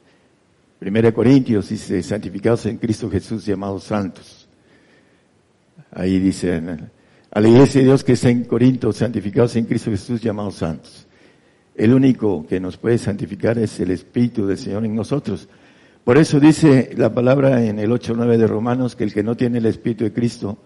1 0.82 1.14
Corintios 1.14 1.70
dice, 1.70 2.02
santificados 2.02 2.66
en 2.66 2.78
Cristo 2.78 3.10
Jesús, 3.10 3.46
llamados 3.46 3.84
santos. 3.84 4.48
Ahí 5.92 6.20
dice, 6.20 6.62
a 7.32 7.40
la 7.40 7.48
iglesia 7.48 7.82
de 7.82 7.88
Dios 7.88 8.04
que 8.04 8.14
está 8.14 8.30
en 8.30 8.46
Corinto, 8.46 8.92
santificados 8.92 9.56
en 9.56 9.66
Cristo 9.66 9.92
Jesús, 9.92 10.22
llamados 10.22 10.56
santos. 10.56 11.08
El 11.76 11.94
único 11.94 12.46
que 12.48 12.60
nos 12.60 12.78
puede 12.78 12.98
santificar 12.98 13.58
es 13.60 13.80
el 13.80 13.92
Espíritu 13.92 14.48
del 14.48 14.58
Señor 14.58 14.84
en 14.86 14.96
nosotros. 14.96 15.48
Por 16.04 16.18
eso 16.18 16.40
dice 16.40 16.92
la 16.98 17.14
palabra 17.14 17.64
en 17.64 17.80
el 17.80 17.90
8.9 17.92 18.38
de 18.38 18.48
Romanos 18.48 18.96
que 18.96 19.06
el 19.06 19.14
que 19.14 19.24
no 19.24 19.36
tiene 19.36 19.60
el 19.60 19.66
Espíritu 19.66 20.04
de 20.04 20.14
Cristo 20.14 20.58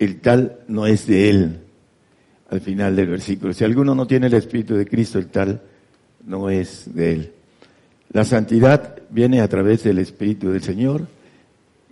el 0.00 0.20
tal 0.20 0.60
no 0.66 0.86
es 0.86 1.06
de 1.06 1.30
él. 1.30 1.60
Al 2.48 2.60
final 2.60 2.96
del 2.96 3.08
versículo. 3.08 3.52
Si 3.52 3.62
alguno 3.62 3.94
no 3.94 4.06
tiene 4.06 4.26
el 4.26 4.34
Espíritu 4.34 4.74
de 4.74 4.86
Cristo, 4.86 5.18
el 5.20 5.26
tal 5.28 5.60
no 6.24 6.50
es 6.50 6.92
de 6.92 7.12
él. 7.12 7.32
La 8.12 8.24
santidad 8.24 8.96
viene 9.10 9.40
a 9.40 9.48
través 9.48 9.84
del 9.84 9.98
Espíritu 9.98 10.50
del 10.50 10.62
Señor 10.62 11.06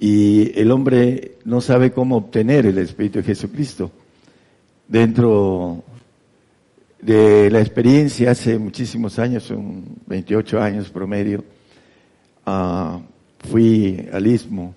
y 0.00 0.58
el 0.58 0.70
hombre 0.72 1.36
no 1.44 1.60
sabe 1.60 1.92
cómo 1.92 2.16
obtener 2.16 2.66
el 2.66 2.78
Espíritu 2.78 3.18
de 3.18 3.24
Jesucristo. 3.24 3.92
Dentro 4.88 5.84
de 7.00 7.50
la 7.50 7.60
experiencia 7.60 8.30
hace 8.30 8.58
muchísimos 8.58 9.18
años, 9.18 9.44
son 9.44 9.84
28 10.06 10.60
años 10.60 10.88
promedio, 10.88 11.44
fui 13.40 14.08
al 14.12 14.26
istmo 14.26 14.74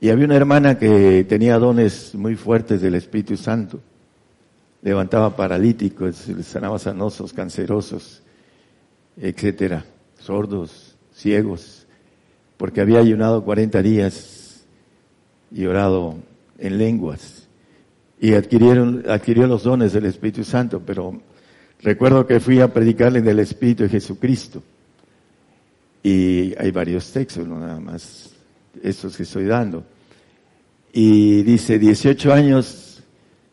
y 0.00 0.10
había 0.10 0.26
una 0.26 0.36
hermana 0.36 0.78
que 0.78 1.24
tenía 1.28 1.58
dones 1.58 2.14
muy 2.14 2.36
fuertes 2.36 2.80
del 2.80 2.94
Espíritu 2.94 3.36
Santo. 3.36 3.80
Levantaba 4.82 5.34
paralíticos, 5.34 6.26
sanaba 6.44 6.78
sanosos, 6.78 7.32
cancerosos, 7.32 8.22
etcétera, 9.16 9.84
sordos, 10.20 10.96
ciegos, 11.12 11.86
porque 12.56 12.80
había 12.80 13.00
ayunado 13.00 13.44
40 13.44 13.82
días 13.82 14.64
y 15.50 15.66
orado 15.66 16.14
en 16.58 16.78
lenguas 16.78 17.48
y 18.20 18.34
adquirieron, 18.34 19.04
adquirió 19.08 19.46
los 19.46 19.64
dones 19.64 19.92
del 19.92 20.06
Espíritu 20.06 20.44
Santo, 20.44 20.82
pero 20.84 21.20
recuerdo 21.82 22.26
que 22.26 22.40
fui 22.40 22.60
a 22.60 22.72
predicarle 22.72 23.20
del 23.20 23.40
Espíritu 23.40 23.84
de 23.84 23.88
Jesucristo. 23.88 24.62
Y 26.02 26.54
hay 26.58 26.70
varios 26.70 27.10
textos, 27.12 27.46
no 27.46 27.58
nada 27.58 27.80
más 27.80 28.30
estos 28.82 29.16
que 29.16 29.24
estoy 29.24 29.46
dando. 29.46 29.84
Y 30.92 31.42
dice, 31.42 31.78
18 31.78 32.32
años 32.32 33.02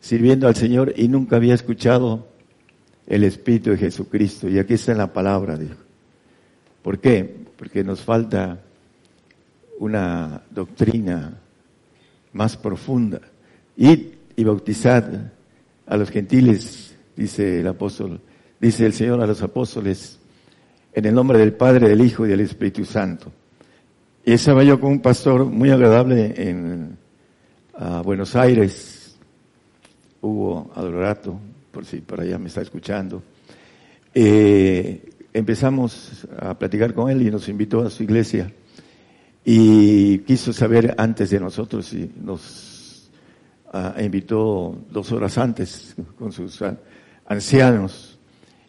sirviendo 0.00 0.46
al 0.46 0.54
Señor 0.54 0.94
y 0.96 1.08
nunca 1.08 1.36
había 1.36 1.54
escuchado 1.54 2.28
el 3.06 3.24
Espíritu 3.24 3.70
de 3.70 3.78
Jesucristo. 3.78 4.48
Y 4.48 4.58
aquí 4.58 4.74
está 4.74 4.92
en 4.92 4.98
la 4.98 5.12
palabra, 5.12 5.56
dijo. 5.56 5.76
¿Por 6.82 7.00
qué? 7.00 7.46
Porque 7.56 7.82
nos 7.82 8.00
falta 8.00 8.60
una 9.78 10.42
doctrina 10.50 11.38
más 12.32 12.56
profunda. 12.56 13.20
Y, 13.76 14.12
y 14.36 14.44
bautizar 14.44 15.32
a 15.86 15.96
los 15.96 16.10
gentiles, 16.10 16.94
dice 17.16 17.60
el 17.60 17.66
apóstol, 17.66 18.20
dice 18.60 18.86
el 18.86 18.92
Señor 18.92 19.20
a 19.20 19.26
los 19.26 19.42
apóstoles, 19.42 20.15
en 20.96 21.04
el 21.04 21.14
nombre 21.14 21.38
del 21.38 21.52
Padre, 21.52 21.90
del 21.90 22.00
Hijo 22.00 22.24
y 22.24 22.30
del 22.30 22.40
Espíritu 22.40 22.86
Santo. 22.86 23.30
Y 24.24 24.32
estaba 24.32 24.64
yo 24.64 24.80
con 24.80 24.92
un 24.92 25.00
pastor 25.00 25.44
muy 25.44 25.68
agradable 25.68 26.32
en 26.38 26.96
Buenos 28.02 28.34
Aires, 28.34 29.14
Hugo 30.22 30.72
Adorato, 30.74 31.38
por 31.70 31.84
si 31.84 31.98
por 32.00 32.22
allá 32.22 32.38
me 32.38 32.48
está 32.48 32.62
escuchando. 32.62 33.22
Eh, 34.14 35.10
empezamos 35.34 36.26
a 36.38 36.58
platicar 36.58 36.94
con 36.94 37.10
él 37.10 37.20
y 37.20 37.30
nos 37.30 37.46
invitó 37.50 37.82
a 37.82 37.90
su 37.90 38.02
iglesia 38.02 38.50
y 39.44 40.20
quiso 40.20 40.54
saber 40.54 40.94
antes 40.96 41.28
de 41.28 41.38
nosotros 41.38 41.92
y 41.92 42.10
nos 42.24 43.10
ah, 43.70 43.96
invitó 44.00 44.78
dos 44.90 45.12
horas 45.12 45.36
antes 45.36 45.94
con 46.18 46.32
sus 46.32 46.58
ancianos 47.26 48.15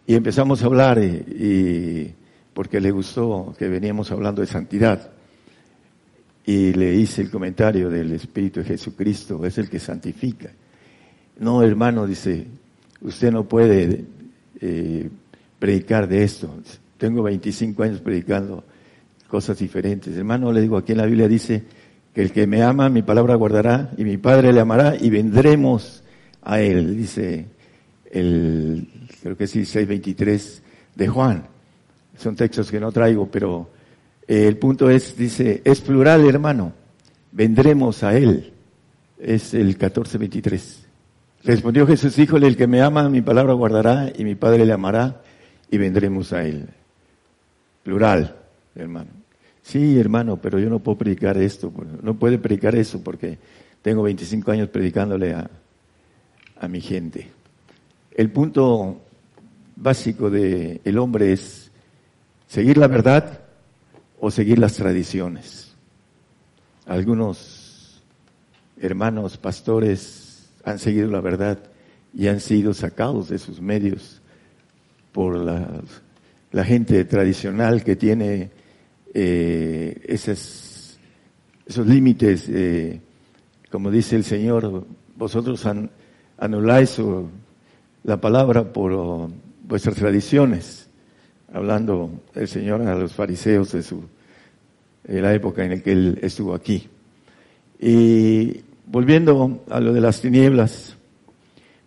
y 0.07 0.15
empezamos 0.15 0.63
a 0.63 0.65
hablar 0.65 0.97
y 1.03 2.13
porque 2.57 2.81
le 2.81 2.89
gustó 2.89 3.53
que 3.55 3.67
veníamos 3.67 4.09
hablando 4.11 4.41
de 4.41 4.47
santidad. 4.47 5.11
Y 6.43 6.73
le 6.73 6.95
hice 6.95 7.21
el 7.21 7.29
comentario 7.29 7.87
del 7.87 8.13
Espíritu 8.13 8.61
de 8.61 8.65
Jesucristo, 8.65 9.45
es 9.45 9.59
el 9.59 9.69
que 9.69 9.79
santifica. 9.79 10.49
No, 11.39 11.61
hermano, 11.61 12.07
dice, 12.07 12.47
usted 13.01 13.31
no 13.31 13.43
puede 13.43 14.05
eh, 14.59 15.07
predicar 15.59 16.07
de 16.07 16.23
esto. 16.23 16.51
Tengo 16.97 17.21
25 17.21 17.83
años 17.83 17.99
predicando 17.99 18.63
cosas 19.27 19.59
diferentes. 19.59 20.17
Hermano, 20.17 20.51
le 20.51 20.61
digo, 20.61 20.77
aquí 20.77 20.93
en 20.93 20.97
la 20.97 21.05
Biblia 21.05 21.27
dice 21.27 21.63
que 22.11 22.23
el 22.23 22.31
que 22.31 22.47
me 22.47 22.63
ama, 22.63 22.89
mi 22.89 23.03
palabra 23.03 23.35
guardará, 23.35 23.91
y 23.97 24.03
mi 24.03 24.17
Padre 24.17 24.51
le 24.51 24.61
amará, 24.61 24.95
y 24.99 25.11
vendremos 25.11 26.01
a 26.41 26.59
él, 26.59 26.97
dice 26.97 27.45
el, 28.11 28.87
creo 29.21 29.37
que 29.37 29.47
sí, 29.47 29.61
6.23 29.61 30.61
de 30.95 31.07
Juan 31.07 31.47
son 32.17 32.35
textos 32.35 32.71
que 32.71 32.79
no 32.79 32.91
traigo, 32.91 33.29
pero 33.29 33.69
eh, 34.27 34.47
el 34.47 34.57
punto 34.57 34.89
es, 34.89 35.15
dice, 35.15 35.61
es 35.63 35.81
plural, 35.81 36.27
hermano, 36.27 36.73
vendremos 37.31 38.03
a 38.03 38.17
él. 38.17 38.53
Es 39.19 39.53
el 39.53 39.67
1423. 39.67 40.85
Respondió 41.43 41.87
Jesús, 41.87 42.17
híjole, 42.19 42.47
el 42.47 42.57
que 42.57 42.67
me 42.67 42.81
ama, 42.81 43.09
mi 43.09 43.21
palabra 43.21 43.53
guardará 43.53 44.11
y 44.15 44.23
mi 44.23 44.35
Padre 44.35 44.65
le 44.65 44.73
amará 44.73 45.21
y 45.71 45.77
vendremos 45.77 46.33
a 46.33 46.43
él. 46.43 46.67
Plural, 47.83 48.35
hermano. 48.75 49.11
Sí, 49.61 49.99
hermano, 49.99 50.37
pero 50.37 50.59
yo 50.59 50.69
no 50.69 50.79
puedo 50.79 50.97
predicar 50.97 51.37
esto, 51.37 51.71
no 52.01 52.17
puede 52.17 52.37
predicar 52.37 52.75
eso 52.75 53.03
porque 53.03 53.37
tengo 53.81 54.03
25 54.03 54.51
años 54.51 54.69
predicándole 54.69 55.33
a, 55.33 55.49
a 56.59 56.67
mi 56.67 56.81
gente. 56.81 57.27
El 58.17 58.31
punto 58.31 58.99
básico 59.75 60.31
del 60.31 60.81
el 60.83 60.97
hombre 60.97 61.33
es 61.33 61.67
¿Seguir 62.47 62.77
la 62.77 62.87
verdad 62.87 63.41
o 64.19 64.31
seguir 64.31 64.57
las 64.57 64.73
tradiciones? 64.73 65.75
Algunos 66.85 68.01
hermanos 68.81 69.37
pastores 69.37 70.49
han 70.63 70.79
seguido 70.79 71.11
la 71.11 71.21
verdad 71.21 71.59
y 72.13 72.27
han 72.27 72.39
sido 72.39 72.73
sacados 72.73 73.29
de 73.29 73.37
sus 73.37 73.61
medios 73.61 74.21
por 75.11 75.35
la, 75.35 75.83
gente 76.63 77.05
tradicional 77.05 77.83
que 77.83 77.95
tiene 77.95 78.49
eh, 79.13 80.01
esos, 80.07 80.97
esos 81.67 81.85
límites, 81.85 82.49
como 83.69 83.91
dice 83.91 84.15
el 84.15 84.23
Señor, 84.23 84.87
vosotros 85.15 85.67
anuláis 86.37 86.97
la 88.07 88.21
palabra 88.21 88.71
por 88.71 89.29
vuestras 89.67 89.97
tradiciones 89.97 90.87
hablando 91.53 92.09
el 92.35 92.47
Señor 92.47 92.81
a 92.81 92.95
los 92.95 93.11
fariseos 93.11 93.73
de 93.73 93.83
su 93.83 94.01
la 95.03 95.33
época 95.33 95.63
en 95.63 95.71
la 95.71 95.77
que 95.79 95.91
él 95.91 96.17
estuvo 96.21 96.53
aquí. 96.53 96.87
Y 97.79 98.61
volviendo 98.85 99.61
a 99.69 99.81
lo 99.81 99.91
de 99.91 99.99
las 99.99 100.21
tinieblas, 100.21 100.95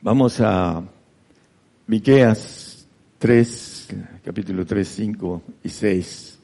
vamos 0.03 0.41
a 0.41 0.83
Miqueas 1.87 2.87
3, 3.19 3.89
capítulo 4.23 4.67
3, 4.67 4.87
5 4.89 5.43
y 5.65 5.69
6. 5.71 6.39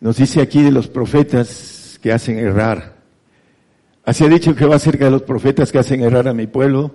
Nos 0.00 0.16
dice 0.16 0.40
aquí 0.40 0.62
de 0.62 0.72
los 0.72 0.88
profetas 0.88 2.00
que 2.02 2.12
hacen 2.12 2.36
errar. 2.36 2.96
Así 4.04 4.24
ha 4.24 4.28
dicho 4.28 4.56
Jehová 4.56 4.76
acerca 4.76 5.04
de 5.04 5.12
los 5.12 5.22
profetas 5.22 5.70
que 5.70 5.78
hacen 5.78 6.02
errar 6.02 6.26
a 6.26 6.34
mi 6.34 6.48
pueblo, 6.48 6.94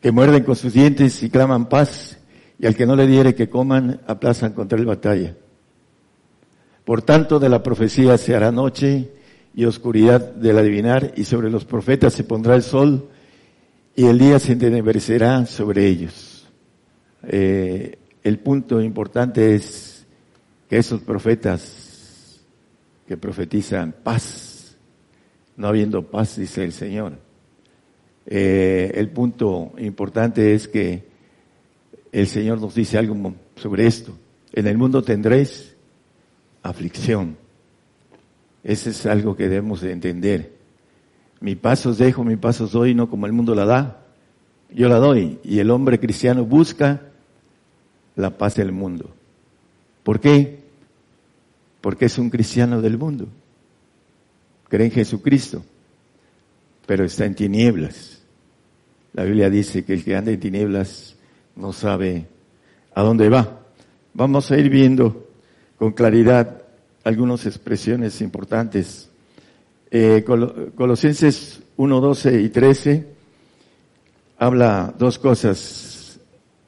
que 0.00 0.12
muerden 0.12 0.44
con 0.44 0.56
sus 0.56 0.72
dientes 0.72 1.22
y 1.22 1.30
claman 1.30 1.68
paz 1.68 2.18
y 2.58 2.66
al 2.66 2.76
que 2.76 2.86
no 2.86 2.94
le 2.94 3.06
diere 3.06 3.34
que 3.34 3.48
coman, 3.48 4.00
aplazan 4.06 4.52
contra 4.52 4.78
el 4.78 4.84
batalla. 4.84 5.34
Por 6.84 7.02
tanto, 7.02 7.38
de 7.38 7.48
la 7.48 7.62
profecía 7.62 8.18
se 8.18 8.36
hará 8.36 8.52
noche 8.52 9.10
y 9.54 9.64
oscuridad 9.64 10.34
del 10.34 10.58
adivinar, 10.58 11.12
y 11.16 11.24
sobre 11.24 11.50
los 11.50 11.64
profetas 11.64 12.12
se 12.12 12.24
pondrá 12.24 12.54
el 12.54 12.62
sol, 12.62 13.08
y 13.96 14.06
el 14.06 14.18
día 14.18 14.38
se 14.38 14.52
entenebrecerá 14.52 15.46
sobre 15.46 15.86
ellos. 15.86 16.46
Eh, 17.22 17.98
el 18.22 18.38
punto 18.38 18.80
importante 18.80 19.54
es 19.54 20.06
que 20.68 20.78
esos 20.78 21.00
profetas 21.00 22.40
que 23.06 23.16
profetizan 23.16 23.94
paz, 24.04 24.76
no 25.56 25.66
habiendo 25.68 26.02
paz, 26.02 26.36
dice 26.36 26.62
el 26.62 26.72
Señor. 26.72 27.29
Eh, 28.26 28.92
el 28.94 29.08
punto 29.10 29.72
importante 29.78 30.54
es 30.54 30.68
que 30.68 31.04
el 32.12 32.26
Señor 32.26 32.60
nos 32.60 32.74
dice 32.74 32.98
algo 32.98 33.34
sobre 33.56 33.86
esto. 33.86 34.16
En 34.52 34.66
el 34.66 34.76
mundo 34.76 35.02
tendréis 35.02 35.74
aflicción. 36.62 37.36
Ese 38.62 38.90
es 38.90 39.06
algo 39.06 39.36
que 39.36 39.48
debemos 39.48 39.80
de 39.80 39.92
entender. 39.92 40.52
Mi 41.40 41.54
paso 41.56 41.90
os 41.90 41.98
dejo, 41.98 42.24
mi 42.24 42.36
paso 42.36 42.64
os 42.64 42.72
doy, 42.72 42.94
no 42.94 43.08
como 43.08 43.26
el 43.26 43.32
mundo 43.32 43.54
la 43.54 43.64
da. 43.64 44.06
Yo 44.70 44.88
la 44.88 44.96
doy. 44.96 45.38
Y 45.42 45.58
el 45.58 45.70
hombre 45.70 45.98
cristiano 45.98 46.44
busca 46.44 47.00
la 48.16 48.36
paz 48.36 48.56
del 48.56 48.72
mundo. 48.72 49.10
¿Por 50.02 50.20
qué? 50.20 50.60
Porque 51.80 52.06
es 52.06 52.18
un 52.18 52.30
cristiano 52.30 52.82
del 52.82 52.98
mundo. 52.98 53.28
Cree 54.68 54.86
en 54.86 54.92
Jesucristo, 54.92 55.64
pero 56.90 57.04
está 57.04 57.24
en 57.24 57.36
tinieblas. 57.36 58.18
La 59.12 59.22
Biblia 59.22 59.48
dice 59.48 59.84
que 59.84 59.92
el 59.92 60.02
que 60.02 60.16
anda 60.16 60.32
en 60.32 60.40
tinieblas 60.40 61.14
no 61.54 61.72
sabe 61.72 62.26
a 62.92 63.02
dónde 63.02 63.28
va. 63.28 63.60
Vamos 64.12 64.50
a 64.50 64.58
ir 64.58 64.68
viendo 64.70 65.28
con 65.78 65.92
claridad 65.92 66.62
algunas 67.04 67.46
expresiones 67.46 68.20
importantes. 68.20 69.08
Eh, 69.88 70.24
Colosenses 70.74 71.62
1, 71.76 72.00
12 72.00 72.40
y 72.42 72.48
13 72.48 73.06
habla 74.38 74.92
dos 74.98 75.20
cosas. 75.20 76.18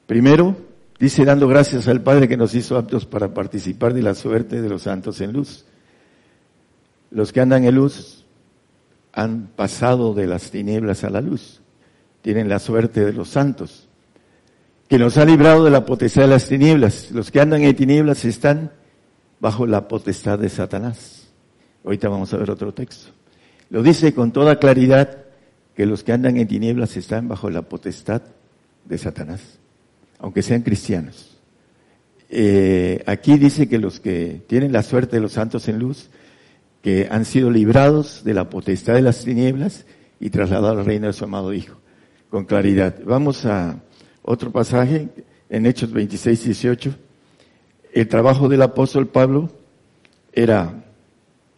Primero, 0.05 0.55
dice 0.99 1.25
dando 1.25 1.49
gracias 1.49 1.89
al 1.89 2.01
Padre 2.01 2.29
que 2.29 2.37
nos 2.37 2.55
hizo 2.55 2.77
aptos 2.77 3.05
para 3.05 3.33
participar 3.33 3.93
de 3.93 4.03
la 4.03 4.15
suerte 4.15 4.61
de 4.61 4.69
los 4.69 4.83
santos 4.83 5.19
en 5.19 5.33
luz. 5.33 5.65
Los 7.11 7.33
que 7.33 7.41
andan 7.41 7.65
en 7.65 7.75
luz 7.75 8.22
han 9.13 9.47
pasado 9.55 10.13
de 10.13 10.27
las 10.27 10.51
tinieblas 10.51 11.03
a 11.03 11.09
la 11.09 11.21
luz. 11.21 11.61
Tienen 12.21 12.49
la 12.49 12.59
suerte 12.59 13.05
de 13.05 13.13
los 13.13 13.29
santos 13.29 13.87
que 14.93 14.99
nos 14.99 15.17
ha 15.17 15.25
librado 15.25 15.65
de 15.65 15.71
la 15.71 15.85
potestad 15.85 16.23
de 16.23 16.27
las 16.27 16.47
tinieblas. 16.47 17.09
Los 17.11 17.31
que 17.31 17.41
andan 17.41 17.63
en 17.63 17.75
tinieblas 17.75 18.25
están 18.25 18.71
bajo 19.39 19.65
la 19.65 19.87
potestad 19.87 20.37
de 20.37 20.49
Satanás. 20.49 21.31
Ahorita 21.83 22.09
vamos 22.09 22.33
a 22.33 22.37
ver 22.37 22.51
otro 22.51 22.73
texto. 22.73 23.11
Lo 23.69 23.81
dice 23.81 24.13
con 24.13 24.31
toda 24.31 24.59
claridad 24.59 25.23
que 25.75 25.85
los 25.85 26.03
que 26.03 26.13
andan 26.13 26.37
en 26.37 26.47
tinieblas 26.47 26.95
están 26.95 27.27
bajo 27.27 27.49
la 27.49 27.63
potestad 27.63 28.21
de 28.85 28.97
Satanás, 28.99 29.59
aunque 30.19 30.43
sean 30.43 30.61
cristianos. 30.61 31.39
Eh, 32.29 33.03
aquí 33.07 33.37
dice 33.37 33.67
que 33.67 33.79
los 33.79 33.99
que 33.99 34.43
tienen 34.47 34.71
la 34.71 34.83
suerte 34.83 35.15
de 35.15 35.21
los 35.21 35.33
santos 35.33 35.67
en 35.67 35.79
luz, 35.79 36.09
que 36.83 37.07
han 37.09 37.23
sido 37.23 37.49
librados 37.49 38.25
de 38.25 38.33
la 38.33 38.49
potestad 38.49 38.95
de 38.95 39.01
las 39.01 39.23
tinieblas 39.23 39.85
y 40.19 40.29
trasladados 40.29 40.79
al 40.79 40.85
reino 40.85 41.07
de 41.07 41.13
su 41.13 41.23
amado 41.23 41.53
Hijo, 41.53 41.79
con 42.29 42.43
claridad. 42.43 42.99
Vamos 43.05 43.45
a 43.45 43.81
otro 44.21 44.51
pasaje 44.51 45.07
en 45.49 45.65
Hechos 45.65 45.93
26, 45.93 46.43
18. 46.43 46.95
El 47.93 48.07
trabajo 48.09 48.49
del 48.49 48.61
apóstol 48.61 49.07
Pablo 49.07 49.49
era 50.33 50.83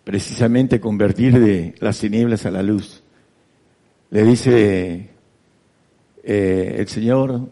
precisamente 0.03 0.79
convertir 0.79 1.39
de 1.39 1.73
las 1.79 1.99
tinieblas 1.99 2.45
a 2.45 2.51
la 2.51 2.61
luz. 2.61 3.01
Le 4.11 4.23
dice 4.23 5.09
eh, 6.23 6.75
el 6.77 6.87
Señor 6.87 7.49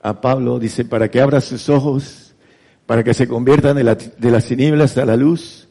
a 0.00 0.20
Pablo, 0.20 0.60
dice, 0.60 0.84
para 0.84 1.10
que 1.10 1.20
abra 1.20 1.40
sus 1.40 1.68
ojos, 1.68 2.36
para 2.86 3.02
que 3.02 3.12
se 3.12 3.26
conviertan 3.26 3.76
de, 3.76 4.12
de 4.18 4.30
las 4.30 4.46
tinieblas 4.46 4.96
a 4.96 5.04
la 5.04 5.16
luz 5.16 5.66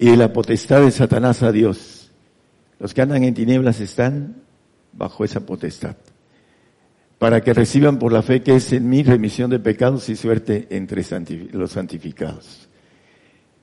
y 0.00 0.06
de 0.06 0.16
la 0.16 0.32
potestad 0.32 0.80
de 0.80 0.90
Satanás 0.90 1.42
a 1.42 1.52
Dios. 1.52 2.10
Los 2.78 2.94
que 2.94 3.02
andan 3.02 3.22
en 3.22 3.34
tinieblas 3.34 3.80
están 3.80 4.36
bajo 4.94 5.26
esa 5.26 5.40
potestad. 5.40 5.94
Para 7.18 7.42
que 7.42 7.52
reciban 7.52 7.98
por 7.98 8.10
la 8.10 8.22
fe 8.22 8.42
que 8.42 8.56
es 8.56 8.72
en 8.72 8.88
mí 8.88 9.02
remisión 9.02 9.50
de 9.50 9.58
pecados 9.58 10.08
y 10.08 10.16
suerte 10.16 10.66
entre 10.70 11.04
los 11.52 11.72
santificados. 11.72 12.66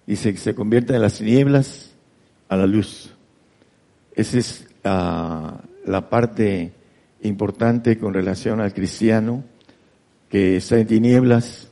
Dice 0.06 0.32
que 0.32 0.38
se 0.38 0.54
conviertan 0.54 0.98
de 0.98 1.00
las 1.00 1.18
tinieblas 1.18 1.96
a 2.50 2.56
la 2.56 2.68
luz. 2.68 3.16
Esa 4.14 4.38
es 4.38 4.68
ah, 4.84 5.60
la 5.88 6.08
parte 6.08 6.72
importante 7.24 7.98
con 7.98 8.14
relación 8.14 8.62
al 8.62 8.76
cristiano 8.76 9.44
que 10.30 10.58
está 10.58 10.78
en 10.78 10.86
tinieblas. 10.86 11.67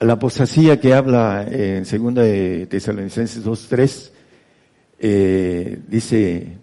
La 0.00 0.14
apostasía 0.14 0.78
que 0.78 0.92
habla 0.92 1.46
en 1.50 1.86
segunda 1.86 2.22
de 2.22 2.66
Tesalonicenses 2.66 3.42
2.3 3.42 4.10
eh, 4.98 5.78
dice, 5.88 6.58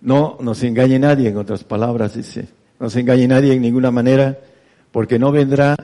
no 0.00 0.36
nos 0.40 0.62
engañe 0.64 0.98
nadie, 0.98 1.28
en 1.28 1.36
otras 1.36 1.62
palabras, 1.62 2.14
dice, 2.14 2.48
no 2.80 2.90
se 2.90 3.00
engañe 3.00 3.28
nadie 3.28 3.54
en 3.54 3.62
ninguna 3.62 3.92
manera, 3.92 4.36
porque 4.90 5.16
no 5.16 5.30
vendrá 5.30 5.76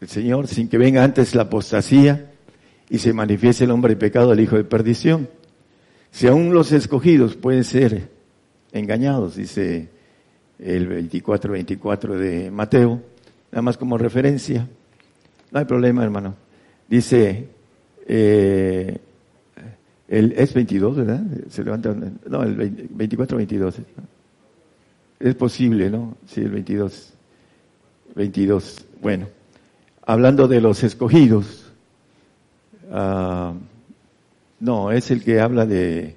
el 0.00 0.08
Señor 0.08 0.46
sin 0.46 0.68
que 0.68 0.78
venga 0.78 1.02
antes 1.02 1.34
la 1.34 1.42
apostasía 1.42 2.30
y 2.88 2.98
se 2.98 3.12
manifieste 3.12 3.64
el 3.64 3.72
hombre 3.72 3.94
de 3.94 4.00
pecado, 4.00 4.32
el 4.32 4.40
hijo 4.40 4.56
de 4.56 4.64
perdición. 4.64 5.28
Si 6.12 6.28
aún 6.28 6.54
los 6.54 6.70
escogidos 6.70 7.34
pueden 7.34 7.64
ser 7.64 8.08
engañados, 8.70 9.34
dice 9.34 9.88
el 10.60 11.10
24-24 11.10 12.16
de 12.16 12.50
Mateo, 12.52 13.02
nada 13.50 13.62
más 13.62 13.76
como 13.76 13.98
referencia. 13.98 14.68
No 15.50 15.58
hay 15.58 15.64
problema, 15.64 16.04
hermano. 16.04 16.34
Dice, 16.88 17.48
eh, 18.06 18.98
el, 20.08 20.32
es 20.32 20.54
22, 20.54 20.96
¿verdad? 20.96 21.22
Se 21.48 21.64
levanta, 21.64 21.94
no, 22.28 22.42
el 22.42 22.88
24-22. 22.88 23.74
Es 25.20 25.34
posible, 25.34 25.90
¿no? 25.90 26.16
Sí, 26.26 26.40
el 26.40 26.50
22. 26.50 27.12
22. 28.14 28.86
Bueno, 29.00 29.26
hablando 30.04 30.48
de 30.48 30.60
los 30.60 30.82
escogidos, 30.82 31.72
uh, 32.90 33.54
no, 34.60 34.90
es 34.90 35.10
el 35.10 35.22
que 35.22 35.40
habla 35.40 35.66
de, 35.66 36.16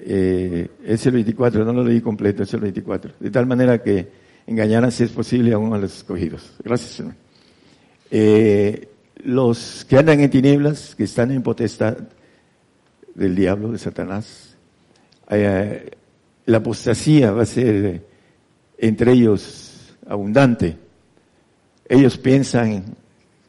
eh, 0.00 0.68
es 0.84 1.06
el 1.06 1.12
24, 1.12 1.64
no 1.64 1.72
lo 1.72 1.84
leí 1.84 2.00
completo, 2.00 2.42
es 2.42 2.54
el 2.54 2.60
24. 2.60 3.12
De 3.20 3.30
tal 3.30 3.46
manera 3.46 3.82
que 3.82 4.08
engañarán 4.46 4.92
si 4.92 5.04
es 5.04 5.10
posible 5.10 5.52
aún 5.52 5.72
a 5.74 5.78
los 5.78 5.96
escogidos. 5.96 6.54
Gracias, 6.62 6.92
Señor. 6.92 7.14
Eh, 8.10 8.88
los 9.24 9.84
que 9.88 9.98
andan 9.98 10.20
en 10.20 10.30
tinieblas, 10.30 10.94
que 10.94 11.04
están 11.04 11.30
en 11.30 11.42
potestad 11.42 11.96
del 13.14 13.34
diablo, 13.34 13.72
de 13.72 13.78
Satanás, 13.78 14.56
eh, 15.30 15.90
la 16.44 16.58
apostasía 16.58 17.32
va 17.32 17.42
a 17.42 17.46
ser 17.46 18.04
entre 18.78 19.12
ellos 19.12 19.96
abundante. 20.06 20.76
Ellos 21.88 22.18
piensan, 22.18 22.84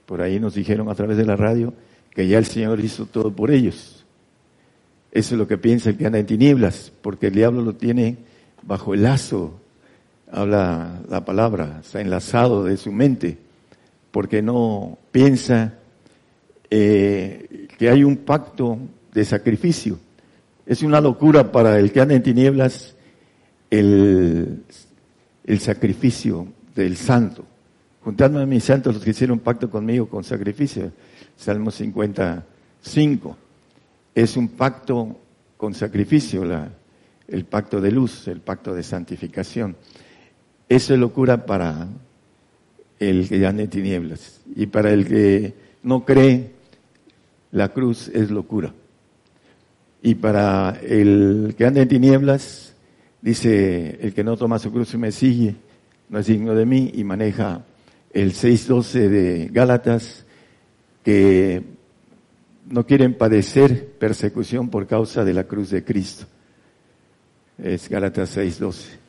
por 0.06 0.22
ahí 0.22 0.40
nos 0.40 0.56
dijeron 0.56 0.90
a 0.90 0.96
través 0.96 1.18
de 1.18 1.26
la 1.26 1.36
radio, 1.36 1.74
que 2.12 2.28
ya 2.28 2.38
el 2.38 2.46
Señor 2.46 2.80
hizo 2.80 3.06
todo 3.06 3.32
por 3.32 3.52
ellos. 3.52 4.06
Eso 5.12 5.36
es 5.36 5.40
lo 5.40 5.48
que 5.48 5.58
piensa 5.58 5.90
el 5.90 5.98
que 5.98 6.06
anda 6.06 6.20
en 6.20 6.26
tinieblas, 6.26 6.92
porque 7.02 7.28
el 7.28 7.34
diablo 7.34 7.62
lo 7.62 7.74
tiene 7.76 8.18
bajo 8.64 8.94
el 8.94 9.04
lazo, 9.04 9.60
habla 10.32 11.02
la 11.10 11.26
palabra, 11.26 11.80
está 11.82 12.02
enlazado 12.02 12.64
de 12.64 12.78
su 12.78 12.92
mente, 12.92 13.38
porque 14.18 14.42
no 14.42 14.98
piensa 15.12 15.76
eh, 16.72 17.68
que 17.78 17.88
hay 17.88 18.04
un 18.04 18.18
pacto 18.18 18.80
de 19.14 19.24
sacrificio. 19.24 20.00
Es 20.66 20.82
una 20.82 21.00
locura 21.00 21.52
para 21.52 21.78
el 21.78 21.92
que 21.92 22.02
anda 22.02 22.16
en 22.16 22.24
tinieblas 22.24 22.96
el, 23.70 24.64
el 25.44 25.60
sacrificio 25.60 26.48
del 26.74 26.98
santo. 26.98 27.46
Juntando 28.02 28.40
a 28.40 28.48
mis 28.48 28.64
santos 28.64 28.96
los 28.96 29.04
que 29.04 29.12
hicieron 29.12 29.38
pacto 29.38 29.70
conmigo 29.70 30.10
con 30.10 30.24
sacrificio. 30.24 30.92
Salmo 31.36 31.70
55 31.70 33.38
es 34.16 34.36
un 34.36 34.48
pacto 34.48 35.16
con 35.58 35.76
sacrificio, 35.76 36.44
la, 36.44 36.72
el 37.28 37.46
pacto 37.46 37.80
de 37.80 37.92
luz, 37.92 38.28
el 38.28 38.42
pacto 38.42 38.74
de 38.74 38.82
santificación. 38.82 39.76
Eso 40.68 40.96
es 40.96 41.00
locura 41.00 41.46
para 41.46 41.88
el 43.00 43.28
que 43.28 43.46
en 43.46 43.70
tinieblas. 43.70 44.42
Y 44.56 44.68
para 44.68 44.92
el 44.92 45.08
que 45.08 45.54
no 45.84 46.06
cree, 46.06 46.52
la 47.52 47.70
cruz 47.70 48.10
es 48.10 48.32
locura. 48.32 48.74
Y 50.02 50.16
para 50.16 50.80
el 50.82 51.56
que 51.58 51.66
anda 51.66 51.82
en 51.82 51.88
tinieblas, 51.88 52.74
dice, 53.22 54.00
el 54.02 54.14
que 54.14 54.24
no 54.24 54.38
toma 54.38 54.60
su 54.60 54.72
cruz 54.72 54.94
y 54.94 54.98
me 54.98 55.12
sigue, 55.12 55.56
no 56.10 56.20
es 56.20 56.28
digno 56.28 56.56
de 56.56 56.66
mí, 56.66 56.92
y 56.94 57.04
maneja 57.04 57.66
el 58.14 58.34
6.12 58.34 59.10
de 59.10 59.50
Gálatas, 59.52 60.26
que 61.04 61.64
no 62.70 62.86
quieren 62.86 63.14
padecer 63.14 63.94
persecución 63.94 64.70
por 64.70 64.88
causa 64.88 65.24
de 65.24 65.34
la 65.34 65.46
cruz 65.46 65.70
de 65.70 65.84
Cristo. 65.84 66.26
Es 67.58 67.90
Gálatas 67.90 68.38
6:12. 68.38 69.07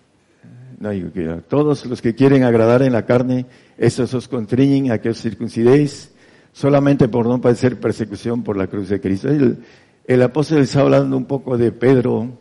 No 0.78 0.90
digo 0.90 1.12
que 1.12 1.24
todos 1.48 1.86
los 1.86 2.00
que 2.00 2.14
quieren 2.14 2.44
agradar 2.44 2.82
en 2.82 2.92
la 2.92 3.04
carne, 3.04 3.46
esos 3.76 4.14
os 4.14 4.28
contriñen 4.28 4.92
a 4.92 4.98
que 4.98 5.10
os 5.10 5.20
circuncidéis 5.20 6.12
solamente 6.52 7.08
por 7.08 7.26
no 7.26 7.40
padecer 7.40 7.80
persecución 7.80 8.42
por 8.42 8.56
la 8.56 8.68
cruz 8.68 8.88
de 8.88 9.00
Cristo. 9.00 9.28
El, 9.28 9.58
el 10.06 10.22
apóstol 10.22 10.58
está 10.58 10.80
hablando 10.80 11.16
un 11.16 11.24
poco 11.24 11.58
de 11.58 11.72
Pedro 11.72 12.38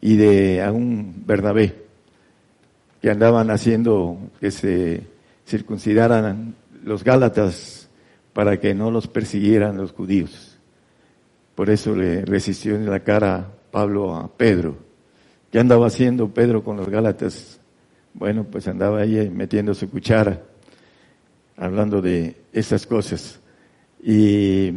y 0.00 0.16
de 0.16 0.62
a 0.62 0.72
un 0.72 1.22
Bernabé 1.24 1.74
que 3.00 3.10
andaban 3.10 3.50
haciendo 3.50 4.18
que 4.40 4.50
se 4.50 5.06
circuncidaran 5.46 6.54
los 6.84 7.04
Gálatas 7.04 7.88
para 8.32 8.58
que 8.58 8.74
no 8.74 8.90
los 8.90 9.06
persiguieran 9.06 9.76
los 9.76 9.92
judíos. 9.92 10.58
Por 11.54 11.70
eso 11.70 11.94
le 11.94 12.24
resistió 12.24 12.74
en 12.74 12.90
la 12.90 13.00
cara 13.00 13.50
Pablo 13.70 14.16
a 14.16 14.28
Pedro. 14.28 14.76
¿Qué 15.50 15.58
andaba 15.58 15.86
haciendo 15.86 16.28
Pedro 16.28 16.62
con 16.62 16.76
los 16.76 16.88
Gálatas? 16.88 17.59
Bueno, 18.14 18.44
pues 18.44 18.66
andaba 18.68 19.00
ahí 19.00 19.30
metiendo 19.30 19.72
su 19.74 19.88
cuchara, 19.88 20.42
hablando 21.56 22.02
de 22.02 22.36
esas 22.52 22.86
cosas. 22.86 23.38
Y 24.02 24.70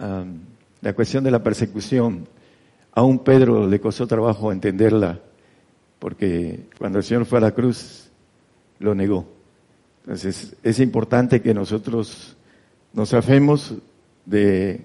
um, 0.00 0.38
la 0.80 0.92
cuestión 0.92 1.24
de 1.24 1.30
la 1.30 1.42
persecución, 1.42 2.28
a 2.92 3.02
un 3.02 3.20
Pedro 3.20 3.66
le 3.66 3.80
costó 3.80 4.06
trabajo 4.06 4.52
entenderla, 4.52 5.20
porque 5.98 6.66
cuando 6.78 6.98
el 6.98 7.04
Señor 7.04 7.24
fue 7.24 7.38
a 7.38 7.42
la 7.42 7.52
cruz, 7.52 8.10
lo 8.78 8.94
negó. 8.94 9.26
Entonces, 10.04 10.56
es 10.62 10.80
importante 10.80 11.40
que 11.40 11.54
nosotros 11.54 12.36
nos 12.92 13.14
afemos 13.14 13.74
de 14.26 14.84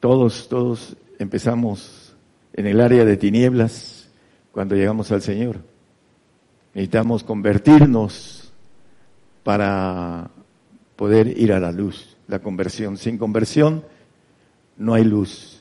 todos, 0.00 0.48
todos 0.48 0.96
empezamos 1.18 2.14
en 2.54 2.66
el 2.66 2.80
área 2.80 3.04
de 3.04 3.16
tinieblas 3.16 4.08
cuando 4.52 4.74
llegamos 4.74 5.12
al 5.12 5.22
Señor. 5.22 5.69
Necesitamos 6.74 7.24
convertirnos 7.24 8.52
para 9.42 10.30
poder 10.96 11.36
ir 11.38 11.52
a 11.52 11.60
la 11.60 11.72
luz, 11.72 12.16
la 12.28 12.38
conversión. 12.38 12.96
Sin 12.96 13.18
conversión 13.18 13.84
no 14.76 14.94
hay 14.94 15.04
luz, 15.04 15.60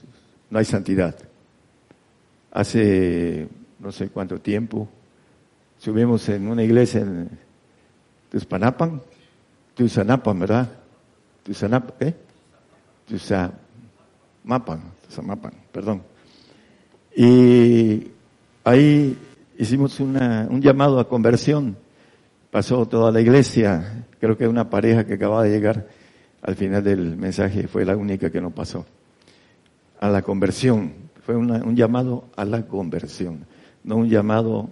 no 0.50 0.60
hay 0.60 0.66
santidad. 0.66 1.16
Hace 2.52 3.48
no 3.80 3.92
sé 3.92 4.10
cuánto 4.10 4.40
tiempo 4.40 4.88
subimos 5.78 6.28
en 6.30 6.48
una 6.48 6.64
iglesia 6.64 7.02
en 7.02 7.30
Tuspanapan, 8.32 9.02
Tuzanapan, 9.76 10.40
¿verdad? 10.40 10.70
Tuzanapan, 11.44 11.96
¿eh? 12.02 12.14
Mapan, 14.44 14.82
Zamapan, 15.10 15.54
perdón. 15.72 16.04
Y 17.16 18.08
ahí 18.64 19.18
hicimos 19.60 20.00
un 20.00 20.62
llamado 20.62 21.00
a 21.00 21.08
conversión. 21.08 21.78
Pasó 22.50 22.88
toda 22.88 23.12
la 23.12 23.22
iglesia, 23.22 24.08
creo 24.20 24.36
que 24.36 24.48
una 24.48 24.72
pareja 24.72 25.06
que 25.06 25.14
acababa 25.14 25.44
de 25.44 25.52
llegar 25.52 25.86
al 26.42 26.56
final 26.56 26.84
del 26.84 27.16
mensaje 27.16 27.68
fue 27.68 27.86
la 27.86 27.96
única 27.96 28.32
que 28.32 28.42
no 28.42 28.50
pasó. 28.50 28.86
A 30.00 30.10
la 30.10 30.24
conversión, 30.24 30.94
fue 31.24 31.36
un 31.36 31.76
llamado 31.76 32.30
a 32.36 32.46
la 32.46 32.66
conversión, 32.66 33.46
no 33.84 33.98
un 33.98 34.10
llamado 34.10 34.70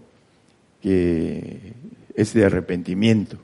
que 0.81 1.73
es 2.15 2.33
de 2.33 2.45
arrepentimiento. 2.45 3.37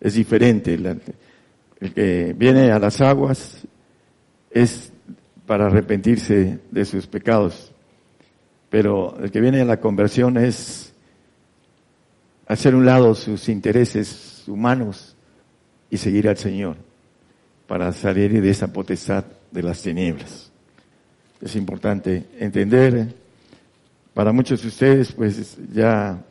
Es 0.00 0.14
diferente. 0.14 0.74
El 0.74 1.92
que 1.92 2.34
viene 2.38 2.70
a 2.70 2.78
las 2.78 3.00
aguas 3.00 3.66
es 4.50 4.92
para 5.46 5.66
arrepentirse 5.66 6.60
de 6.70 6.84
sus 6.84 7.06
pecados. 7.06 7.72
Pero 8.70 9.16
el 9.22 9.30
que 9.30 9.40
viene 9.40 9.60
a 9.60 9.64
la 9.64 9.80
conversión 9.80 10.36
es 10.36 10.92
hacer 12.46 12.74
un 12.74 12.86
lado 12.86 13.14
sus 13.14 13.48
intereses 13.48 14.44
humanos 14.46 15.16
y 15.90 15.96
seguir 15.96 16.28
al 16.28 16.36
Señor 16.36 16.76
para 17.66 17.92
salir 17.92 18.40
de 18.40 18.50
esa 18.50 18.72
potestad 18.72 19.24
de 19.50 19.62
las 19.62 19.82
tinieblas. 19.82 20.50
Es 21.40 21.56
importante 21.56 22.26
entender, 22.38 23.14
para 24.14 24.32
muchos 24.32 24.62
de 24.62 24.68
ustedes 24.68 25.12
pues 25.12 25.56
ya 25.72 26.22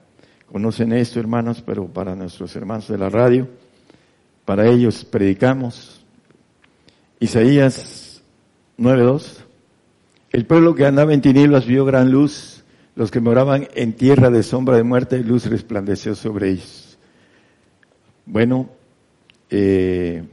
conocen 0.51 0.93
esto 0.93 1.19
hermanos, 1.19 1.61
pero 1.65 1.87
para 1.87 2.15
nuestros 2.15 2.55
hermanos 2.55 2.87
de 2.87 2.97
la 2.97 3.09
radio, 3.09 3.47
para 4.45 4.67
ellos 4.67 5.03
predicamos. 5.05 6.01
Isaías 7.19 8.21
9.2. 8.77 9.44
El 10.35 10.45
pueblo 10.45 10.75
que 10.75 10.85
andaba 10.85 11.13
en 11.13 11.21
tinieblas 11.21 11.65
vio 11.65 11.85
gran 11.85 12.11
luz, 12.11 12.65
los 12.97 13.09
que 13.09 13.21
moraban 13.21 13.69
en 13.73 13.93
tierra 13.93 14.29
de 14.29 14.43
sombra 14.43 14.75
de 14.75 14.83
muerte, 14.83 15.17
luz 15.19 15.45
resplandeció 15.45 16.13
sobre 16.13 16.49
ellos. 16.49 16.97
Bueno, 18.25 18.69
eh, 19.49 20.25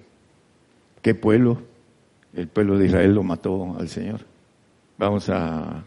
¿qué 1.02 1.14
pueblo? 1.14 1.62
El 2.34 2.48
pueblo 2.48 2.78
de 2.78 2.86
Israel 2.86 3.14
lo 3.14 3.22
mató 3.22 3.76
al 3.78 3.88
Señor. 3.88 4.22
Vamos 4.98 5.28
a 5.28 5.84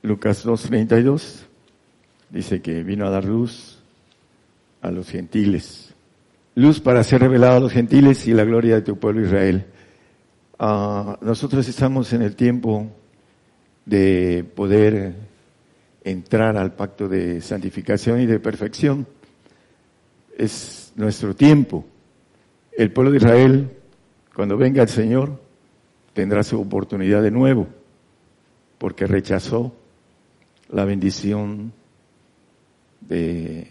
Lucas 0.00 0.46
2.32. 0.46 1.42
Dice 2.30 2.62
que 2.62 2.82
vino 2.84 3.06
a 3.06 3.10
dar 3.10 3.26
luz 3.26 3.80
a 4.80 4.90
los 4.90 5.10
gentiles. 5.10 5.92
Luz 6.54 6.80
para 6.80 7.04
ser 7.04 7.20
revelado 7.20 7.58
a 7.58 7.60
los 7.60 7.72
gentiles 7.72 8.26
y 8.26 8.32
la 8.32 8.44
gloria 8.44 8.76
de 8.76 8.80
tu 8.80 8.98
pueblo 8.98 9.26
Israel. 9.26 9.66
Ah, 10.60 11.16
nosotros 11.20 11.68
estamos 11.68 12.12
en 12.12 12.22
el 12.22 12.34
tiempo 12.34 12.88
de 13.86 14.44
poder 14.56 15.14
entrar 16.02 16.56
al 16.56 16.72
pacto 16.72 17.06
de 17.06 17.40
santificación 17.40 18.20
y 18.20 18.26
de 18.26 18.40
perfección. 18.40 19.06
Es 20.36 20.92
nuestro 20.96 21.36
tiempo. 21.36 21.86
El 22.76 22.92
pueblo 22.92 23.12
de 23.12 23.18
Israel, 23.18 23.70
cuando 24.34 24.56
venga 24.56 24.82
el 24.82 24.88
Señor, 24.88 25.40
tendrá 26.12 26.42
su 26.42 26.60
oportunidad 26.60 27.22
de 27.22 27.30
nuevo, 27.30 27.68
porque 28.78 29.06
rechazó 29.06 29.72
la 30.70 30.84
bendición 30.84 31.72
de, 33.00 33.68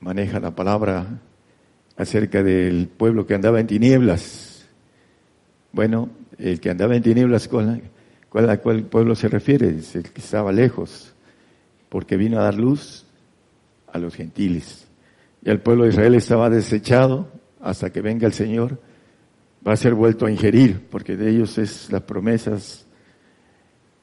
maneja 0.00 0.38
la 0.38 0.54
palabra 0.54 1.06
acerca 1.96 2.42
del 2.42 2.88
pueblo 2.88 3.26
que 3.26 3.34
andaba 3.34 3.58
en 3.58 3.66
tinieblas 3.66 4.49
bueno, 5.72 6.08
el 6.38 6.60
que 6.60 6.70
andaba 6.70 6.96
en 6.96 7.02
tinieblas, 7.02 7.48
¿cuál, 7.48 7.82
cuál, 8.28 8.50
¿a 8.50 8.58
cuál 8.58 8.84
pueblo 8.84 9.14
se 9.14 9.28
refiere? 9.28 9.68
Es 9.68 9.94
el 9.94 10.10
que 10.10 10.20
estaba 10.20 10.52
lejos, 10.52 11.12
porque 11.88 12.16
vino 12.16 12.38
a 12.38 12.44
dar 12.44 12.54
luz 12.54 13.06
a 13.92 13.98
los 13.98 14.14
gentiles. 14.14 14.86
Y 15.42 15.50
el 15.50 15.60
pueblo 15.60 15.84
de 15.84 15.90
Israel 15.90 16.14
estaba 16.14 16.50
desechado 16.50 17.28
hasta 17.60 17.90
que 17.90 18.00
venga 18.00 18.26
el 18.26 18.32
Señor, 18.32 18.80
va 19.66 19.72
a 19.72 19.76
ser 19.76 19.94
vuelto 19.94 20.26
a 20.26 20.30
ingerir, 20.30 20.86
porque 20.90 21.16
de 21.16 21.30
ellos 21.30 21.58
es 21.58 21.90
las 21.92 22.02
promesas 22.02 22.86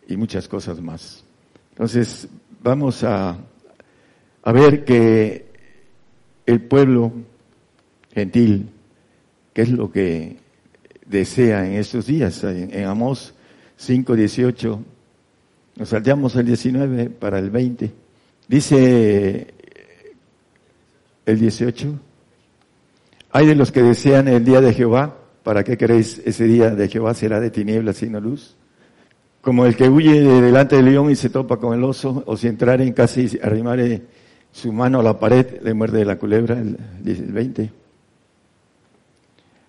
y 0.07 0.15
muchas 0.15 0.47
cosas 0.47 0.79
más. 0.81 1.23
Entonces, 1.71 2.27
vamos 2.61 3.03
a, 3.03 3.37
a 4.43 4.51
ver 4.51 4.85
que 4.85 5.47
el 6.45 6.61
pueblo 6.61 7.11
gentil, 8.13 8.69
¿qué 9.53 9.63
es 9.63 9.69
lo 9.69 9.91
que 9.91 10.37
desea 11.09 11.65
en 11.65 11.73
estos 11.73 12.05
días. 12.05 12.43
En, 12.43 12.73
en 12.73 12.85
Amós 12.85 13.33
5.18, 13.79 14.79
nos 15.77 15.89
saltamos 15.89 16.35
el 16.35 16.45
19 16.45 17.09
para 17.11 17.39
el 17.39 17.49
20. 17.49 17.91
Dice 18.47 19.53
el 21.25 21.39
18, 21.39 21.99
hay 23.31 23.45
de 23.45 23.55
los 23.55 23.71
que 23.71 23.83
desean 23.83 24.27
el 24.27 24.43
día 24.45 24.61
de 24.61 24.73
Jehová, 24.73 25.17
¿para 25.43 25.63
qué 25.63 25.77
queréis 25.77 26.21
ese 26.25 26.45
día 26.45 26.71
de 26.71 26.87
Jehová 26.87 27.13
será 27.13 27.39
de 27.39 27.51
tinieblas 27.51 27.97
sino 27.97 28.19
luz? 28.19 28.55
Como 29.41 29.65
el 29.65 29.75
que 29.75 29.89
huye 29.89 30.21
de 30.21 30.41
delante 30.41 30.77
del 30.77 30.85
león 30.85 31.11
y 31.11 31.15
se 31.15 31.29
topa 31.29 31.57
con 31.57 31.77
el 31.77 31.83
oso, 31.83 32.23
o 32.25 32.35
si 32.35 32.47
entrar 32.47 32.81
en 32.81 32.93
casa 32.93 33.21
y 33.21 33.39
arrimare 33.41 34.01
su 34.51 34.73
mano 34.73 34.99
a 34.99 35.03
la 35.03 35.19
pared, 35.19 35.61
le 35.61 35.73
muerde 35.73 36.03
la 36.05 36.17
culebra, 36.17 36.57
el 36.57 36.77
20. 37.05 37.69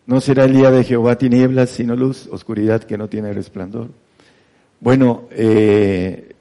No 0.08 0.22
será 0.22 0.46
el 0.46 0.54
día 0.54 0.70
de 0.70 0.84
Jehová 0.84 1.18
tinieblas, 1.18 1.68
sino 1.68 1.94
luz, 1.94 2.28
oscuridad 2.32 2.82
que 2.82 2.96
no 2.96 3.08
tiene 3.08 3.30
resplandor. 3.34 3.90
Bueno, 4.80 5.28
eh, 5.30 6.34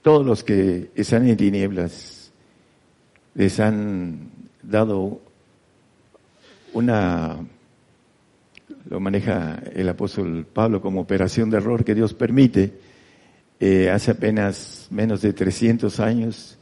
todos 0.00 0.24
los 0.24 0.42
que 0.42 0.90
están 0.94 1.28
en 1.28 1.36
tinieblas 1.36 2.32
les 3.34 3.60
han 3.60 4.30
dado 4.62 5.20
una, 6.72 7.40
lo 8.88 9.00
maneja 9.00 9.62
el 9.74 9.86
apóstol 9.90 10.46
Pablo 10.50 10.80
como 10.80 11.02
operación 11.02 11.50
de 11.50 11.58
error 11.58 11.84
que 11.84 11.94
Dios 11.94 12.14
permite. 12.14 12.72
Eh, 13.60 13.90
hace 13.90 14.12
apenas 14.12 14.88
menos 14.90 15.20
de 15.20 15.34
300 15.34 16.00
años 16.00 16.56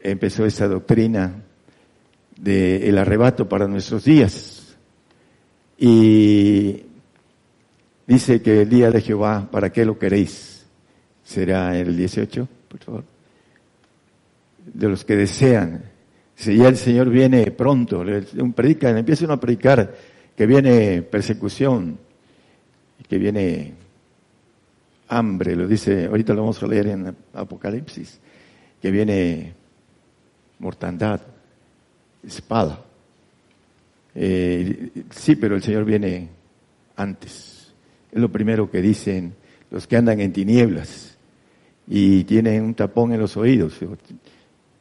empezó 0.00 0.44
esta 0.44 0.68
doctrina 0.68 1.32
del 2.36 2.98
arrebato 2.98 3.48
para 3.48 3.66
nuestros 3.66 4.04
días 4.04 4.61
y 5.84 6.80
dice 8.06 8.40
que 8.40 8.62
el 8.62 8.68
día 8.68 8.92
de 8.92 9.00
Jehová, 9.00 9.48
¿para 9.50 9.72
qué 9.72 9.84
lo 9.84 9.98
queréis? 9.98 10.64
Será 11.24 11.76
el 11.76 11.96
18, 11.96 12.48
por 12.68 12.78
favor. 12.78 13.04
De 14.64 14.88
los 14.88 15.04
que 15.04 15.16
desean. 15.16 15.82
Si 16.36 16.56
ya 16.56 16.68
el 16.68 16.76
Señor 16.76 17.10
viene 17.10 17.50
pronto, 17.50 18.04
predica, 18.54 18.96
empieza 18.96 19.24
uno 19.24 19.34
a 19.34 19.40
predicar 19.40 19.92
que 20.36 20.46
viene 20.46 21.02
persecución, 21.02 21.98
que 23.08 23.18
viene 23.18 23.74
hambre, 25.08 25.56
lo 25.56 25.66
dice, 25.66 26.06
ahorita 26.06 26.32
lo 26.32 26.42
vamos 26.42 26.62
a 26.62 26.66
leer 26.68 26.86
en 26.86 27.16
Apocalipsis, 27.34 28.20
que 28.80 28.88
viene 28.92 29.52
mortandad, 30.60 31.20
espada. 32.24 32.91
Eh, 34.14 34.90
sí, 35.10 35.36
pero 35.36 35.56
el 35.56 35.62
Señor 35.62 35.84
viene 35.84 36.28
antes. 36.96 37.72
Es 38.10 38.20
lo 38.20 38.30
primero 38.30 38.70
que 38.70 38.82
dicen 38.82 39.34
los 39.70 39.86
que 39.86 39.96
andan 39.96 40.20
en 40.20 40.32
tinieblas 40.32 41.16
y 41.86 42.24
tienen 42.24 42.62
un 42.62 42.74
tapón 42.74 43.12
en 43.12 43.20
los 43.20 43.36
oídos. 43.36 43.78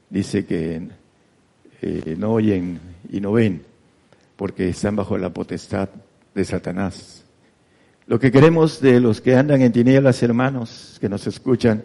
Dice 0.10 0.46
que 0.46 0.82
eh, 1.82 2.16
no 2.18 2.34
oyen 2.34 2.80
y 3.10 3.22
no 3.22 3.32
ven 3.32 3.64
porque 4.36 4.70
están 4.70 4.96
bajo 4.96 5.18
la 5.18 5.30
potestad 5.30 5.90
de 6.34 6.46
Satanás. 6.46 7.24
Lo 8.08 8.20
que 8.20 8.32
queremos 8.32 8.82
de 8.82 9.00
los 9.00 9.22
que 9.22 9.36
andan 9.36 9.62
en 9.62 9.72
tinieblas, 9.72 10.22
hermanos, 10.24 10.98
que 11.00 11.08
nos 11.08 11.26
escuchan, 11.28 11.84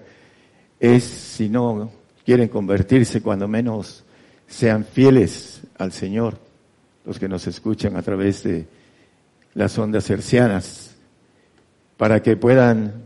es 0.81 1.05
si 1.05 1.49
no 1.49 1.93
quieren 2.25 2.49
convertirse, 2.49 3.23
cuando 3.23 3.47
menos 3.47 4.05
sean 4.49 4.85
fieles 4.85 5.63
al 5.79 5.93
Señor 5.93 6.46
los 7.07 7.21
que 7.21 7.29
nos 7.29 7.47
escuchan 7.47 7.97
a 7.97 8.03
través 8.03 8.43
de 8.43 8.67
las 9.55 9.79
ondas 9.79 10.11
hercianas, 10.11 10.97
para 11.97 12.21
que 12.21 12.37
puedan 12.37 13.05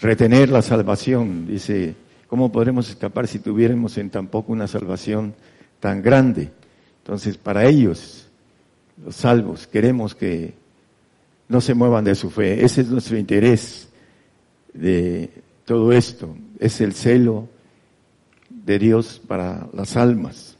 retener 0.00 0.50
la 0.50 0.60
salvación. 0.60 1.46
Dice, 1.46 1.94
¿cómo 2.26 2.52
podremos 2.52 2.90
escapar 2.90 3.28
si 3.28 3.38
tuviéramos 3.38 3.96
en 3.96 4.10
tan 4.10 4.26
poco 4.26 4.52
una 4.52 4.66
salvación 4.66 5.34
tan 5.80 6.02
grande? 6.02 6.50
Entonces, 6.98 7.38
para 7.38 7.64
ellos, 7.64 8.28
los 9.02 9.14
salvos, 9.14 9.66
queremos 9.68 10.14
que 10.14 10.54
no 11.48 11.60
se 11.60 11.74
muevan 11.74 12.04
de 12.04 12.16
su 12.16 12.28
fe. 12.28 12.64
Ese 12.64 12.80
es 12.82 12.88
nuestro 12.88 13.16
interés 13.16 13.88
de 14.74 15.30
todo 15.64 15.92
esto. 15.92 16.36
Es 16.58 16.80
el 16.80 16.92
celo 16.92 17.48
de 18.50 18.78
Dios 18.80 19.22
para 19.26 19.68
las 19.72 19.96
almas 19.96 20.55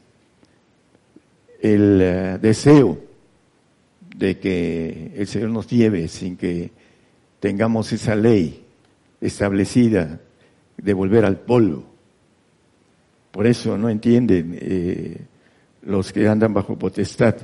el 1.61 1.99
eh, 2.01 2.37
deseo 2.41 2.97
de 4.15 4.39
que 4.39 5.11
el 5.15 5.27
Señor 5.27 5.49
nos 5.49 5.67
lleve 5.67 6.07
sin 6.07 6.37
que 6.37 6.71
tengamos 7.39 7.91
esa 7.93 8.15
ley 8.15 8.63
establecida 9.21 10.19
de 10.77 10.93
volver 10.93 11.25
al 11.25 11.37
polvo. 11.37 11.83
Por 13.31 13.45
eso 13.45 13.77
no 13.77 13.89
entienden 13.89 14.57
eh, 14.59 15.17
los 15.83 16.11
que 16.11 16.27
andan 16.27 16.53
bajo 16.53 16.77
potestad. 16.77 17.35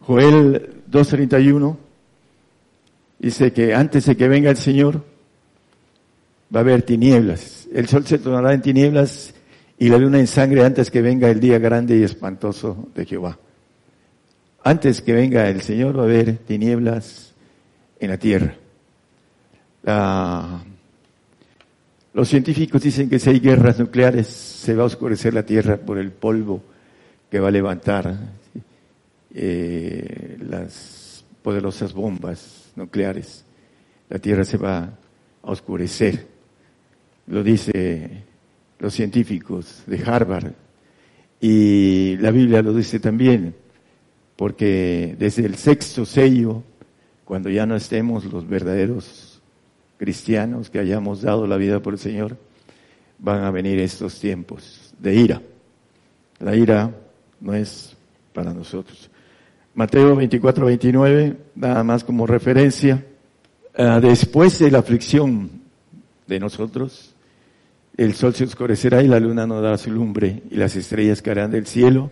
Joel 0.00 0.82
2.31 0.90 1.76
dice 3.18 3.52
que 3.52 3.74
antes 3.74 4.06
de 4.06 4.16
que 4.16 4.28
venga 4.28 4.50
el 4.50 4.56
Señor 4.56 5.02
va 6.54 6.60
a 6.60 6.62
haber 6.62 6.82
tinieblas. 6.82 7.66
El 7.72 7.88
sol 7.88 8.06
se 8.06 8.18
tornará 8.18 8.54
en 8.54 8.62
tinieblas 8.62 9.34
y 9.78 9.88
la 9.88 9.98
luna 9.98 10.20
en 10.20 10.26
sangre 10.26 10.64
antes 10.64 10.90
que 10.90 11.02
venga 11.02 11.28
el 11.28 11.40
día 11.40 11.58
grande 11.58 11.96
y 11.96 12.02
espantoso 12.02 12.88
de 12.94 13.04
Jehová. 13.04 13.38
Antes 14.66 15.02
que 15.02 15.12
venga 15.12 15.46
el 15.50 15.60
Señor 15.60 15.98
va 15.98 16.02
a 16.02 16.06
haber 16.06 16.38
tinieblas 16.38 17.34
en 18.00 18.08
la 18.08 18.16
tierra. 18.16 18.56
los 22.14 22.26
científicos 22.26 22.82
dicen 22.82 23.10
que 23.10 23.18
si 23.18 23.28
hay 23.28 23.40
guerras 23.40 23.78
nucleares 23.78 24.26
se 24.26 24.74
va 24.74 24.84
a 24.84 24.86
oscurecer 24.86 25.34
la 25.34 25.44
tierra 25.44 25.76
por 25.76 25.98
el 25.98 26.12
polvo 26.12 26.62
que 27.30 27.40
va 27.40 27.48
a 27.48 27.50
levantar 27.50 28.16
eh, 29.34 30.38
las 30.48 31.26
poderosas 31.42 31.92
bombas 31.92 32.72
nucleares. 32.74 33.44
La 34.08 34.18
tierra 34.18 34.46
se 34.46 34.56
va 34.56 34.78
a 34.78 34.90
oscurecer. 35.42 36.26
Lo 37.26 37.42
dice 37.42 38.22
los 38.78 38.94
científicos 38.94 39.82
de 39.86 40.02
Harvard. 40.02 40.52
Y 41.38 42.16
la 42.16 42.30
Biblia 42.30 42.62
lo 42.62 42.72
dice 42.72 42.98
también, 42.98 43.54
porque 44.36 45.16
desde 45.18 45.44
el 45.46 45.56
sexto 45.56 46.04
sello, 46.04 46.62
cuando 47.24 47.50
ya 47.50 47.66
no 47.66 47.76
estemos 47.76 48.24
los 48.24 48.48
verdaderos 48.48 49.40
cristianos 49.96 50.70
que 50.70 50.78
hayamos 50.78 51.22
dado 51.22 51.46
la 51.46 51.56
vida 51.56 51.80
por 51.80 51.94
el 51.94 51.98
Señor, 51.98 52.36
van 53.18 53.44
a 53.44 53.50
venir 53.50 53.78
estos 53.78 54.18
tiempos 54.18 54.94
de 54.98 55.14
ira. 55.14 55.42
La 56.40 56.54
ira 56.56 56.90
no 57.40 57.54
es 57.54 57.96
para 58.32 58.52
nosotros. 58.52 59.10
Mateo 59.74 60.14
24, 60.16 60.66
29, 60.66 61.36
nada 61.54 61.82
más 61.84 62.04
como 62.04 62.26
referencia. 62.26 63.04
Ah, 63.76 64.00
después 64.00 64.58
de 64.58 64.70
la 64.70 64.78
aflicción 64.80 65.50
de 66.26 66.38
nosotros, 66.38 67.14
el 67.96 68.14
sol 68.14 68.34
se 68.34 68.44
oscurecerá 68.44 69.02
y 69.02 69.08
la 69.08 69.20
luna 69.20 69.46
no 69.46 69.60
dará 69.60 69.78
su 69.78 69.90
lumbre 69.90 70.42
y 70.50 70.56
las 70.56 70.76
estrellas 70.76 71.22
caerán 71.22 71.50
del 71.50 71.66
cielo 71.66 72.10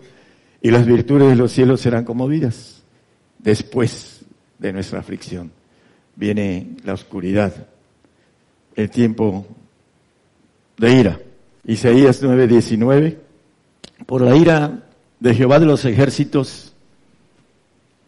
y 0.63 0.71
las 0.71 0.85
virtudes 0.85 1.29
de 1.29 1.35
los 1.35 1.51
cielos 1.51 1.81
serán 1.81 2.05
conmovidas. 2.05 2.81
Después 3.37 4.21
de 4.57 4.73
nuestra 4.73 4.99
aflicción 4.99 5.51
viene 6.15 6.77
la 6.85 6.93
oscuridad, 6.93 7.67
el 8.75 8.89
tiempo 8.89 9.45
de 10.77 10.93
ira. 10.93 11.19
Isaías 11.65 12.23
9:19, 12.23 13.17
por 14.05 14.21
la 14.21 14.35
ira 14.35 14.83
de 15.19 15.35
Jehová 15.35 15.59
de 15.59 15.65
los 15.65 15.85
ejércitos 15.85 16.73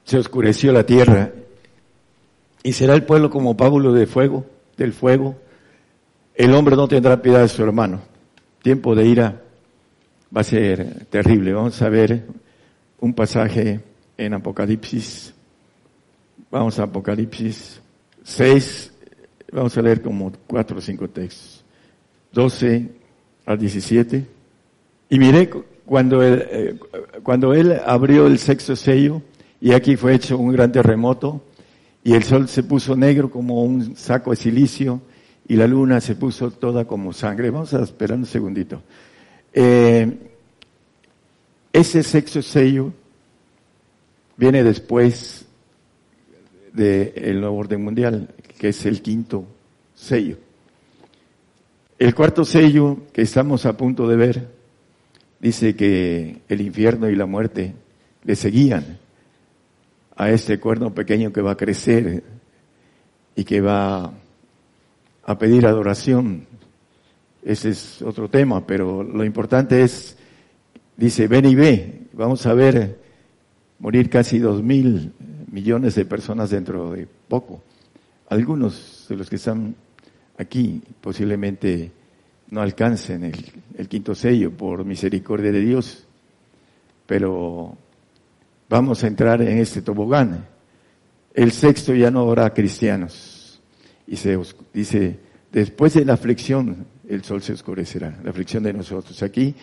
se 0.05 0.17
oscureció 0.17 0.71
la 0.71 0.85
tierra 0.85 1.31
y 2.63 2.73
será 2.73 2.95
el 2.95 3.03
pueblo 3.03 3.29
como 3.29 3.57
pábulo 3.57 3.91
de 3.91 4.07
fuego, 4.07 4.45
del 4.77 4.93
fuego 4.93 5.35
el 6.35 6.53
hombre 6.53 6.75
no 6.75 6.87
tendrá 6.87 7.21
piedad 7.21 7.41
de 7.41 7.47
su 7.47 7.63
hermano. 7.63 8.01
Tiempo 8.61 8.93
de 8.93 9.05
ira 9.05 9.41
va 10.35 10.41
a 10.41 10.43
ser 10.43 11.05
terrible. 11.05 11.53
Vamos 11.53 11.81
a 11.81 11.87
ver 11.87 12.25
un 12.99 13.13
pasaje 13.13 13.81
en 14.17 14.33
Apocalipsis. 14.33 15.33
Vamos 16.51 16.79
a 16.79 16.83
Apocalipsis 16.83 17.81
6. 18.23 18.91
Vamos 19.51 19.77
a 19.77 19.81
leer 19.81 20.01
como 20.01 20.31
cuatro 20.47 20.77
o 20.77 20.81
cinco 20.81 21.07
textos. 21.09 21.63
12 22.31 22.89
al 23.45 23.57
17. 23.57 24.25
Y 25.09 25.19
miré 25.19 25.49
cuando 25.85 26.23
él, 26.23 26.45
eh, 26.49 26.79
cuando 27.23 27.53
él 27.53 27.79
abrió 27.85 28.27
el 28.27 28.39
sexto 28.39 28.75
sello 28.75 29.21
y 29.61 29.71
aquí 29.71 29.95
fue 29.95 30.15
hecho 30.15 30.37
un 30.37 30.51
gran 30.51 30.71
terremoto 30.71 31.41
y 32.03 32.13
el 32.13 32.23
sol 32.23 32.47
se 32.47 32.63
puso 32.63 32.95
negro 32.95 33.29
como 33.29 33.63
un 33.63 33.95
saco 33.95 34.31
de 34.31 34.35
silicio 34.35 35.01
y 35.47 35.55
la 35.55 35.67
luna 35.67 36.01
se 36.01 36.15
puso 36.15 36.51
toda 36.51 36.85
como 36.85 37.13
sangre. 37.13 37.51
Vamos 37.51 37.73
a 37.73 37.83
esperar 37.83 38.17
un 38.17 38.25
segundito. 38.25 38.81
Eh, 39.53 40.34
ese 41.75 42.03
sexto 42.03 42.41
sello 42.41 42.93
viene 44.37 44.63
después 44.63 45.45
del 46.71 47.41
nuevo 47.41 47.57
orden 47.57 47.83
mundial, 47.83 48.29
que 48.57 48.69
es 48.69 48.85
el 48.85 49.01
quinto 49.01 49.45
sello. 49.93 50.37
El 51.99 52.15
cuarto 52.15 52.45
sello 52.45 52.99
que 53.11 53.23
estamos 53.23 53.65
a 53.65 53.75
punto 53.75 54.07
de 54.07 54.15
ver 54.15 54.47
dice 55.41 55.75
que 55.75 56.37
el 56.47 56.61
infierno 56.61 57.09
y 57.09 57.15
la 57.17 57.25
muerte 57.25 57.73
le 58.23 58.35
seguían 58.37 58.97
a 60.15 60.29
este 60.29 60.61
cuerno 60.61 60.93
pequeño 60.93 61.33
que 61.33 61.41
va 61.41 61.51
a 61.51 61.57
crecer 61.57 62.23
y 63.35 63.43
que 63.43 63.59
va 63.59 64.13
a 65.25 65.37
pedir 65.37 65.67
adoración. 65.67 66.47
Ese 67.43 67.71
es 67.71 68.01
otro 68.01 68.29
tema, 68.29 68.65
pero 68.65 69.03
lo 69.03 69.25
importante 69.25 69.81
es, 69.81 70.17
dice, 70.97 71.27
ven 71.27 71.45
y 71.45 71.55
ve, 71.55 72.01
vamos 72.13 72.45
a 72.45 72.53
ver 72.53 72.99
morir 73.79 74.09
casi 74.09 74.39
dos 74.39 74.63
mil 74.63 75.13
millones 75.51 75.95
de 75.95 76.05
personas 76.05 76.49
dentro 76.49 76.91
de 76.91 77.07
poco. 77.27 77.61
Algunos 78.29 79.05
de 79.07 79.15
los 79.15 79.29
que 79.29 79.35
están 79.35 79.75
aquí 80.37 80.81
posiblemente 81.01 81.91
no 82.49 82.61
alcancen 82.61 83.23
el, 83.77 83.87
quinto 83.87 84.15
sello 84.15 84.51
por 84.51 84.85
misericordia 84.85 85.51
de 85.51 85.61
Dios, 85.61 86.05
pero 87.05 87.75
vamos 88.69 89.03
a 89.03 89.07
entrar 89.07 89.41
en 89.41 89.57
este 89.57 89.81
tobogán. 89.81 90.45
El 91.33 91.51
sexto 91.51 91.93
ya 91.93 92.11
no 92.11 92.21
habrá 92.21 92.53
cristianos 92.53 93.61
y 94.07 94.15
se 94.15 94.39
dice, 94.73 95.19
después 95.51 95.93
de 95.93 96.05
la 96.05 96.13
aflicción, 96.13 96.85
el 97.07 97.23
sol 97.23 97.41
se 97.41 97.53
oscurecerá, 97.53 98.19
la 98.23 98.29
aflicción 98.29 98.63
de 98.63 98.73
nosotros. 98.73 99.21
Aquí, 99.23 99.53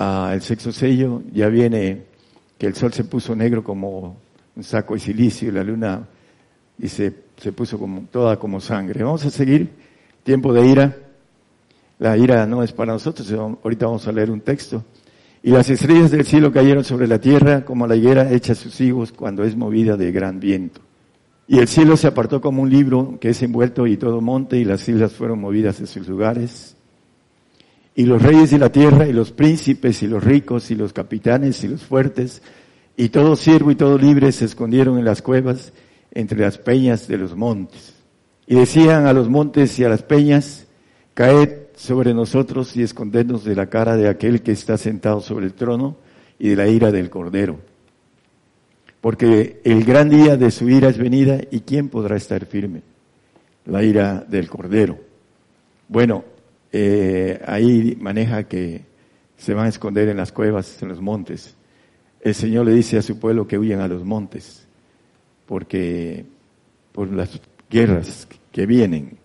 ah, 0.00 0.32
el 0.34 0.42
sexto 0.42 0.72
sello, 0.72 1.22
ya 1.32 1.48
viene 1.48 2.02
que 2.58 2.66
el 2.66 2.74
sol 2.74 2.92
se 2.92 3.04
puso 3.04 3.36
negro 3.36 3.62
como 3.62 4.16
un 4.56 4.64
saco 4.64 4.94
de 4.94 5.00
silicio 5.00 5.48
y 5.48 5.52
la 5.52 5.62
luna 5.62 6.08
y 6.78 6.88
se, 6.88 7.14
se 7.36 7.52
puso 7.52 7.78
como, 7.78 8.02
toda 8.10 8.38
como 8.38 8.60
sangre. 8.60 9.04
Vamos 9.04 9.24
a 9.24 9.30
seguir, 9.30 9.70
tiempo 10.24 10.52
de 10.52 10.66
ira. 10.66 10.96
La 11.98 12.16
ira 12.16 12.46
no 12.46 12.62
es 12.62 12.72
para 12.72 12.92
nosotros, 12.92 13.30
ahorita 13.32 13.86
vamos 13.86 14.08
a 14.08 14.12
leer 14.12 14.30
un 14.30 14.40
texto. 14.40 14.84
Y 15.42 15.50
las 15.50 15.70
estrellas 15.70 16.10
del 16.10 16.26
cielo 16.26 16.52
cayeron 16.52 16.84
sobre 16.84 17.06
la 17.06 17.18
tierra 17.18 17.64
como 17.64 17.86
la 17.86 17.96
higuera 17.96 18.30
echa 18.32 18.54
sus 18.54 18.78
higos 18.80 19.12
cuando 19.12 19.44
es 19.44 19.56
movida 19.56 19.96
de 19.96 20.12
gran 20.12 20.40
viento. 20.40 20.80
Y 21.46 21.58
el 21.58 21.68
cielo 21.68 21.96
se 21.96 22.06
apartó 22.06 22.40
como 22.40 22.62
un 22.62 22.70
libro 22.70 23.18
que 23.20 23.30
es 23.30 23.42
envuelto 23.42 23.86
y 23.86 23.96
todo 23.96 24.20
monte 24.20 24.56
y 24.56 24.64
las 24.64 24.88
islas 24.88 25.12
fueron 25.12 25.40
movidas 25.40 25.80
de 25.80 25.86
sus 25.86 26.06
lugares. 26.06 26.76
Y 27.94 28.04
los 28.04 28.22
reyes 28.22 28.50
de 28.50 28.58
la 28.58 28.70
tierra 28.70 29.06
y 29.06 29.12
los 29.12 29.32
príncipes 29.32 30.02
y 30.02 30.06
los 30.06 30.22
ricos 30.22 30.70
y 30.70 30.74
los 30.74 30.92
capitanes 30.92 31.62
y 31.64 31.68
los 31.68 31.82
fuertes 31.82 32.42
y 32.96 33.08
todo 33.08 33.36
siervo 33.36 33.70
y 33.70 33.74
todo 33.74 33.98
libre 33.98 34.32
se 34.32 34.44
escondieron 34.44 34.98
en 34.98 35.04
las 35.04 35.22
cuevas 35.22 35.72
entre 36.12 36.40
las 36.40 36.58
peñas 36.58 37.08
de 37.08 37.18
los 37.18 37.36
montes. 37.36 37.94
Y 38.46 38.56
decían 38.56 39.06
a 39.06 39.12
los 39.12 39.28
montes 39.28 39.78
y 39.78 39.84
a 39.84 39.88
las 39.88 40.02
peñas, 40.02 40.66
caed 41.14 41.68
sobre 41.76 42.14
nosotros 42.14 42.76
y 42.76 42.82
escondednos 42.82 43.44
de 43.44 43.54
la 43.54 43.66
cara 43.66 43.96
de 43.96 44.08
aquel 44.08 44.42
que 44.42 44.52
está 44.52 44.76
sentado 44.76 45.20
sobre 45.20 45.46
el 45.46 45.54
trono 45.54 45.96
y 46.38 46.48
de 46.48 46.56
la 46.56 46.68
ira 46.68 46.90
del 46.90 47.10
cordero 47.10 47.58
porque 49.00 49.60
el 49.64 49.84
gran 49.84 50.08
día 50.10 50.36
de 50.36 50.50
su 50.50 50.68
ira 50.68 50.88
es 50.88 50.98
venida 50.98 51.40
y 51.50 51.60
¿quién 51.60 51.88
podrá 51.88 52.16
estar 52.16 52.44
firme? 52.44 52.82
La 53.66 53.82
ira 53.82 54.24
del 54.28 54.48
Cordero. 54.48 54.98
Bueno, 55.88 56.24
eh, 56.72 57.40
ahí 57.46 57.96
maneja 58.00 58.44
que 58.44 58.82
se 59.36 59.54
van 59.54 59.66
a 59.66 59.70
esconder 59.70 60.08
en 60.08 60.16
las 60.16 60.32
cuevas, 60.32 60.82
en 60.82 60.88
los 60.88 61.00
montes. 61.00 61.56
El 62.20 62.34
Señor 62.34 62.66
le 62.66 62.74
dice 62.74 62.98
a 62.98 63.02
su 63.02 63.18
pueblo 63.18 63.46
que 63.46 63.58
huyan 63.58 63.80
a 63.80 63.88
los 63.88 64.04
montes, 64.04 64.66
porque 65.46 66.26
por 66.92 67.10
las 67.10 67.40
guerras 67.70 68.28
que 68.52 68.66
vienen. 68.66 69.16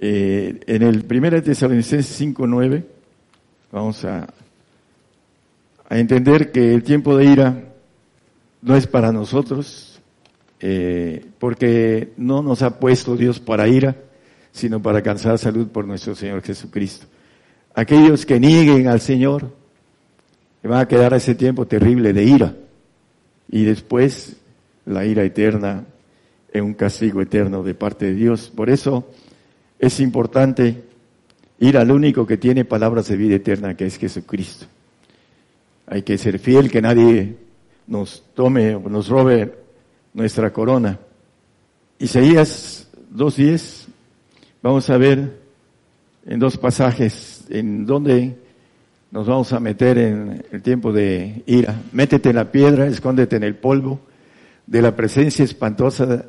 Eh, 0.00 0.60
en 0.66 0.82
el 0.82 1.04
1 1.08 1.42
Tesalonicenses 1.42 2.20
5.9 2.20 2.84
vamos 3.72 4.04
a, 4.04 4.26
entender 5.90 6.52
que 6.52 6.74
el 6.74 6.82
tiempo 6.82 7.16
de 7.16 7.24
ira 7.24 7.64
no 8.60 8.76
es 8.76 8.86
para 8.86 9.10
nosotros, 9.10 10.00
eh, 10.60 11.24
porque 11.38 12.12
no 12.16 12.42
nos 12.42 12.62
ha 12.62 12.78
puesto 12.78 13.16
Dios 13.16 13.40
para 13.40 13.68
ira, 13.68 13.96
sino 14.58 14.82
para 14.82 14.98
alcanzar 14.98 15.38
salud 15.38 15.68
por 15.68 15.86
nuestro 15.86 16.14
Señor 16.14 16.42
Jesucristo. 16.42 17.06
Aquellos 17.74 18.26
que 18.26 18.40
nieguen 18.40 18.88
al 18.88 19.00
Señor, 19.00 19.50
van 20.62 20.80
a 20.80 20.88
quedar 20.88 21.14
ese 21.14 21.34
tiempo 21.34 21.66
terrible 21.66 22.12
de 22.12 22.24
ira, 22.24 22.54
y 23.50 23.64
después 23.64 24.36
la 24.84 25.04
ira 25.04 25.22
eterna 25.24 25.84
en 26.52 26.64
un 26.64 26.74
castigo 26.74 27.22
eterno 27.22 27.62
de 27.62 27.74
parte 27.74 28.06
de 28.06 28.14
Dios. 28.14 28.52
Por 28.54 28.68
eso 28.68 29.08
es 29.78 30.00
importante 30.00 30.82
ir 31.60 31.78
al 31.78 31.90
único 31.90 32.26
que 32.26 32.36
tiene 32.36 32.64
palabras 32.64 33.08
de 33.08 33.16
vida 33.16 33.36
eterna, 33.36 33.76
que 33.76 33.86
es 33.86 33.96
Jesucristo. 33.96 34.66
Hay 35.86 36.02
que 36.02 36.18
ser 36.18 36.38
fiel, 36.38 36.70
que 36.70 36.82
nadie 36.82 37.36
nos 37.86 38.24
tome 38.34 38.74
o 38.74 38.88
nos 38.88 39.08
robe 39.08 39.54
nuestra 40.12 40.52
corona. 40.52 40.98
Isaías 41.98 42.88
2.10, 43.14 43.77
vamos 44.62 44.88
a 44.90 44.98
ver 44.98 45.38
en 46.26 46.38
dos 46.38 46.56
pasajes 46.58 47.44
en 47.48 47.86
donde 47.86 48.36
nos 49.10 49.26
vamos 49.26 49.52
a 49.52 49.60
meter 49.60 49.98
en 49.98 50.44
el 50.52 50.62
tiempo 50.62 50.92
de 50.92 51.42
ira. 51.46 51.80
Métete 51.92 52.30
en 52.30 52.36
la 52.36 52.50
piedra, 52.50 52.86
escóndete 52.86 53.36
en 53.36 53.44
el 53.44 53.56
polvo 53.56 54.00
de 54.66 54.82
la 54.82 54.94
presencia 54.94 55.44
espantosa 55.44 56.26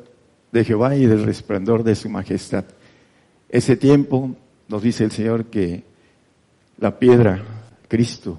de 0.50 0.64
Jehová 0.64 0.96
y 0.96 1.06
del 1.06 1.24
resplandor 1.24 1.84
de 1.84 1.94
su 1.94 2.08
majestad. 2.08 2.64
Ese 3.48 3.76
tiempo 3.76 4.34
nos 4.68 4.82
dice 4.82 5.04
el 5.04 5.10
Señor 5.10 5.46
que 5.46 5.84
la 6.78 6.98
piedra, 6.98 7.42
Cristo, 7.88 8.38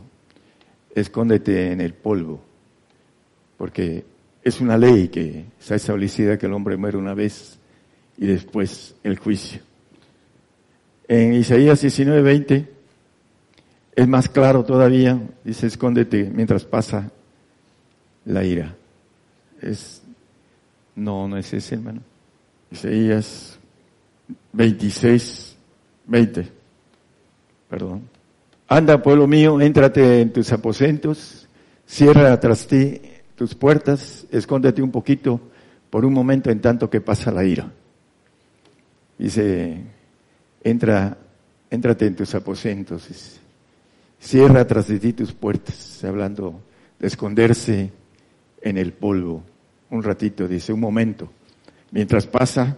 escóndete 0.95 1.71
en 1.71 1.81
el 1.81 1.93
polvo, 1.93 2.41
porque 3.57 4.05
es 4.43 4.59
una 4.59 4.77
ley 4.77 5.09
que 5.09 5.45
está 5.59 5.75
establecida 5.75 6.37
que 6.37 6.47
el 6.47 6.53
hombre 6.53 6.77
muere 6.77 6.97
una 6.97 7.13
vez 7.13 7.59
y 8.17 8.25
después 8.25 8.95
el 9.03 9.19
juicio. 9.19 9.61
En 11.13 11.33
Isaías 11.33 11.83
19:20 11.83 12.67
es 13.97 14.07
más 14.07 14.29
claro 14.29 14.63
todavía, 14.63 15.21
dice, 15.43 15.67
escóndete 15.67 16.31
mientras 16.33 16.63
pasa 16.63 17.11
la 18.23 18.45
ira. 18.45 18.77
Es, 19.61 20.01
no, 20.95 21.27
no 21.27 21.35
es 21.35 21.51
ese, 21.51 21.75
hermano. 21.75 21.99
Isaías 22.71 23.59
26, 24.53 25.57
20. 26.07 26.47
Perdón. 27.69 28.07
Anda, 28.69 29.03
pueblo 29.03 29.27
mío, 29.27 29.59
éntrate 29.59 30.21
en 30.21 30.31
tus 30.31 30.49
aposentos, 30.53 31.45
cierra 31.85 32.39
tras 32.39 32.65
ti 32.67 33.01
tus 33.35 33.53
puertas, 33.53 34.25
escóndete 34.31 34.81
un 34.81 34.91
poquito 34.91 35.41
por 35.89 36.05
un 36.05 36.13
momento 36.13 36.49
en 36.49 36.61
tanto 36.61 36.89
que 36.89 37.01
pasa 37.01 37.33
la 37.33 37.43
ira. 37.43 37.69
Dice, 39.17 39.83
entra, 40.63 41.17
éntrate 41.69 42.05
en 42.05 42.15
tus 42.15 42.35
aposentos, 42.35 43.07
cierra 44.19 44.65
tras 44.65 44.87
de 44.87 44.99
ti 44.99 45.13
tus 45.13 45.33
puertas, 45.33 46.03
hablando 46.03 46.61
de 46.99 47.07
esconderse 47.07 47.91
en 48.61 48.77
el 48.77 48.93
polvo. 48.93 49.43
Un 49.89 50.03
ratito, 50.03 50.47
dice, 50.47 50.71
un 50.71 50.79
momento, 50.79 51.29
mientras 51.91 52.25
pasa 52.25 52.77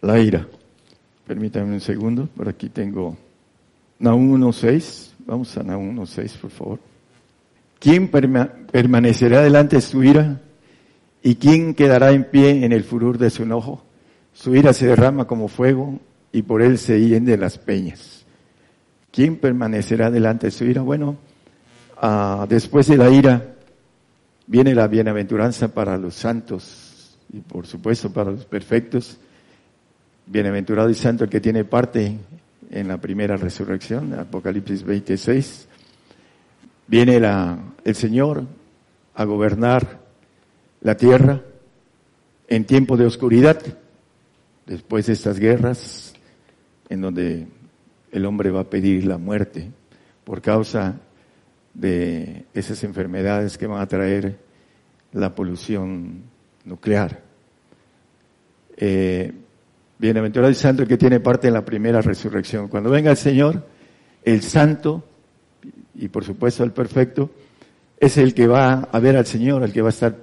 la 0.00 0.18
ira. 0.18 0.46
Permítanme 1.26 1.74
un 1.74 1.80
segundo, 1.80 2.28
por 2.34 2.48
aquí 2.48 2.68
tengo 2.68 3.16
Nahum 3.98 4.34
1.6, 4.40 5.10
vamos 5.26 5.56
a 5.56 5.62
Nahum 5.62 5.96
1.6, 5.98 6.38
por 6.38 6.50
favor. 6.50 6.78
¿Quién 7.78 8.08
permanecerá 8.08 9.42
delante 9.42 9.76
de 9.76 9.82
su 9.82 10.02
ira? 10.02 10.40
¿Y 11.22 11.36
quién 11.36 11.74
quedará 11.74 12.12
en 12.12 12.24
pie 12.24 12.64
en 12.64 12.72
el 12.72 12.84
furor 12.84 13.18
de 13.18 13.30
su 13.30 13.42
enojo? 13.42 13.82
Su 14.32 14.54
ira 14.54 14.72
se 14.72 14.86
derrama 14.86 15.26
como 15.26 15.48
fuego 15.48 16.00
y 16.32 16.42
por 16.42 16.62
él 16.62 16.78
se 16.78 17.00
hienden 17.00 17.40
las 17.40 17.58
peñas. 17.58 18.24
¿Quién 19.10 19.36
permanecerá 19.36 20.10
delante 20.10 20.46
de 20.46 20.50
su 20.50 20.64
ira? 20.64 20.82
Bueno, 20.82 21.16
ah, 22.00 22.46
después 22.48 22.86
de 22.86 22.96
la 22.96 23.10
ira 23.10 23.54
viene 24.46 24.74
la 24.74 24.88
bienaventuranza 24.88 25.68
para 25.68 25.98
los 25.98 26.14
santos 26.14 27.18
y 27.32 27.40
por 27.40 27.66
supuesto 27.66 28.10
para 28.10 28.30
los 28.30 28.46
perfectos. 28.46 29.18
Bienaventurado 30.26 30.88
y 30.88 30.94
santo 30.94 31.24
el 31.24 31.30
que 31.30 31.40
tiene 31.40 31.64
parte 31.64 32.16
en 32.70 32.88
la 32.88 32.98
primera 32.98 33.36
resurrección, 33.36 34.14
Apocalipsis 34.14 34.82
26. 34.82 35.68
Viene 36.86 37.20
el 37.84 37.94
Señor 37.94 38.44
a 39.14 39.24
gobernar 39.24 40.00
la 40.80 40.96
tierra 40.96 41.40
en 42.48 42.64
tiempo 42.64 42.96
de 42.96 43.06
oscuridad, 43.06 43.60
después 44.66 45.06
de 45.06 45.12
estas 45.12 45.38
guerras, 45.38 46.11
en 46.92 47.00
donde 47.00 47.46
el 48.10 48.26
hombre 48.26 48.50
va 48.50 48.60
a 48.60 48.70
pedir 48.70 49.06
la 49.06 49.16
muerte 49.16 49.70
por 50.24 50.42
causa 50.42 51.00
de 51.72 52.44
esas 52.52 52.84
enfermedades 52.84 53.56
que 53.56 53.66
van 53.66 53.80
a 53.80 53.88
traer 53.88 54.36
la 55.12 55.34
polución 55.34 56.22
nuclear. 56.66 57.22
Eh, 58.76 59.32
Bienaventurado 59.96 60.50
y 60.50 60.54
santo 60.54 60.82
el 60.82 60.88
que 60.88 60.98
tiene 60.98 61.20
parte 61.20 61.48
en 61.48 61.54
la 61.54 61.64
primera 61.64 62.02
resurrección. 62.02 62.68
Cuando 62.68 62.90
venga 62.90 63.10
el 63.10 63.16
Señor, 63.16 63.66
el 64.22 64.42
santo, 64.42 65.02
y 65.94 66.08
por 66.08 66.24
supuesto 66.24 66.62
el 66.62 66.72
perfecto, 66.72 67.30
es 67.98 68.18
el 68.18 68.34
que 68.34 68.46
va 68.46 68.88
a 68.92 69.00
ver 69.00 69.16
al 69.16 69.24
Señor, 69.24 69.62
el 69.62 69.72
que 69.72 69.80
va 69.80 69.88
a 69.88 69.96
estar 69.96 70.14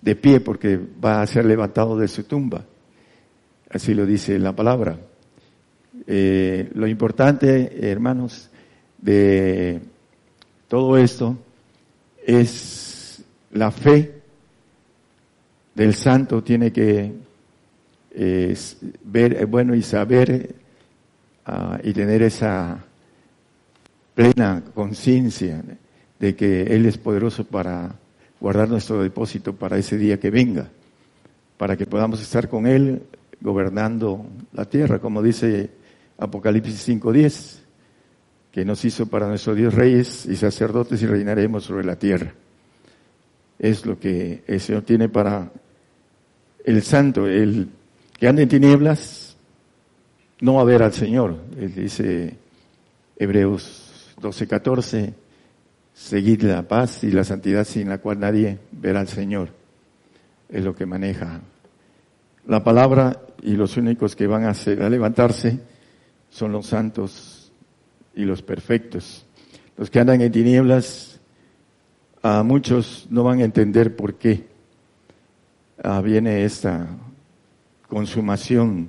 de 0.00 0.16
pie 0.16 0.40
porque 0.40 0.80
va 1.04 1.20
a 1.20 1.26
ser 1.26 1.44
levantado 1.44 1.98
de 1.98 2.08
su 2.08 2.24
tumba. 2.24 2.64
Así 3.68 3.92
lo 3.92 4.06
dice 4.06 4.38
la 4.38 4.56
palabra. 4.56 4.98
Eh, 6.10 6.70
lo 6.72 6.86
importante, 6.86 7.90
hermanos, 7.90 8.48
de 8.96 9.78
todo 10.66 10.96
esto 10.96 11.36
es 12.26 13.22
la 13.52 13.70
fe 13.70 14.14
del 15.74 15.94
santo 15.94 16.42
tiene 16.42 16.72
que 16.72 17.12
es 18.10 18.78
ver, 19.04 19.34
eh, 19.34 19.44
bueno, 19.44 19.74
y 19.74 19.82
saber 19.82 20.54
ah, 21.44 21.78
y 21.84 21.92
tener 21.92 22.22
esa 22.22 22.82
plena 24.14 24.62
conciencia 24.74 25.62
de 26.18 26.34
que 26.34 26.62
Él 26.62 26.86
es 26.86 26.96
poderoso 26.96 27.44
para 27.44 27.94
guardar 28.40 28.70
nuestro 28.70 29.02
depósito 29.02 29.54
para 29.54 29.76
ese 29.76 29.98
día 29.98 30.18
que 30.18 30.30
venga, 30.30 30.70
para 31.58 31.76
que 31.76 31.84
podamos 31.84 32.22
estar 32.22 32.48
con 32.48 32.66
Él 32.66 33.02
gobernando 33.42 34.24
la 34.54 34.64
tierra, 34.64 35.00
como 35.00 35.22
dice 35.22 35.76
Apocalipsis 36.18 36.88
5.10, 36.88 37.60
que 38.50 38.64
nos 38.64 38.84
hizo 38.84 39.06
para 39.06 39.28
nuestro 39.28 39.54
Dios 39.54 39.74
reyes 39.74 40.26
y 40.26 40.36
sacerdotes 40.36 41.00
y 41.02 41.06
reinaremos 41.06 41.64
sobre 41.64 41.84
la 41.84 41.96
tierra. 41.96 42.34
Es 43.58 43.86
lo 43.86 43.98
que 43.98 44.42
el 44.46 44.60
Señor 44.60 44.82
tiene 44.82 45.08
para 45.08 45.50
el 46.64 46.82
santo, 46.82 47.26
el 47.26 47.68
que 48.18 48.26
anda 48.26 48.42
en 48.42 48.48
tinieblas 48.48 49.36
no 50.40 50.60
a 50.60 50.64
ver 50.64 50.82
al 50.82 50.92
Señor. 50.92 51.36
Él 51.56 51.74
dice 51.74 52.36
Hebreos 53.16 54.14
12:14, 54.20 55.12
seguid 55.94 56.42
la 56.42 56.62
paz 56.62 57.04
y 57.04 57.12
la 57.12 57.24
santidad 57.24 57.64
sin 57.64 57.88
la 57.88 57.98
cual 57.98 58.20
nadie 58.20 58.58
verá 58.72 59.00
al 59.00 59.08
Señor. 59.08 59.50
Es 60.48 60.64
lo 60.64 60.74
que 60.74 60.86
maneja 60.86 61.40
la 62.46 62.64
palabra 62.64 63.20
y 63.42 63.52
los 63.52 63.76
únicos 63.76 64.16
que 64.16 64.26
van 64.26 64.44
a 64.44 64.88
levantarse 64.88 65.60
son 66.30 66.52
los 66.52 66.66
santos 66.66 67.52
y 68.14 68.24
los 68.24 68.42
perfectos. 68.42 69.24
Los 69.76 69.90
que 69.90 70.00
andan 70.00 70.20
en 70.20 70.32
tinieblas, 70.32 71.20
a 72.22 72.42
muchos 72.42 73.06
no 73.10 73.22
van 73.22 73.40
a 73.40 73.44
entender 73.44 73.94
por 73.94 74.14
qué 74.14 74.46
ah, 75.82 76.00
viene 76.00 76.44
esta 76.44 76.88
consumación 77.88 78.88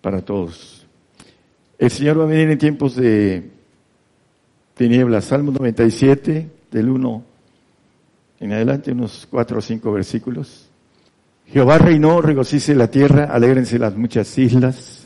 para 0.00 0.22
todos. 0.22 0.86
El 1.78 1.90
Señor 1.90 2.20
va 2.20 2.24
a 2.24 2.26
venir 2.26 2.50
en 2.50 2.58
tiempos 2.58 2.96
de 2.96 3.50
tinieblas. 4.74 5.26
Salmo 5.26 5.52
97, 5.52 6.48
del 6.70 6.88
1 6.88 7.24
en 8.40 8.52
adelante, 8.54 8.92
unos 8.92 9.28
cuatro 9.30 9.58
o 9.58 9.60
cinco 9.60 9.92
versículos. 9.92 10.68
Jehová 11.46 11.78
reinó, 11.78 12.22
regocice 12.22 12.74
la 12.74 12.90
tierra, 12.90 13.24
alégrense 13.24 13.78
las 13.78 13.94
muchas 13.94 14.36
islas. 14.38 14.99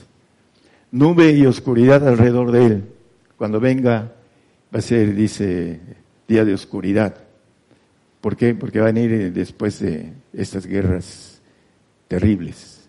Nube 0.94 1.32
y 1.32 1.44
oscuridad 1.44 2.06
alrededor 2.06 2.52
de 2.52 2.66
él. 2.66 2.84
Cuando 3.36 3.58
venga, 3.58 4.12
va 4.72 4.78
a 4.78 4.80
ser, 4.80 5.12
dice, 5.12 5.80
día 6.28 6.44
de 6.44 6.54
oscuridad. 6.54 7.16
¿Por 8.20 8.36
qué? 8.36 8.54
Porque 8.54 8.78
va 8.78 8.86
a 8.86 8.92
venir 8.92 9.32
después 9.32 9.80
de 9.80 10.12
estas 10.32 10.66
guerras 10.66 11.42
terribles. 12.06 12.88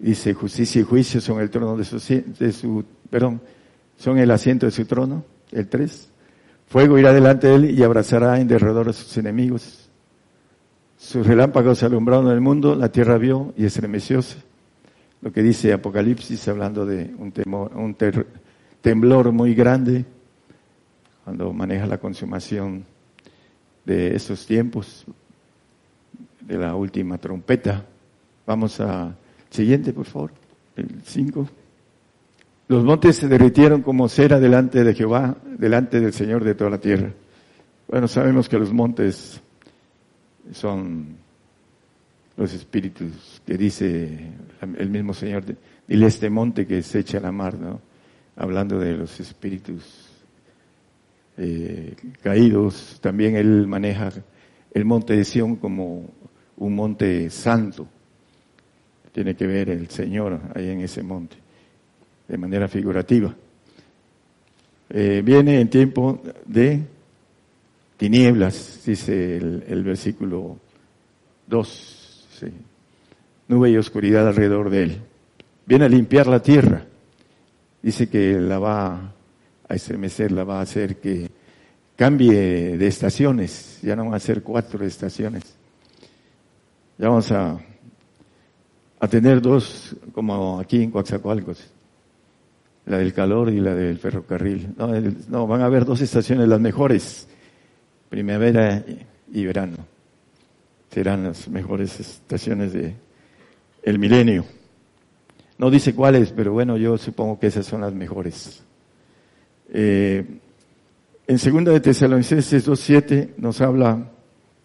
Dice, 0.00 0.34
justicia 0.34 0.80
y 0.80 0.84
juicio 0.84 1.20
son 1.20 1.40
el 1.40 1.50
trono 1.50 1.76
de 1.76 1.84
su, 1.84 1.98
de 2.36 2.50
su, 2.50 2.84
perdón, 3.08 3.42
son 3.96 4.18
el 4.18 4.32
asiento 4.32 4.66
de 4.66 4.72
su 4.72 4.84
trono, 4.84 5.24
el 5.52 5.68
3. 5.68 6.10
Fuego 6.66 6.98
irá 6.98 7.12
delante 7.12 7.46
de 7.46 7.54
él 7.54 7.78
y 7.78 7.82
abrazará 7.84 8.40
en 8.40 8.48
derredor 8.48 8.88
a 8.88 8.92
sus 8.92 9.16
enemigos. 9.16 9.88
Sus 10.96 11.24
relámpagos 11.24 11.80
alumbraron 11.84 12.28
el 12.32 12.40
mundo, 12.40 12.74
la 12.74 12.90
tierra 12.90 13.18
vio 13.18 13.54
y 13.56 13.66
estremecióse. 13.66 14.47
Lo 15.20 15.32
que 15.32 15.42
dice 15.42 15.72
Apocalipsis 15.72 16.46
hablando 16.48 16.86
de 16.86 17.14
un, 17.18 17.32
temor, 17.32 17.72
un 17.74 17.96
temblor 18.80 19.32
muy 19.32 19.54
grande 19.54 20.04
cuando 21.24 21.52
maneja 21.52 21.86
la 21.86 21.98
consumación 21.98 22.84
de 23.84 24.14
esos 24.14 24.46
tiempos 24.46 25.04
de 26.40 26.56
la 26.56 26.74
última 26.74 27.18
trompeta. 27.18 27.84
Vamos 28.46 28.80
a 28.80 29.14
siguiente, 29.50 29.92
por 29.92 30.06
favor, 30.06 30.30
el 30.76 31.02
5. 31.02 31.48
Los 32.68 32.84
montes 32.84 33.16
se 33.16 33.28
derritieron 33.28 33.82
como 33.82 34.08
cera 34.08 34.38
delante 34.38 34.84
de 34.84 34.94
Jehová, 34.94 35.36
delante 35.44 36.00
del 36.00 36.12
Señor 36.12 36.44
de 36.44 36.54
toda 36.54 36.70
la 36.70 36.78
tierra. 36.78 37.12
Bueno, 37.88 38.06
sabemos 38.06 38.48
que 38.48 38.58
los 38.58 38.72
montes 38.72 39.40
son 40.52 41.16
los 42.38 42.54
espíritus 42.54 43.42
que 43.44 43.58
dice 43.58 44.30
el 44.78 44.90
mismo 44.90 45.12
Señor, 45.12 45.44
dile 45.86 46.06
este 46.06 46.30
monte 46.30 46.66
que 46.66 46.82
se 46.82 47.00
echa 47.00 47.18
a 47.18 47.22
la 47.22 47.32
mar, 47.32 47.58
¿no? 47.58 47.80
Hablando 48.36 48.78
de 48.78 48.96
los 48.96 49.18
espíritus 49.18 50.08
eh, 51.36 51.96
caídos, 52.22 52.98
también 53.00 53.34
él 53.34 53.66
maneja 53.66 54.12
el 54.72 54.84
monte 54.84 55.16
de 55.16 55.24
Sión 55.24 55.56
como 55.56 56.08
un 56.58 56.74
monte 56.76 57.28
santo. 57.28 57.88
Tiene 59.10 59.34
que 59.34 59.46
ver 59.46 59.70
el 59.70 59.88
Señor 59.88 60.40
ahí 60.54 60.68
en 60.68 60.80
ese 60.80 61.02
monte, 61.02 61.36
de 62.28 62.38
manera 62.38 62.68
figurativa. 62.68 63.34
Eh, 64.90 65.22
viene 65.24 65.60
en 65.60 65.68
tiempo 65.68 66.22
de 66.46 66.82
tinieblas, 67.96 68.80
dice 68.86 69.38
el, 69.38 69.82
versículo 69.82 70.56
2, 71.48 71.97
nube 73.48 73.70
y 73.70 73.76
oscuridad 73.76 74.28
alrededor 74.28 74.70
de 74.70 74.82
él. 74.82 75.00
Viene 75.66 75.84
a 75.84 75.88
limpiar 75.88 76.26
la 76.26 76.40
tierra, 76.40 76.84
dice 77.82 78.08
que 78.08 78.34
la 78.40 78.58
va 78.58 79.12
a 79.68 79.74
estremecer, 79.74 80.32
la 80.32 80.44
va 80.44 80.58
a 80.58 80.62
hacer 80.62 80.96
que 80.96 81.30
cambie 81.96 82.78
de 82.78 82.86
estaciones, 82.86 83.80
ya 83.82 83.96
no 83.96 84.04
van 84.04 84.14
a 84.14 84.20
ser 84.20 84.42
cuatro 84.42 84.84
estaciones. 84.84 85.42
Ya 86.96 87.08
vamos 87.08 87.30
a, 87.32 87.58
a 89.00 89.08
tener 89.08 89.40
dos, 89.40 89.94
como 90.12 90.58
aquí 90.58 90.82
en 90.82 90.90
Coaxacualcos, 90.90 91.70
la 92.86 92.98
del 92.98 93.12
calor 93.12 93.50
y 93.52 93.60
la 93.60 93.74
del 93.74 93.98
ferrocarril. 93.98 94.74
No, 94.76 94.88
no, 95.28 95.46
van 95.46 95.60
a 95.60 95.66
haber 95.66 95.84
dos 95.84 96.00
estaciones, 96.00 96.48
las 96.48 96.60
mejores, 96.60 97.28
primavera 98.08 98.82
y 99.32 99.44
verano. 99.44 99.76
Serán 100.90 101.24
las 101.24 101.48
mejores 101.48 101.98
estaciones 102.00 102.72
de 102.72 102.94
el 103.82 103.98
milenio. 103.98 104.44
No 105.58 105.70
dice 105.70 105.94
cuáles, 105.94 106.30
pero 106.32 106.52
bueno, 106.52 106.76
yo 106.76 106.96
supongo 106.98 107.38
que 107.38 107.48
esas 107.48 107.66
son 107.66 107.80
las 107.80 107.92
mejores. 107.92 108.62
Eh, 109.72 110.24
en 111.26 111.38
segunda 111.38 111.72
de 111.72 111.80
Tesalonicenses 111.80 112.66
2.7 112.66 113.30
nos 113.36 113.60
habla 113.60 114.10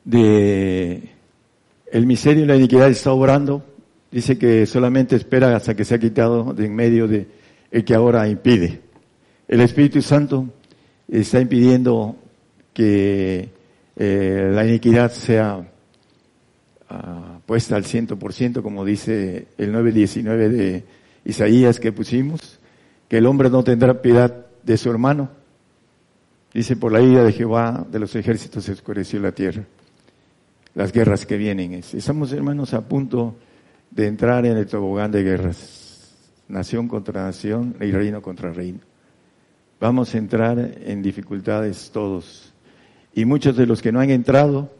de 0.05 1.09
el 1.91 2.05
miserio 2.05 2.43
y 2.43 2.47
la 2.47 2.55
iniquidad 2.55 2.89
está 2.89 3.11
obrando. 3.11 3.65
Dice 4.11 4.37
que 4.37 4.65
solamente 4.65 5.15
espera 5.15 5.55
hasta 5.55 5.75
que 5.75 5.83
se 5.83 5.95
ha 5.95 5.99
quitado 5.99 6.53
de 6.53 6.65
en 6.65 6.75
medio 6.75 7.07
de 7.07 7.27
el 7.71 7.83
que 7.83 7.95
ahora 7.95 8.27
impide. 8.27 8.81
El 9.47 9.61
Espíritu 9.61 10.01
Santo 10.01 10.47
está 11.07 11.41
impidiendo 11.41 12.15
que 12.73 13.49
eh, 13.95 14.49
la 14.53 14.65
iniquidad 14.65 15.11
sea 15.11 15.67
ah, 16.93 17.39
puesta 17.45 17.75
al 17.75 17.85
ciento 17.85 18.17
por 18.17 18.33
ciento, 18.33 18.63
como 18.63 18.85
dice 18.85 19.47
el 19.57 19.73
9.19 19.73 20.49
de 20.49 20.83
Isaías 21.25 21.79
que 21.79 21.91
pusimos, 21.91 22.59
que 23.07 23.17
el 23.17 23.25
hombre 23.25 23.49
no 23.49 23.63
tendrá 23.63 24.01
piedad 24.01 24.45
de 24.63 24.77
su 24.77 24.89
hermano 24.89 25.43
Dice, 26.53 26.75
por 26.75 26.91
la 26.91 27.01
ira 27.01 27.23
de 27.23 27.31
Jehová 27.31 27.85
de 27.89 27.99
los 27.99 28.15
ejércitos 28.15 28.63
se 28.63 28.73
oscureció 28.73 29.19
la 29.19 29.31
tierra. 29.31 29.63
Las 30.75 30.91
guerras 30.91 31.25
que 31.25 31.35
vienen. 31.35 31.73
Estamos, 31.73 32.31
hermanos, 32.31 32.73
a 32.75 32.87
punto 32.87 33.35
de 33.89 34.07
entrar 34.07 34.45
en 34.45 34.57
el 34.57 34.67
tobogán 34.67 35.11
de 35.11 35.23
guerras. 35.23 36.11
Nación 36.47 36.87
contra 36.87 37.23
nación 37.23 37.75
y 37.81 37.91
reino 37.91 38.21
contra 38.21 38.53
reino. 38.53 38.79
Vamos 39.79 40.13
a 40.13 40.17
entrar 40.19 40.59
en 40.85 41.01
dificultades 41.01 41.89
todos. 41.91 42.53
Y 43.15 43.25
muchos 43.25 43.57
de 43.57 43.65
los 43.65 43.81
que 43.81 43.91
no 43.91 43.99
han 43.99 44.11
entrado 44.11 44.71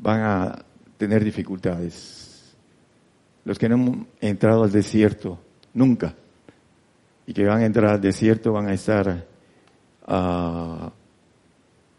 van 0.00 0.20
a 0.20 0.64
tener 0.96 1.22
dificultades. 1.24 2.54
Los 3.44 3.58
que 3.58 3.68
no 3.68 3.76
han 3.76 4.06
entrado 4.20 4.64
al 4.64 4.72
desierto, 4.72 5.38
nunca. 5.74 6.14
Y 7.26 7.32
que 7.32 7.44
van 7.44 7.62
a 7.62 7.66
entrar 7.66 7.94
al 7.94 8.00
desierto 8.00 8.52
van 8.52 8.68
a 8.68 8.74
estar 8.74 9.26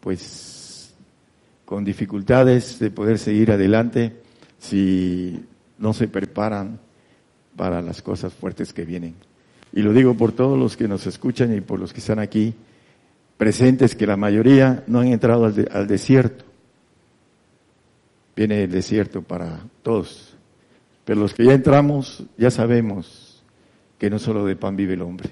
pues 0.02 0.94
con 1.64 1.86
dificultades 1.86 2.80
de 2.80 2.92
poder 2.92 3.18
seguir 3.18 3.52
adelante 3.52 4.18
si 4.60 5.46
no 5.78 5.94
se 5.94 6.10
preparan 6.10 6.80
para 7.56 7.82
las 7.82 8.02
cosas 8.02 8.34
fuertes 8.34 8.74
que 8.74 8.84
vienen. 8.84 9.16
Y 9.72 9.82
lo 9.82 9.94
digo 9.94 10.16
por 10.16 10.34
todos 10.34 10.60
los 10.60 10.76
que 10.76 10.88
nos 10.88 11.08
escuchan 11.08 11.56
y 11.56 11.62
por 11.62 11.80
los 11.80 11.94
que 11.94 12.00
están 12.00 12.20
aquí 12.20 12.54
presentes, 13.38 13.96
que 13.96 14.06
la 14.06 14.18
mayoría 14.18 14.84
no 14.88 15.00
han 15.00 15.08
entrado 15.08 15.46
al, 15.46 15.70
al 15.72 15.88
desierto. 15.88 16.51
Viene 18.36 18.64
el 18.64 18.72
desierto 18.72 19.22
para 19.22 19.60
todos. 19.84 20.36
Pero 21.06 21.20
los 21.20 21.34
que 21.34 21.46
ya 21.46 21.54
entramos, 21.54 22.24
ya 22.38 22.52
sabemos 22.52 23.44
que 23.98 24.10
no 24.10 24.20
solo 24.20 24.46
de 24.46 24.56
pan 24.56 24.76
vive 24.76 24.94
el 24.94 25.02
hombre. 25.02 25.30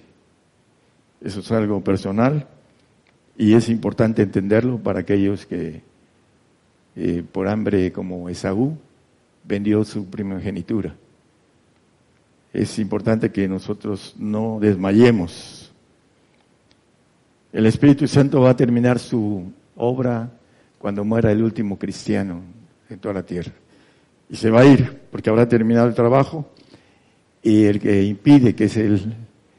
Eso 1.22 1.40
es 1.40 1.52
algo 1.52 1.84
personal 1.84 2.48
y 3.38 3.54
es 3.54 3.70
importante 3.70 4.22
entenderlo 4.22 4.78
para 4.78 5.00
aquellos 5.00 5.46
que 5.46 5.82
eh, 6.96 7.24
por 7.32 7.48
hambre 7.48 7.92
como 7.92 8.30
Esaú 8.30 8.78
vendió 9.44 9.84
su 9.84 10.06
primogenitura. 10.06 10.96
Es 12.52 12.80
importante 12.80 13.32
que 13.32 13.48
nosotros 13.48 14.16
no 14.18 14.60
desmayemos. 14.60 15.72
El 17.54 17.66
Espíritu 17.66 18.08
Santo 18.08 18.42
va 18.42 18.52
a 18.52 18.56
terminar 18.56 19.00
su 19.00 19.52
obra 19.76 20.30
cuando 20.78 21.04
muera 21.04 21.32
el 21.32 21.42
último 21.42 21.78
cristiano 21.80 22.42
en 22.90 23.00
toda 23.00 23.16
la 23.16 23.24
tierra. 23.24 23.52
Y 24.30 24.36
se 24.36 24.50
va 24.50 24.62
a 24.62 24.66
ir 24.66 25.00
porque 25.12 25.30
habrá 25.30 25.48
terminado 25.48 25.88
el 25.88 25.94
trabajo 25.94 26.50
y 27.42 27.66
el 27.66 27.80
que 27.80 28.04
impide, 28.04 28.54
que 28.54 28.66
es 28.66 28.78
el 28.78 29.16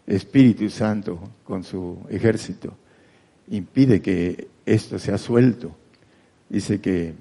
Espíritu 0.07 0.69
Santo 0.71 1.19
con 1.45 1.65
su 1.65 1.99
ejército, 2.09 2.75
impide 3.49 4.01
que 4.01 4.49
esto 4.67 4.99
sea 4.99 5.19
suelto. 5.19 5.75
Dice 6.49 6.81
que 6.81 7.15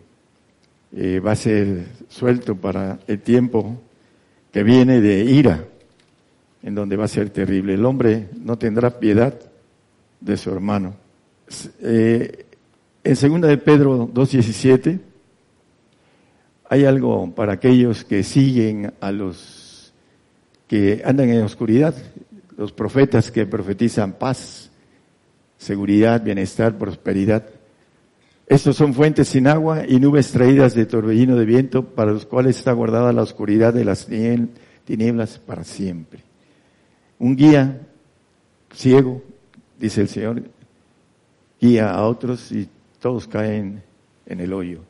eh, 0.96 1.20
va 1.20 1.32
a 1.32 1.36
ser 1.36 1.86
suelto 2.08 2.56
para 2.56 3.00
el 3.08 3.20
tiempo 3.20 3.80
que 4.52 4.64
viene 4.64 5.02
de 5.02 5.24
ira, 5.24 5.64
en 6.64 6.76
donde 6.76 6.98
va 6.98 7.06
a 7.06 7.10
ser 7.10 7.30
terrible. 7.30 7.76
El 7.76 7.86
hombre 7.86 8.30
no 8.44 8.58
tendrá 8.58 9.00
piedad 9.00 9.34
de 10.20 10.38
su 10.38 10.52
hermano. 10.52 10.96
Eh, 11.82 12.46
en 13.04 13.16
segunda 13.16 13.48
de 13.48 13.58
Pedro 13.58 14.08
2.17 14.08 15.00
hay 16.70 16.86
algo 16.86 17.34
para 17.36 17.54
aquellos 17.54 18.06
que 18.06 18.24
siguen 18.24 18.94
a 19.02 19.12
los 19.12 19.94
que 20.68 21.02
andan 21.04 21.30
en 21.30 21.44
oscuridad, 21.44 21.96
los 22.56 22.72
profetas 22.72 23.32
que 23.32 23.46
profetizan 23.46 24.14
paz 24.14 24.70
seguridad, 25.60 26.24
bienestar, 26.24 26.78
prosperidad. 26.78 27.46
Estos 28.48 28.76
son 28.76 28.96
fuentes 28.96 29.28
sin 29.28 29.46
agua 29.46 29.84
y 29.88 30.00
nubes 30.00 30.32
traídas 30.32 30.74
de 30.74 30.88
torbellino 30.88 31.36
de 31.36 31.46
viento 31.46 31.86
para 31.86 32.12
los 32.12 32.26
cuales 32.26 32.58
está 32.58 32.72
guardada 32.72 33.14
la 33.14 33.22
oscuridad 33.22 33.74
de 33.74 33.86
las 33.86 34.08
tinieblas 34.86 35.38
para 35.38 35.64
siempre. 35.64 36.22
Un 37.20 37.36
guía 37.36 37.82
ciego, 38.74 39.22
dice 39.78 40.02
el 40.02 40.08
Señor, 40.08 40.44
guía 41.62 41.92
a 41.92 42.06
otros 42.06 42.52
y 42.52 42.68
todos 43.00 43.28
caen 43.28 43.84
en 44.26 44.40
el 44.40 44.54
hoyo. 44.54 44.89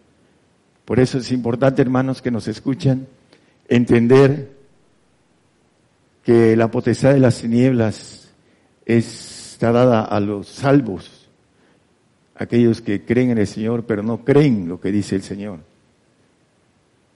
Por 0.90 1.00
eso 1.00 1.20
es 1.20 1.32
importante, 1.32 1.84
hermanos, 1.84 2.20
que 2.20 2.32
nos 2.32 2.48
escuchan, 2.48 3.06
entender 3.68 4.58
que 6.24 6.56
la 6.56 6.72
potestad 6.72 7.14
de 7.14 7.20
las 7.20 7.42
tinieblas 7.42 8.32
es 8.88 9.40
está 9.60 9.74
dada 9.74 10.06
a 10.06 10.22
los 10.22 10.48
salvos, 10.48 11.28
aquellos 12.36 12.80
que 12.80 13.04
creen 13.04 13.32
en 13.32 13.40
el 13.40 13.48
Señor, 13.48 13.84
pero 13.84 14.04
no 14.04 14.24
creen 14.24 14.70
lo 14.70 14.80
que 14.80 14.90
dice 14.90 15.18
el 15.18 15.22
Señor. 15.22 15.60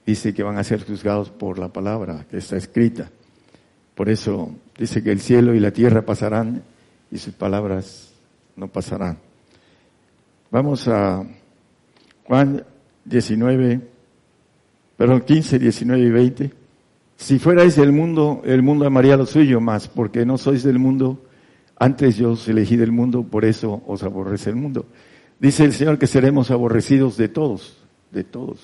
Dice 0.05 0.33
que 0.33 0.43
van 0.43 0.57
a 0.57 0.63
ser 0.65 0.85
juzgados 0.85 1.29
por 1.29 1.57
la 1.57 1.69
palabra 1.69 2.25
que 2.29 2.39
está 2.39 2.57
escrita. 2.57 3.09
Por 3.95 4.09
eso 4.09 4.53
dice 4.77 5.01
que 5.01 5.13
el 5.13 5.21
cielo 5.21 5.55
y 5.55 5.61
la 5.61 5.71
tierra 5.71 6.01
pasarán 6.01 6.63
y 7.09 7.17
sus 7.17 7.33
palabras 7.33 8.11
no 8.57 8.67
pasarán. 8.67 9.17
Vamos 10.51 10.85
a 10.89 11.25
Juan 12.25 12.61
19, 13.05 13.81
perdón, 14.97 15.21
15, 15.21 15.59
19 15.59 16.03
y 16.03 16.09
20. 16.09 16.51
Si 17.17 17.39
fuerais 17.39 17.75
del 17.75 17.91
mundo, 17.91 18.41
el 18.45 18.61
mundo 18.63 18.85
amaría 18.85 19.17
lo 19.17 19.25
suyo 19.25 19.61
más, 19.61 19.87
porque 19.87 20.25
no 20.25 20.37
sois 20.37 20.63
del 20.63 20.79
mundo, 20.79 21.21
antes 21.77 22.17
yo 22.17 22.31
os 22.31 22.47
elegí 22.47 22.75
del 22.75 22.91
mundo, 22.91 23.23
por 23.23 23.45
eso 23.45 23.81
os 23.87 24.03
aborrece 24.03 24.49
el 24.49 24.55
mundo. 24.55 24.85
Dice 25.39 25.65
el 25.65 25.73
Señor 25.73 25.97
que 25.99 26.07
seremos 26.07 26.51
aborrecidos 26.51 27.17
de 27.17 27.27
todos, 27.27 27.77
de 28.11 28.23
todos. 28.23 28.59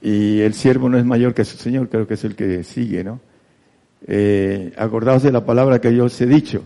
Y 0.00 0.40
el 0.40 0.54
siervo 0.54 0.88
no 0.88 0.98
es 0.98 1.04
mayor 1.04 1.34
que 1.34 1.44
su 1.44 1.56
Señor, 1.56 1.88
creo 1.88 2.06
que 2.06 2.14
es 2.14 2.24
el 2.24 2.34
que 2.34 2.64
sigue, 2.64 3.04
¿no? 3.04 3.20
Eh, 4.06 4.72
acordaos 4.76 5.22
de 5.22 5.30
la 5.30 5.44
palabra 5.44 5.80
que 5.80 5.94
yo 5.94 6.06
os 6.06 6.20
he 6.20 6.26
dicho. 6.26 6.64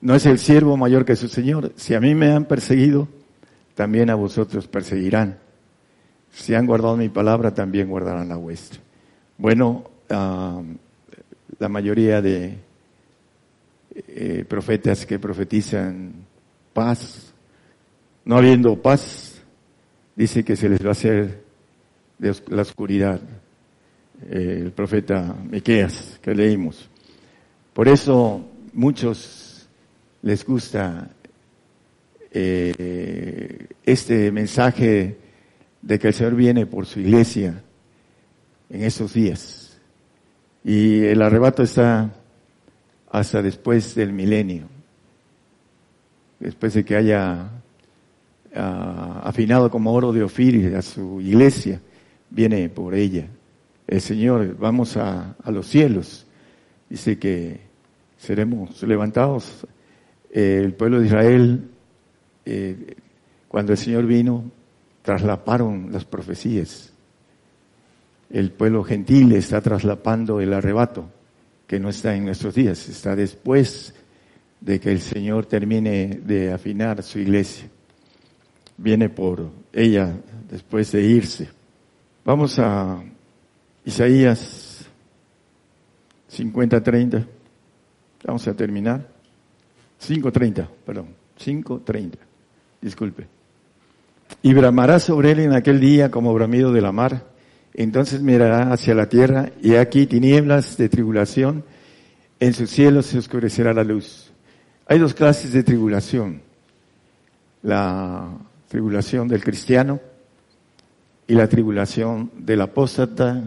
No 0.00 0.14
es 0.14 0.26
el 0.26 0.38
siervo 0.38 0.76
mayor 0.76 1.04
que 1.04 1.16
su 1.16 1.28
Señor. 1.28 1.72
Si 1.76 1.94
a 1.94 2.00
mí 2.00 2.14
me 2.14 2.32
han 2.32 2.44
perseguido, 2.44 3.08
también 3.74 4.10
a 4.10 4.14
vosotros 4.16 4.66
perseguirán. 4.66 5.38
Si 6.34 6.54
han 6.54 6.66
guardado 6.66 6.96
mi 6.96 7.08
palabra, 7.08 7.54
también 7.54 7.88
guardarán 7.88 8.28
la 8.28 8.36
vuestra. 8.36 8.80
Bueno, 9.38 9.84
ah, 10.10 10.60
la 11.58 11.68
mayoría 11.68 12.20
de 12.20 12.58
eh, 13.94 14.44
profetas 14.48 15.06
que 15.06 15.18
profetizan 15.18 16.12
paz, 16.72 17.32
no 18.24 18.36
habiendo 18.36 18.80
paz, 18.80 19.40
dice 20.16 20.44
que 20.44 20.56
se 20.56 20.68
les 20.68 20.84
va 20.84 20.88
a 20.88 20.92
hacer 20.92 21.42
de 22.18 22.34
la 22.48 22.62
oscuridad. 22.62 23.20
Eh, 24.28 24.60
el 24.62 24.72
profeta 24.72 25.34
Miqueas 25.50 26.18
que 26.22 26.34
leímos. 26.34 26.88
Por 27.72 27.88
eso 27.88 28.44
muchos 28.72 29.68
les 30.22 30.44
gusta 30.44 31.10
eh, 32.30 33.66
este 33.84 34.30
mensaje 34.32 35.23
de 35.84 35.98
que 35.98 36.08
el 36.08 36.14
Señor 36.14 36.34
viene 36.34 36.64
por 36.64 36.86
su 36.86 37.00
iglesia 37.00 37.62
en 38.70 38.82
esos 38.82 39.12
días. 39.12 39.78
Y 40.64 41.04
el 41.04 41.20
arrebato 41.20 41.62
está 41.62 42.10
hasta 43.10 43.42
después 43.42 43.94
del 43.94 44.12
milenio, 44.12 44.66
después 46.40 46.72
de 46.72 46.84
que 46.86 46.96
haya 46.96 47.50
ah, 48.54 49.20
afinado 49.24 49.70
como 49.70 49.92
oro 49.92 50.10
de 50.12 50.22
Ofir 50.22 50.74
a 50.74 50.80
su 50.80 51.20
iglesia, 51.20 51.80
viene 52.30 52.70
por 52.70 52.94
ella. 52.94 53.28
El 53.86 54.00
Señor, 54.00 54.56
vamos 54.58 54.96
a, 54.96 55.36
los 55.46 55.66
cielos. 55.66 56.26
Dice 56.88 57.18
que 57.18 57.60
seremos 58.16 58.82
levantados. 58.82 59.66
el 60.30 60.72
pueblo 60.72 61.00
de 61.00 61.06
Israel, 61.06 61.68
eh, 62.46 62.96
cuando 63.48 63.72
el 63.72 63.78
Señor 63.78 64.06
vino, 64.06 64.50
traslaparon 65.04 65.92
las 65.92 66.06
profecías. 66.06 66.90
El 68.30 68.50
pueblo 68.52 68.82
gentil 68.82 69.32
está 69.32 69.60
traslapando 69.60 70.40
el 70.40 70.54
arrebato, 70.54 71.10
que 71.66 71.78
no 71.78 71.90
está 71.90 72.16
en 72.16 72.24
nuestros 72.24 72.54
días, 72.54 72.88
está 72.88 73.14
después 73.14 73.94
de 74.60 74.80
que 74.80 74.90
el 74.90 75.00
Señor 75.00 75.44
termine 75.44 76.20
de 76.24 76.50
afinar 76.52 77.02
su 77.02 77.18
iglesia. 77.18 77.68
Viene 78.78 79.10
por 79.10 79.50
ella 79.74 80.16
después 80.50 80.90
de 80.92 81.02
irse. 81.02 81.50
Vamos 82.24 82.58
a 82.58 83.04
Isaías 83.84 84.86
50-30. 86.32 87.26
Vamos 88.24 88.48
a 88.48 88.54
terminar. 88.54 89.06
5.30, 90.00 90.66
perdón. 90.86 91.08
5.30. 91.38 92.14
Disculpe. 92.80 93.43
Y 94.42 94.54
bramará 94.54 95.00
sobre 95.00 95.32
él 95.32 95.40
en 95.40 95.52
aquel 95.52 95.80
día 95.80 96.10
como 96.10 96.34
bramido 96.34 96.72
de 96.72 96.80
la 96.80 96.92
mar. 96.92 97.24
Entonces 97.72 98.20
mirará 98.20 98.72
hacia 98.72 98.94
la 98.94 99.08
tierra 99.08 99.50
y 99.60 99.74
aquí 99.74 100.06
tinieblas 100.06 100.76
de 100.76 100.88
tribulación. 100.88 101.64
En 102.40 102.52
sus 102.52 102.70
cielos 102.70 103.06
se 103.06 103.18
oscurecerá 103.18 103.72
la 103.72 103.84
luz. 103.84 104.30
Hay 104.86 104.98
dos 104.98 105.14
clases 105.14 105.52
de 105.52 105.62
tribulación. 105.62 106.42
La 107.62 108.28
tribulación 108.68 109.28
del 109.28 109.42
cristiano 109.42 110.00
y 111.26 111.34
la 111.34 111.48
tribulación 111.48 112.30
del 112.36 112.60
apóstata, 112.60 113.42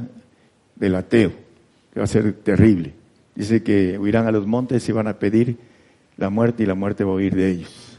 del 0.76 0.95
ateo, 0.95 1.31
que 1.93 1.99
va 1.99 2.05
a 2.05 2.07
ser 2.07 2.34
terrible. 2.34 2.93
Dice 3.35 3.61
que 3.61 3.97
huirán 3.97 4.27
a 4.27 4.31
los 4.31 4.47
montes 4.47 4.88
y 4.89 4.91
van 4.91 5.07
a 5.07 5.19
pedir 5.19 5.57
la 6.18 6.30
muerte 6.30 6.64
y 6.64 6.65
la 6.65 6.73
muerte 6.73 7.03
va 7.03 7.11
a 7.11 7.15
huir 7.15 7.35
de 7.35 7.51
ellos. 7.51 7.96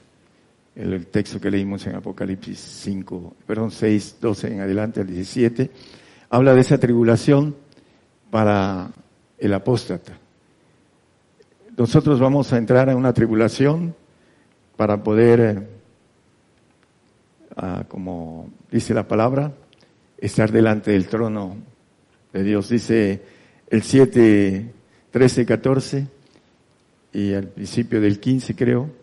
El, 0.78 1.08
texto 1.08 1.40
que 1.40 1.50
leímos 1.50 1.84
en 1.88 1.96
Apocalipsis 1.96 2.56
5, 2.56 3.34
perdón, 3.44 3.72
6, 3.72 4.18
12 4.20 4.52
en 4.54 4.60
adelante 4.60 5.00
al 5.00 5.08
17, 5.08 5.72
habla 6.30 6.54
de 6.54 6.60
esa 6.60 6.78
tribulación 6.78 7.56
para 8.30 8.92
el 9.38 9.54
apóstata. 9.54 10.16
Nosotros 11.76 12.20
vamos 12.20 12.52
a 12.52 12.58
entrar 12.58 12.88
en 12.90 12.96
una 12.96 13.12
tribulación 13.12 13.92
para 14.76 15.02
poder, 15.02 15.40
eh, 15.40 15.68
ah, 17.56 17.84
como 17.88 18.48
dice 18.70 18.94
la 18.94 19.08
palabra, 19.08 19.52
estar 20.16 20.52
delante 20.52 20.92
del 20.92 21.08
trono 21.08 21.56
de 22.32 22.44
Dios. 22.44 22.68
Dice 22.68 23.20
el 23.68 23.82
7, 23.82 24.72
13, 25.10 25.44
14 25.44 26.06
y 27.14 27.32
al 27.34 27.48
principio 27.48 28.00
del 28.00 28.20
15 28.20 28.54
creo, 28.54 28.97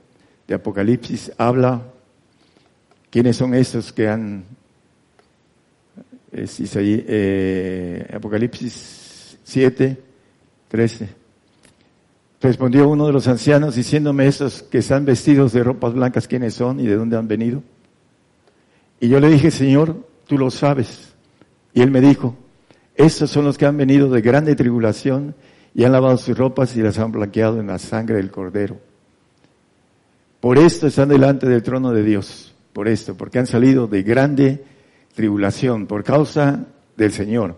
de 0.48 0.56
Apocalipsis, 0.56 1.32
habla 1.38 1.82
quiénes 3.10 3.36
son 3.36 3.54
esos 3.54 3.92
que 3.94 4.08
han, 4.08 4.44
es 6.32 6.76
ahí, 6.76 7.04
eh, 7.08 8.12
Apocalipsis 8.14 9.38
7, 9.44 9.98
13. 10.68 11.10
Respondió 12.42 12.88
uno 12.90 13.08
de 13.08 13.14
los 13.14 13.28
ancianos 13.28 13.76
diciéndome 13.76 14.28
esos 14.28 14.62
que 14.64 14.80
están 14.80 15.06
vestidos 15.06 15.54
de 15.54 15.64
ropas 15.64 15.94
blancas, 15.94 16.28
quiénes 16.28 16.54
son 16.54 16.80
y 16.80 16.86
de 16.86 16.96
dónde 16.96 17.18
han 17.18 17.28
venido. 17.28 17.64
Y 19.00 19.10
yo 19.10 19.20
le 19.20 19.30
dije, 19.30 19.52
Señor, 19.52 20.06
tú 20.28 20.38
lo 20.38 20.52
sabes. 20.52 21.14
Y 21.74 21.82
él 21.82 21.92
me 21.92 22.02
dijo, 22.02 22.36
estos 22.96 23.30
son 23.30 23.46
los 23.46 23.58
que 23.58 23.66
han 23.66 23.78
venido 23.78 24.10
de 24.10 24.22
grande 24.22 24.56
tribulación 24.56 25.36
y 25.74 25.84
han 25.84 25.92
lavado 25.92 26.18
sus 26.18 26.38
ropas 26.38 26.76
y 26.76 26.82
las 26.82 27.00
han 27.00 27.12
blanqueado 27.12 27.60
en 27.60 27.68
la 27.68 27.80
sangre 27.80 28.16
del 28.18 28.32
cordero. 28.32 28.80
Por 30.46 30.60
esto 30.60 30.86
están 30.86 31.10
delante 31.10 31.50
del 31.50 31.64
trono 31.64 31.92
de 31.92 32.04
Dios, 32.04 32.54
por 32.72 32.88
esto, 32.88 33.18
porque 33.18 33.40
han 33.40 33.48
salido 33.48 33.88
de 33.88 34.04
grande 34.04 34.64
tribulación 35.16 35.88
por 35.88 36.04
causa 36.04 36.68
del 36.96 37.12
Señor. 37.12 37.58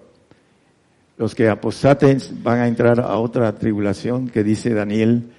Los 1.17 1.35
que 1.35 1.49
apostaten 1.49 2.19
van 2.41 2.61
a 2.61 2.67
entrar 2.69 3.01
a 3.01 3.17
otra 3.17 3.53
tribulación 3.55 4.29
que 4.29 4.41
dice 4.41 4.73
Daniel, 4.73 5.33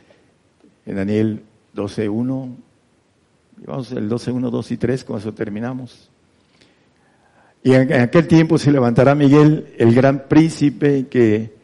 en 0.84 0.96
Daniel 0.96 1.42
12.1, 1.74 2.54
vamos 3.66 3.92
el 3.92 4.10
12.1, 4.10 4.50
2 4.50 4.70
y 4.70 4.76
3, 4.76 5.04
con 5.04 5.18
eso 5.18 5.32
terminamos. 5.32 6.10
Y 7.62 7.72
en 7.72 7.94
aquel 7.94 8.28
tiempo 8.28 8.58
se 8.58 8.70
levantará 8.70 9.14
Miguel, 9.14 9.72
el 9.78 9.94
gran 9.94 10.28
príncipe 10.28 11.06
que 11.06 11.54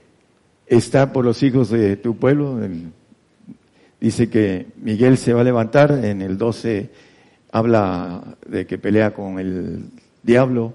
está 0.66 1.12
por 1.12 1.26
los 1.26 1.42
hijos 1.42 1.68
de 1.68 1.98
tu 1.98 2.16
pueblo. 2.16 2.58
Dice 4.04 4.28
que 4.28 4.66
Miguel 4.82 5.16
se 5.16 5.32
va 5.32 5.40
a 5.40 5.44
levantar, 5.44 5.92
en 6.04 6.20
el 6.20 6.36
12 6.36 6.90
habla 7.50 8.36
de 8.46 8.66
que 8.66 8.76
pelea 8.76 9.14
con 9.14 9.38
el 9.38 9.86
diablo, 10.22 10.74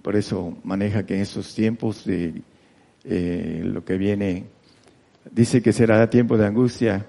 por 0.00 0.16
eso 0.16 0.56
maneja 0.64 1.04
que 1.04 1.16
en 1.16 1.20
esos 1.20 1.54
tiempos 1.54 2.06
de 2.06 2.40
eh, 3.04 3.60
lo 3.62 3.84
que 3.84 3.98
viene, 3.98 4.46
dice 5.30 5.60
que 5.60 5.74
será 5.74 6.08
tiempo 6.08 6.38
de 6.38 6.46
angustia. 6.46 7.04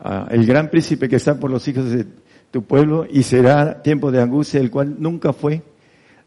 Ah, 0.00 0.26
el 0.28 0.44
gran 0.44 0.70
príncipe 0.70 1.08
que 1.08 1.14
está 1.14 1.38
por 1.38 1.52
los 1.52 1.68
hijos 1.68 1.88
de 1.88 2.04
tu 2.50 2.64
pueblo 2.64 3.06
y 3.08 3.22
será 3.22 3.80
tiempo 3.80 4.10
de 4.10 4.20
angustia, 4.20 4.58
el 4.58 4.72
cual 4.72 4.96
nunca 4.98 5.32
fue 5.32 5.62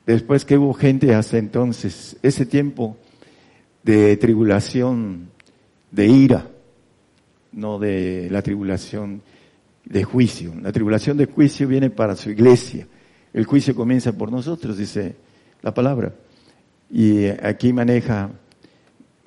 después 0.06 0.46
que 0.46 0.58
hubo 0.58 0.74
gente 0.74 1.14
hasta 1.14 1.38
entonces, 1.38 2.16
ese 2.24 2.46
tiempo 2.46 2.96
de 3.84 4.16
tribulación, 4.16 5.32
de 5.92 6.08
ira, 6.08 6.48
no 7.58 7.80
de 7.80 8.30
la 8.32 8.42
tribulación 8.42 9.22
de 9.84 10.04
juicio. 10.04 10.54
La 10.62 10.72
tribulación 10.72 11.18
de 11.18 11.26
juicio 11.26 11.68
viene 11.68 11.90
para 11.90 12.16
su 12.16 12.30
iglesia. 12.30 12.88
El 13.34 13.46
juicio 13.46 13.76
comienza 13.76 14.14
por 14.14 14.32
nosotros, 14.32 14.78
dice 14.78 15.16
la 15.62 15.74
palabra. 15.74 16.14
Y 16.90 17.26
aquí 17.26 17.74
maneja 17.74 18.30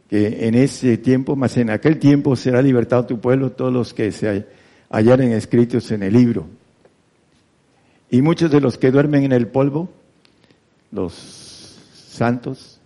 que 0.09 0.47
en 0.47 0.55
ese 0.55 0.97
tiempo, 0.99 1.37
más 1.37 1.57
en 1.57 1.71
aquel 1.71 1.99
tiempo 1.99 2.37
será 2.37 2.63
libertado 2.63 3.07
tu 3.07 3.21
pueblo, 3.21 3.53
todos 3.53 3.73
los 3.73 3.93
que 3.93 4.11
se 4.13 4.47
hallaren 4.91 5.33
escritos 5.33 5.91
en 5.91 6.03
el 6.03 6.13
libro. 6.13 6.47
Y 8.11 8.23
muchos 8.23 8.51
de 8.51 8.61
los 8.61 8.79
que 8.79 8.91
duermen 8.91 9.25
en 9.25 9.33
el 9.33 9.49
polvo 9.49 9.91
los 10.93 11.15
santos, 12.09 12.81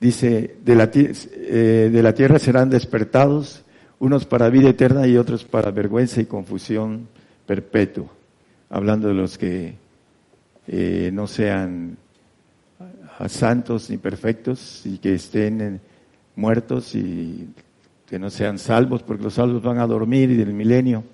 dice, 0.00 0.56
de 0.64 0.74
la, 0.74 0.90
eh, 0.92 1.90
de 1.92 2.02
la 2.02 2.14
tierra 2.14 2.38
serán 2.38 2.68
despertados, 2.68 3.62
unos 4.00 4.24
para 4.24 4.48
vida 4.48 4.70
eterna 4.70 5.06
y 5.06 5.16
otros 5.16 5.44
para 5.44 5.70
vergüenza 5.70 6.20
y 6.20 6.24
confusión 6.24 7.06
perpetua, 7.46 8.06
hablando 8.70 9.08
de 9.08 9.14
los 9.14 9.38
que 9.38 9.74
eh, 10.66 11.10
no 11.12 11.26
sean 11.26 11.96
santos 13.28 13.90
ni 13.90 13.98
perfectos 13.98 14.82
y 14.86 14.98
que 14.98 15.14
estén 15.14 15.80
muertos 16.36 16.94
y 16.94 17.48
que 18.08 18.18
no 18.18 18.30
sean 18.30 18.58
salvos, 18.58 19.02
porque 19.02 19.22
los 19.22 19.34
salvos 19.34 19.62
van 19.62 19.78
a 19.78 19.86
dormir 19.86 20.30
y 20.30 20.36
del 20.36 20.54
milenio, 20.54 21.04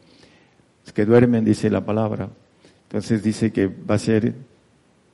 los 0.85 0.93
que 0.93 1.05
duermen, 1.05 1.45
dice 1.45 1.69
la 1.69 1.85
palabra. 1.85 2.29
Entonces 2.85 3.23
dice 3.23 3.53
que 3.53 3.67
va 3.67 3.97
a 3.97 3.99
ser 3.99 4.33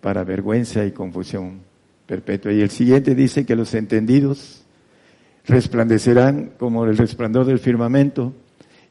para 0.03 0.25
vergüenza 0.25 0.85
y 0.85 0.93
confusión 0.93 1.61
perpetua. 2.07 2.53
Y 2.53 2.61
el 2.61 2.71
siguiente 2.71 3.15
dice 3.15 3.47
que 3.47 3.57
los 3.57 3.73
entendidos 3.73 4.62
resplandecerán 5.47 6.53
como 6.59 6.85
el 6.85 6.97
resplandor 6.97 7.47
del 7.47 7.59
firmamento 7.59 8.33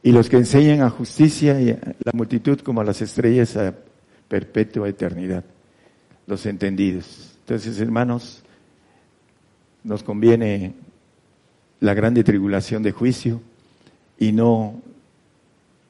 y 0.02 0.12
los 0.12 0.28
que 0.28 0.36
enseñan 0.36 0.82
a 0.82 0.90
justicia 0.90 1.60
y 1.60 1.70
a 1.70 1.78
la 2.04 2.12
multitud 2.12 2.60
como 2.60 2.80
a 2.80 2.84
las 2.84 3.00
estrellas 3.00 3.56
a 3.56 3.74
perpetua 4.28 4.88
eternidad. 4.88 5.44
Los 6.26 6.46
entendidos. 6.46 7.36
Entonces, 7.40 7.80
hermanos, 7.80 8.42
nos 9.84 10.02
conviene 10.02 10.74
la 11.80 11.94
grande 11.94 12.22
tribulación 12.24 12.82
de 12.82 12.92
juicio 12.92 13.40
y 14.18 14.32
no 14.32 14.80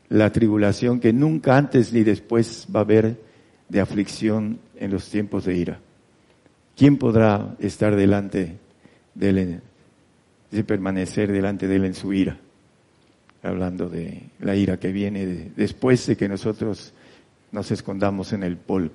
la 0.09 0.31
tribulación 0.31 1.01
que 1.01 1.13
nunca 1.13 1.57
antes 1.57 1.93
ni 1.93 2.03
después 2.03 2.67
va 2.75 2.81
a 2.81 2.83
haber 2.83 3.19
de 3.69 3.81
aflicción 3.81 4.59
en 4.77 4.91
los 4.91 5.09
tiempos 5.09 5.45
de 5.45 5.57
ira. 5.57 5.81
¿Quién 6.77 6.99
podrá 6.99 7.55
estar 7.59 7.97
delante 7.97 8.57
de 9.15 9.29
él, 9.29 9.61
de 10.53 10.63
permanecer 10.63 11.33
delante 11.33 11.67
de 11.67 11.77
él 11.77 11.85
en 11.87 11.95
su 11.95 12.13
ira? 12.13 12.39
Hablando 13.43 13.89
de 13.89 14.31
la 14.39 14.55
ira 14.55 14.79
que 14.79 14.93
viene 14.93 15.51
después 15.57 16.07
de 16.07 16.17
que 16.17 16.29
nosotros 16.29 16.95
nos 17.51 17.71
escondamos 17.73 18.33
en 18.33 18.45
el 18.45 18.57
polvo. 18.57 18.93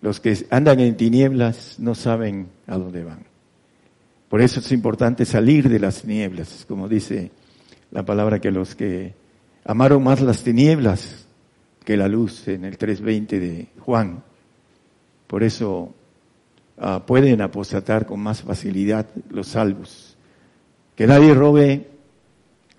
Los 0.00 0.20
que 0.20 0.46
andan 0.50 0.78
en 0.78 0.96
tinieblas 0.96 1.76
no 1.78 1.96
saben 1.96 2.48
a 2.68 2.78
dónde 2.78 3.02
van. 3.02 3.26
Por 4.28 4.40
eso 4.40 4.60
es 4.60 4.70
importante 4.72 5.24
salir 5.24 5.68
de 5.68 5.80
las 5.80 6.02
tinieblas, 6.02 6.64
como 6.68 6.88
dice 6.88 7.32
la 7.90 8.04
palabra 8.04 8.40
que 8.40 8.50
los 8.50 8.74
que 8.74 9.14
amaron 9.64 10.04
más 10.04 10.20
las 10.20 10.42
tinieblas 10.42 11.26
que 11.84 11.96
la 11.96 12.06
luz 12.06 12.46
en 12.48 12.64
el 12.64 12.78
3.20 12.78 13.26
de 13.26 13.68
Juan. 13.80 14.22
Por 15.26 15.42
eso 15.42 15.94
ah, 16.80 17.04
pueden 17.06 17.40
apostatar 17.40 18.06
con 18.06 18.20
más 18.20 18.42
facilidad 18.42 19.06
los 19.30 19.48
salvos. 19.48 20.16
Que 20.94 21.06
nadie 21.06 21.34
robe 21.34 21.86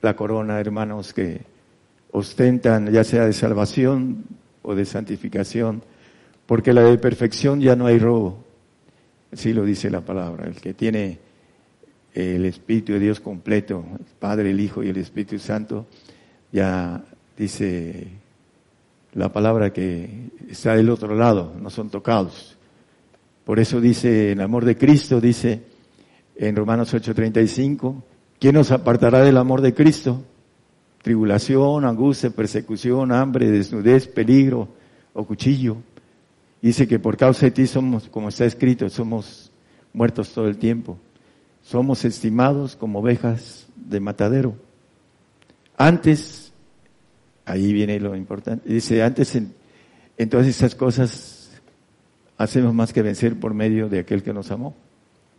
la 0.01 0.15
corona, 0.15 0.59
hermanos, 0.59 1.13
que 1.13 1.41
ostentan 2.11 2.91
ya 2.91 3.03
sea 3.03 3.25
de 3.25 3.33
salvación 3.33 4.25
o 4.61 4.75
de 4.75 4.85
santificación, 4.85 5.83
porque 6.45 6.73
la 6.73 6.81
de 6.81 6.97
perfección 6.97 7.61
ya 7.61 7.75
no 7.75 7.85
hay 7.85 7.99
robo. 7.99 8.43
Así 9.31 9.53
lo 9.53 9.63
dice 9.63 9.89
la 9.89 10.01
palabra. 10.01 10.47
El 10.47 10.55
que 10.55 10.73
tiene 10.73 11.19
el 12.13 12.45
Espíritu 12.45 12.93
de 12.93 12.99
Dios 12.99 13.19
completo, 13.19 13.85
el 13.99 14.05
Padre, 14.19 14.51
el 14.51 14.59
Hijo 14.59 14.83
y 14.83 14.89
el 14.89 14.97
Espíritu 14.97 15.37
Santo, 15.39 15.85
ya 16.51 17.03
dice 17.37 18.07
la 19.13 19.31
palabra 19.31 19.71
que 19.71 20.29
está 20.49 20.75
del 20.75 20.89
otro 20.89 21.15
lado, 21.15 21.53
no 21.59 21.69
son 21.69 21.89
tocados. 21.89 22.57
Por 23.49 23.59
eso 23.59 23.81
dice 23.81 24.33
el 24.33 24.41
amor 24.41 24.63
de 24.63 24.77
Cristo, 24.77 25.19
dice 25.19 25.63
en 26.35 26.55
Romanos 26.55 26.93
8:35, 26.93 27.95
¿quién 28.39 28.53
nos 28.53 28.69
apartará 28.69 29.23
del 29.23 29.37
amor 29.37 29.61
de 29.61 29.73
Cristo? 29.73 30.23
Tribulación, 31.01 31.83
angustia, 31.83 32.29
persecución, 32.29 33.11
hambre, 33.11 33.49
desnudez, 33.49 34.05
peligro 34.05 34.67
o 35.13 35.25
cuchillo. 35.25 35.77
Dice 36.61 36.87
que 36.87 36.99
por 36.99 37.17
causa 37.17 37.47
de 37.47 37.51
ti 37.51 37.65
somos, 37.65 38.07
como 38.09 38.29
está 38.29 38.45
escrito, 38.45 38.87
somos 38.87 39.51
muertos 39.93 40.29
todo 40.29 40.47
el 40.47 40.59
tiempo. 40.59 40.99
Somos 41.63 42.05
estimados 42.05 42.75
como 42.75 42.99
ovejas 42.99 43.65
de 43.75 43.99
matadero. 43.99 44.53
Antes, 45.75 46.53
ahí 47.45 47.73
viene 47.73 47.99
lo 47.99 48.15
importante, 48.15 48.71
dice, 48.71 49.01
antes 49.01 49.35
en, 49.35 50.29
todas 50.29 50.45
estas 50.45 50.75
cosas 50.75 51.38
hacemos 52.39 52.73
más 52.73 52.93
que 52.93 53.03
vencer 53.03 53.37
por 53.37 53.53
medio 53.53 53.89
de 53.89 53.99
aquel 53.99 54.23
que 54.23 54.33
nos 54.33 54.49
amó. 54.49 54.73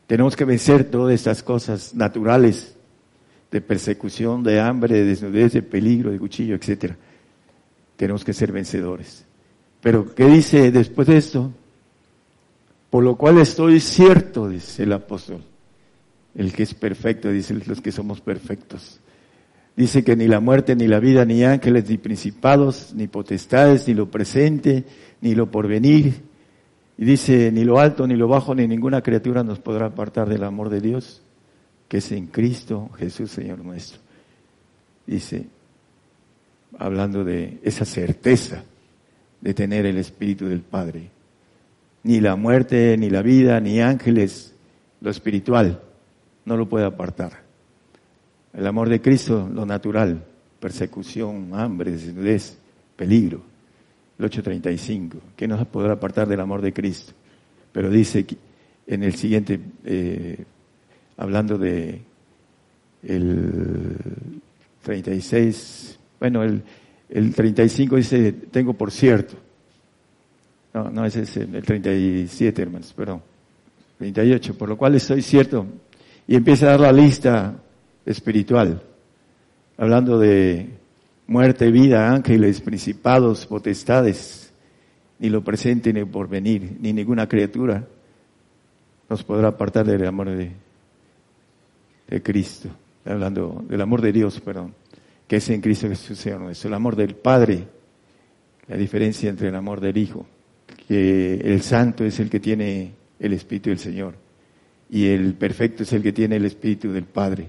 Tenemos 0.07 0.37
que 0.37 0.45
vencer 0.45 0.85
todas 0.85 1.15
estas 1.15 1.43
cosas 1.43 1.95
naturales 1.95 2.77
de 3.51 3.61
persecución, 3.63 4.43
de 4.43 4.61
hambre, 4.61 4.97
de 4.97 5.05
desnudez, 5.07 5.55
de 5.55 5.63
peligro, 5.63 6.11
de 6.11 6.19
cuchillo, 6.19 6.55
etcétera. 6.55 6.97
Tenemos 7.97 8.23
que 8.23 8.35
ser 8.35 8.53
vencedores. 8.53 9.25
Pero, 9.81 10.15
¿qué 10.15 10.27
dice 10.27 10.71
después 10.71 11.09
de 11.09 11.17
esto? 11.17 11.51
Por 12.91 13.03
lo 13.03 13.17
cual 13.17 13.39
estoy 13.39 13.81
cierto, 13.81 14.49
dice 14.49 14.83
el 14.83 14.93
apóstol. 14.93 15.43
El 16.35 16.53
que 16.53 16.65
es 16.65 16.75
perfecto, 16.75 17.31
dice 17.31 17.55
los 17.67 17.81
que 17.81 17.93
somos 17.93 18.21
perfectos. 18.21 19.01
Dice 19.75 20.05
que 20.05 20.17
ni 20.17 20.29
la 20.29 20.41
muerte, 20.41 20.77
ni 20.77 20.87
la 20.87 21.01
vida, 21.01 21.25
ni 21.25 21.45
ángeles, 21.45 21.89
ni 21.89 21.97
principados, 21.97 22.93
ni 22.95 23.07
potestades, 23.07 23.89
ni 23.89 23.95
lo 23.95 24.11
presente, 24.11 24.85
ni 25.23 25.35
lo 25.35 25.51
porvenir. 25.51 26.30
Y 27.01 27.07
dice, 27.07 27.51
ni 27.51 27.65
lo 27.65 27.81
alto, 27.81 28.07
ni 28.07 28.15
lo 28.15 28.29
bajo, 28.29 28.55
ni 28.55 28.69
ninguna 28.69 29.01
criatura 29.01 29.43
nos 29.43 29.59
podrá 29.59 29.87
apartar 29.87 30.29
del 30.29 30.45
amor 30.45 30.69
de 30.69 30.83
Dios, 30.83 31.23
que 31.89 31.97
es 31.97 32.13
en 32.13 32.27
Cristo 32.27 32.91
Jesús, 32.99 33.31
Señor 33.31 33.65
nuestro. 33.65 34.01
Dice, 35.07 35.47
hablando 36.79 37.25
de 37.25 37.59
esa 37.63 37.87
certeza 37.87 38.65
de 39.41 39.55
tener 39.55 39.87
el 39.87 39.97
Espíritu 39.97 40.47
del 40.47 40.61
Padre. 40.61 41.09
Ni 42.03 42.21
la 42.21 42.37
muerte, 42.37 42.95
ni 42.99 43.09
la 43.09 43.23
vida, 43.23 43.59
ni 43.61 43.81
ángeles, 43.81 44.55
lo 45.01 45.11
espiritual, 45.11 45.81
no 46.45 46.59
lo 46.59 46.69
puede 46.69 46.85
apartar. 46.85 47.33
El 48.53 48.67
amor 48.67 48.91
de 48.91 49.01
Cristo, 49.01 49.49
lo 49.51 49.65
natural, 49.65 50.23
persecución, 50.61 51.49
hambre, 51.55 51.93
desnudez, 51.93 52.59
peligro. 52.95 53.50
El 54.21 54.27
835, 54.27 55.19
que 55.35 55.49
no 55.49 55.59
se 55.59 55.65
podrá 55.65 55.95
apartar 55.95 56.29
del 56.29 56.41
amor 56.41 56.61
de 56.61 56.75
Cristo. 56.75 57.15
Pero 57.73 57.89
dice 57.89 58.27
en 58.87 59.03
el 59.03 59.15
siguiente, 59.15 59.59
eh, 59.83 60.45
hablando 61.17 61.57
de 61.57 62.03
el 63.03 63.97
36, 64.83 65.99
bueno, 66.21 66.43
el, 66.43 66.63
el 67.09 67.35
35 67.35 67.97
dice, 67.97 68.33
tengo 68.51 68.75
por 68.75 68.91
cierto. 68.91 69.37
No, 70.75 70.91
no, 70.91 71.07
ese 71.07 71.23
es 71.23 71.39
el 71.39 71.63
37, 71.63 72.61
hermanos, 72.61 72.93
perdón. 72.93 73.23
38, 73.97 74.53
por 74.53 74.69
lo 74.69 74.77
cual 74.77 74.97
estoy 74.97 75.23
cierto. 75.23 75.65
Y 76.29 76.37
empieza 76.37 76.67
a 76.67 76.71
dar 76.73 76.81
la 76.81 76.93
lista 76.93 77.55
espiritual, 78.05 78.83
hablando 79.79 80.19
de 80.19 80.80
muerte, 81.31 81.71
vida, 81.71 82.13
ángeles, 82.13 82.61
principados, 82.61 83.47
potestades, 83.47 84.53
ni 85.21 85.31
lo 85.31 85.45
presente 85.45 85.93
ni 85.93 86.05
por 86.05 86.29
venir, 86.29 86.79
ni 86.81 86.93
ninguna 86.93 87.29
criatura 87.29 87.87
nos 89.09 89.23
podrá 89.23 89.47
apartar 89.47 89.87
del 89.87 90.05
amor 90.05 90.31
de, 90.31 90.51
Cristo, 92.25 92.69
hablando 93.05 93.65
del 93.69 93.81
amor 93.81 94.03
de 94.03 94.11
Dios, 94.11 94.41
perdón, 94.41 94.75
que 95.29 95.37
es 95.37 95.49
en 95.51 95.61
Cristo 95.61 95.87
Jesús 95.89 96.19
Señor 96.19 96.41
nuestro, 96.41 96.67
el 96.67 96.75
amor 96.75 96.97
del 96.97 97.15
Padre, 97.15 97.65
la 98.67 98.77
diferencia 98.77 99.31
entre 99.31 99.51
el 99.51 99.55
amor 99.55 99.81
del 99.81 99.99
Hijo, 99.99 100.27
que 100.89 101.35
el 101.35 101.63
santo 101.63 102.05
es 102.05 102.19
el 102.19 102.29
que 102.29 102.41
tiene 102.41 102.91
el 103.21 103.33
Espíritu 103.35 103.71
del 103.71 103.79
Señor 103.79 104.15
y 104.91 105.07
el 105.07 105.35
perfecto 105.35 105.85
es 105.85 105.93
el 105.93 106.03
que 106.03 106.13
tiene 106.13 106.35
el 106.35 106.45
Espíritu 106.45 106.91
del 106.91 107.05
Padre. 107.05 107.49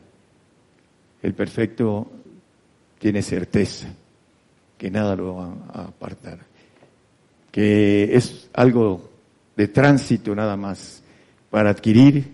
El 1.24 1.34
perfecto 1.34 2.12
tiene 3.02 3.24
certeza 3.24 3.88
que 4.78 4.92
nada 4.92 5.16
lo 5.16 5.36
va 5.36 5.56
a 5.74 5.82
apartar, 5.86 6.38
que 7.52 8.16
es 8.16 8.48
algo 8.54 9.10
de 9.58 9.68
tránsito 9.68 10.36
nada 10.36 10.56
más 10.56 11.02
para 11.50 11.72
adquirir 11.72 12.30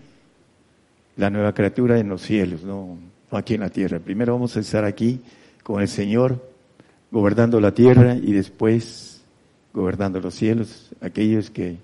la 1.16 1.30
nueva 1.30 1.54
criatura 1.54 1.98
en 1.98 2.10
los 2.10 2.20
cielos, 2.20 2.64
no, 2.64 2.98
aquí 3.30 3.54
en 3.54 3.60
la 3.60 3.70
tierra. 3.70 3.98
Primero 3.98 4.34
vamos 4.34 4.58
a 4.58 4.60
estar 4.60 4.84
aquí 4.84 5.22
con 5.62 5.80
el 5.80 5.88
Señor, 5.88 6.46
gobernando 7.10 7.60
la 7.62 7.72
tierra 7.72 8.14
y 8.14 8.32
después 8.32 9.22
gobernando 9.72 10.20
los 10.20 10.34
cielos, 10.34 10.90
aquellos 11.00 11.48
que 11.48 11.78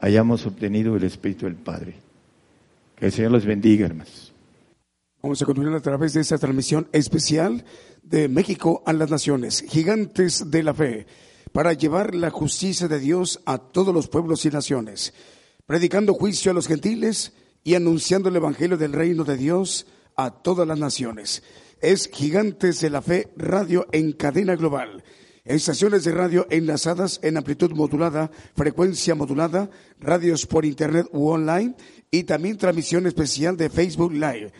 hayamos 0.00 0.46
obtenido 0.46 0.96
el 0.96 1.04
Espíritu 1.04 1.44
del 1.44 1.56
Padre. 1.56 1.96
Que 2.96 3.06
el 3.06 3.12
Señor 3.12 3.32
los 3.32 3.44
bendiga, 3.44 3.84
hermanos. 3.84 4.32
Vamos 5.22 5.40
a 5.40 5.44
continuar 5.44 5.74
a 5.76 5.80
través 5.80 6.14
de 6.14 6.20
esta 6.20 6.38
transmisión 6.38 6.88
especial 6.92 7.62
de 8.12 8.28
México 8.28 8.82
a 8.84 8.92
las 8.92 9.10
naciones, 9.10 9.64
gigantes 9.66 10.50
de 10.50 10.62
la 10.62 10.74
fe, 10.74 11.06
para 11.50 11.72
llevar 11.72 12.14
la 12.14 12.28
justicia 12.28 12.86
de 12.86 13.00
Dios 13.00 13.40
a 13.46 13.56
todos 13.56 13.94
los 13.94 14.08
pueblos 14.08 14.44
y 14.44 14.50
naciones, 14.50 15.14
predicando 15.64 16.12
juicio 16.12 16.50
a 16.50 16.54
los 16.54 16.68
gentiles 16.68 17.32
y 17.64 17.74
anunciando 17.74 18.28
el 18.28 18.36
Evangelio 18.36 18.76
del 18.76 18.92
reino 18.92 19.24
de 19.24 19.38
Dios 19.38 19.86
a 20.14 20.30
todas 20.42 20.68
las 20.68 20.78
naciones. 20.78 21.42
Es 21.80 22.10
Gigantes 22.12 22.82
de 22.82 22.90
la 22.90 23.00
Fe 23.00 23.32
Radio 23.34 23.86
en 23.92 24.12
cadena 24.12 24.56
global. 24.56 25.02
Estaciones 25.46 26.04
de 26.04 26.12
radio 26.12 26.46
enlazadas 26.50 27.18
en 27.22 27.38
amplitud 27.38 27.72
modulada, 27.72 28.30
frecuencia 28.54 29.14
modulada, 29.14 29.70
radios 29.98 30.46
por 30.46 30.66
internet 30.66 31.06
u 31.12 31.28
online 31.30 31.74
y 32.10 32.24
también 32.24 32.58
transmisión 32.58 33.06
especial 33.06 33.56
de 33.56 33.70
Facebook 33.70 34.12
Live 34.12 34.52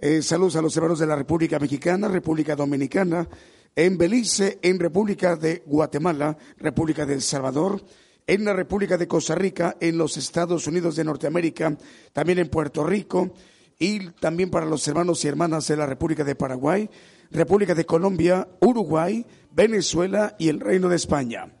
eh, 0.00 0.22
saludos 0.22 0.56
a 0.56 0.62
los 0.62 0.74
hermanos 0.76 0.98
de 0.98 1.06
la 1.06 1.14
República 1.14 1.58
Mexicana, 1.58 2.08
República 2.08 2.56
Dominicana, 2.56 3.28
en 3.76 3.98
Belice, 3.98 4.58
en 4.62 4.78
República 4.78 5.36
de 5.36 5.62
Guatemala, 5.66 6.38
República 6.56 7.04
de 7.04 7.14
El 7.14 7.22
Salvador, 7.22 7.84
en 8.26 8.44
la 8.44 8.54
República 8.54 8.96
de 8.96 9.06
Costa 9.06 9.34
Rica, 9.34 9.76
en 9.78 9.98
los 9.98 10.16
Estados 10.16 10.66
Unidos 10.66 10.96
de 10.96 11.04
Norteamérica, 11.04 11.76
también 12.14 12.38
en 12.38 12.48
Puerto 12.48 12.82
Rico 12.82 13.34
y 13.78 14.08
también 14.12 14.50
para 14.50 14.66
los 14.66 14.88
hermanos 14.88 15.24
y 15.24 15.28
hermanas 15.28 15.68
de 15.68 15.76
la 15.76 15.86
República 15.86 16.24
de 16.24 16.34
Paraguay, 16.34 16.88
República 17.30 17.74
de 17.74 17.84
Colombia, 17.84 18.48
Uruguay, 18.60 19.26
Venezuela 19.52 20.34
y 20.38 20.48
el 20.48 20.60
Reino 20.60 20.88
de 20.88 20.96
España. 20.96 21.59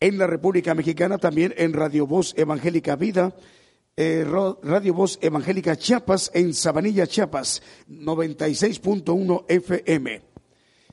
en 0.00 0.18
la 0.18 0.26
República 0.26 0.74
Mexicana, 0.74 1.18
también 1.18 1.54
en 1.56 1.72
Radio 1.72 2.06
Voz 2.06 2.34
Evangélica 2.36 2.96
Vida, 2.96 3.34
eh, 3.96 4.26
Radio 4.62 4.94
Voz 4.94 5.18
Evangélica 5.22 5.76
Chiapas, 5.76 6.30
en 6.34 6.52
Sabanilla, 6.52 7.06
Chiapas, 7.06 7.62
96.1 7.88 9.44
FM. 9.48 10.22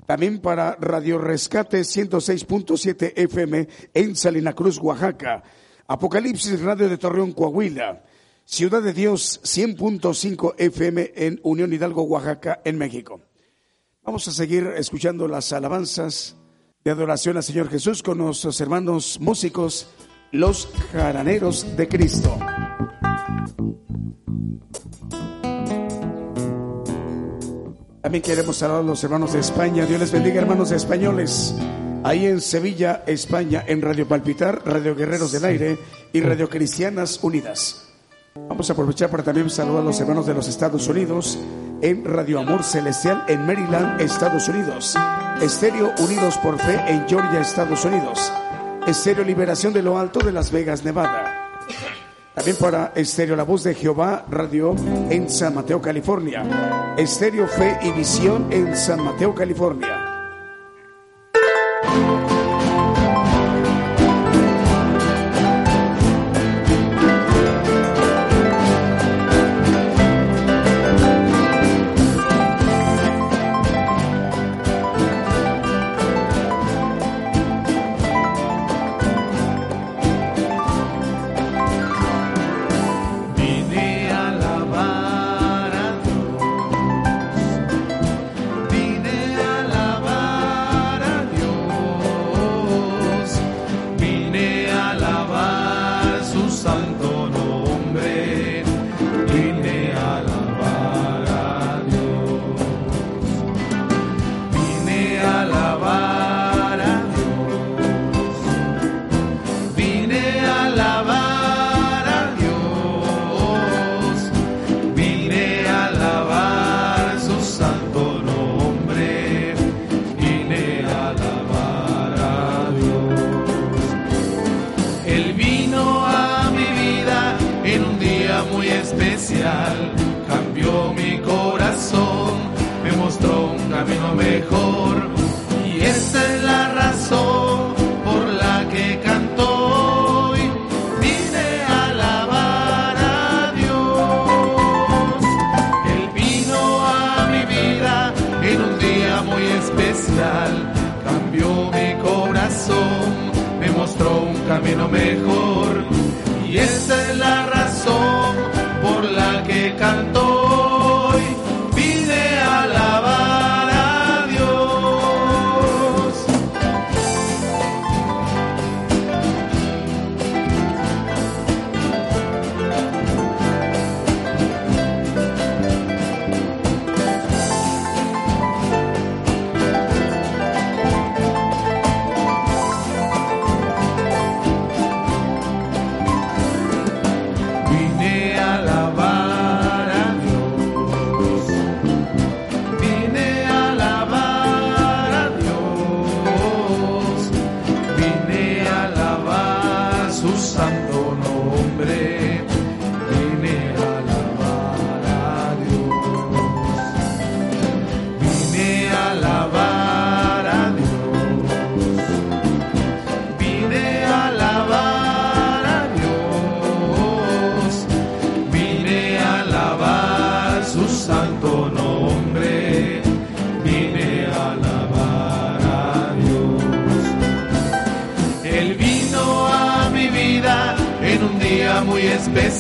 También 0.06 0.40
para 0.40 0.76
Radio 0.80 1.18
Rescate 1.18 1.82
106.7 1.82 3.14
FM 3.16 3.68
en 3.94 4.16
Salina 4.16 4.54
Cruz, 4.54 4.78
Oaxaca. 4.80 5.44
Apocalipsis 5.88 6.62
Radio 6.62 6.90
de 6.90 6.98
Torreón, 6.98 7.34
Coahuila. 7.34 8.04
Ciudad 8.46 8.82
de 8.84 8.94
Dios 8.94 9.40
100.5 9.44 10.56
FM 10.58 11.14
en 11.16 11.40
Unión 11.44 11.72
Hidalgo, 11.72 12.04
Oaxaca, 12.04 12.62
en 12.66 12.78
México. 12.78 13.22
Vamos 14.04 14.28
a 14.28 14.32
seguir 14.32 14.68
escuchando 14.76 15.30
las 15.30 15.54
alabanzas 15.54 16.36
de 16.84 16.92
adoración 16.92 17.38
al 17.38 17.44
Señor 17.44 17.70
Jesús 17.70 18.04
con 18.04 18.18
nuestros 18.18 18.60
hermanos 18.60 19.18
músicos, 19.22 19.88
los 20.32 20.68
jaraneros 20.92 21.78
de 21.78 21.88
Cristo. 21.88 22.38
También 28.02 28.22
queremos 28.22 28.58
saludar 28.58 28.82
a 28.82 28.84
los 28.84 29.02
hermanos 29.06 29.32
de 29.32 29.40
España. 29.40 29.86
Dios 29.86 30.02
les 30.02 30.12
bendiga, 30.12 30.42
hermanos 30.42 30.72
españoles. 30.72 31.56
Ahí 32.04 32.26
en 32.26 32.42
Sevilla, 32.42 33.06
España, 33.08 33.64
en 33.66 33.82
Radio 33.82 34.06
Palpitar, 34.06 34.62
Radio 34.66 34.94
Guerreros 34.94 35.32
del 35.32 35.46
Aire 35.46 35.78
y 36.12 36.20
Radio 36.20 36.50
Cristianas 36.50 37.24
Unidas. 37.24 37.93
Vamos 38.36 38.68
a 38.68 38.74
aprovechar 38.74 39.12
para 39.12 39.24
también 39.24 39.50
saludar 39.50 39.82
a 39.82 39.86
los 39.86 40.00
hermanos 40.00 40.26
de 40.26 40.34
los 40.34 40.48
Estados 40.48 40.88
Unidos 40.88 41.38
en 41.82 42.04
Radio 42.04 42.40
Amor 42.40 42.64
Celestial 42.64 43.24
en 43.28 43.46
Maryland, 43.46 44.02
Estados 44.02 44.48
Unidos. 44.48 44.96
Estéreo 45.40 45.92
Unidos 46.00 46.38
por 46.40 46.58
Fe 46.58 46.80
en 46.88 47.08
Georgia, 47.08 47.42
Estados 47.42 47.86
Unidos. 47.86 48.32
Estéreo 48.88 49.24
Liberación 49.24 49.72
de 49.72 49.84
lo 49.84 50.00
Alto 50.00 50.20
de 50.20 50.32
Las 50.32 50.52
Vegas, 50.52 50.84
Nevada. 50.84 51.52
También 52.34 52.58
para 52.58 52.92
Estéreo 52.96 53.36
La 53.36 53.44
Voz 53.44 53.64
de 53.64 53.76
Jehová 53.76 54.26
Radio 54.30 54.76
en 55.12 55.30
San 55.30 55.54
Mateo, 55.54 55.80
California. 55.80 56.96
Estéreo 56.98 57.48
Fe 57.48 57.78
y 57.84 57.92
Visión 57.92 58.52
en 58.52 58.76
San 58.76 59.04
Mateo, 59.04 59.36
California. 59.36 60.13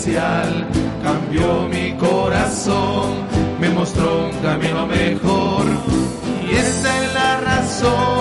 Especial, 0.03 0.67
cambió 1.01 1.67
mi 1.69 1.93
corazón, 1.93 3.13
me 3.59 3.69
mostró 3.69 4.25
un 4.25 4.31
camino 4.41 4.85
mejor. 4.85 5.65
Y 6.45 6.55
esta 6.55 7.03
es 7.03 7.13
la 7.13 7.39
razón 7.39 8.12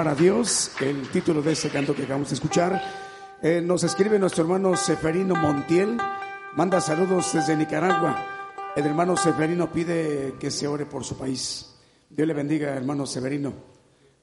alabar 0.00 0.16
Dios, 0.16 0.72
el 0.80 1.08
título 1.08 1.40
de 1.40 1.52
ese 1.52 1.70
canto 1.70 1.94
que 1.94 2.02
acabamos 2.02 2.28
de 2.28 2.34
escuchar. 2.34 2.82
Eh, 3.40 3.60
nos 3.60 3.84
escribe 3.84 4.18
nuestro 4.18 4.42
hermano 4.42 4.76
Seferino 4.76 5.36
Montiel, 5.36 5.96
manda 6.56 6.80
saludos 6.80 7.32
desde 7.32 7.56
Nicaragua. 7.56 8.16
El 8.74 8.86
hermano 8.86 9.16
Seferino 9.16 9.70
pide 9.70 10.34
que 10.40 10.50
se 10.50 10.66
ore 10.66 10.84
por 10.84 11.04
su 11.04 11.16
país. 11.16 11.76
Dios 12.10 12.26
le 12.26 12.34
bendiga, 12.34 12.74
hermano 12.74 13.06
Severino. 13.06 13.52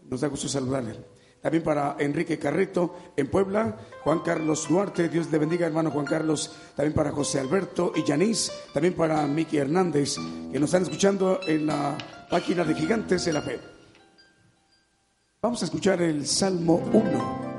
Nos 0.09 0.19
da 0.19 0.27
gusto 0.27 0.49
saludarle. 0.49 1.05
También 1.41 1.63
para 1.63 1.95
Enrique 1.99 2.37
Carreto 2.37 3.13
en 3.15 3.27
Puebla, 3.27 3.77
Juan 4.03 4.19
Carlos 4.19 4.67
Duarte, 4.67 5.07
Dios 5.07 5.31
le 5.31 5.37
bendiga, 5.37 5.67
hermano 5.67 5.91
Juan 5.91 6.05
Carlos. 6.05 6.51
También 6.75 6.93
para 6.93 7.11
José 7.11 7.39
Alberto 7.39 7.93
y 7.95 8.03
Yanis, 8.03 8.51
también 8.73 8.93
para 8.93 9.25
Miki 9.25 9.57
Hernández, 9.57 10.17
que 10.51 10.59
nos 10.59 10.67
están 10.67 10.83
escuchando 10.83 11.39
en 11.47 11.67
la 11.67 11.97
página 12.29 12.65
de 12.65 12.75
Gigantes 12.75 13.23
de 13.23 13.33
la 13.33 13.41
Fe. 13.41 13.80
Vamos 15.43 15.63
a 15.63 15.65
escuchar 15.65 15.99
el 16.03 16.27
Salmo 16.27 16.75
1. 16.93 17.50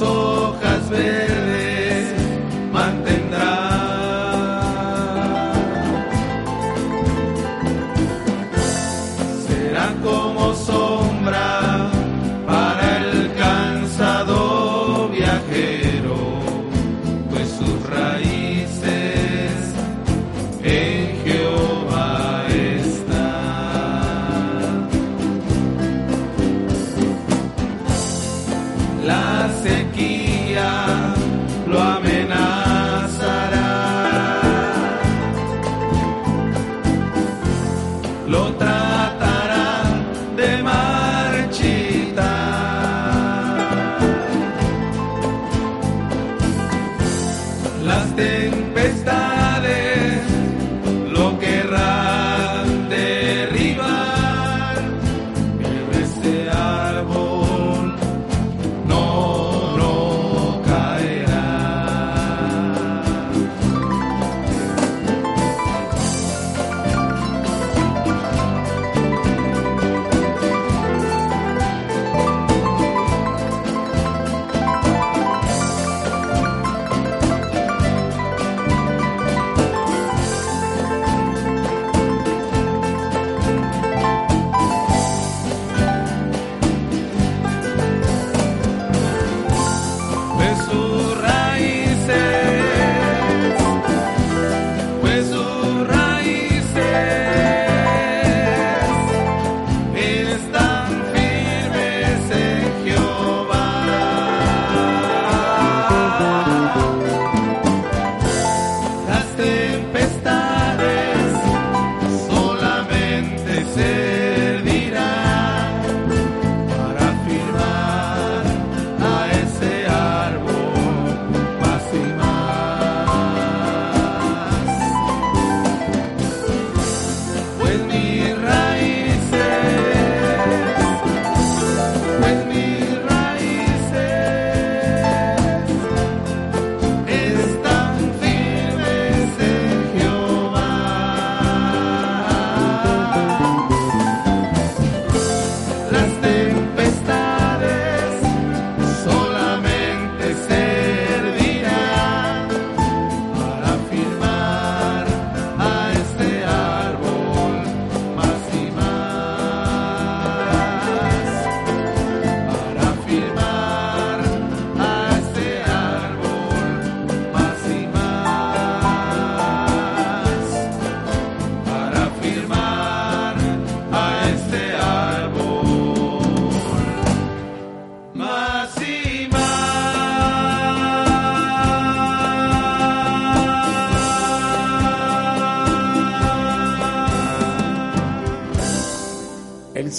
Sus 0.00 0.39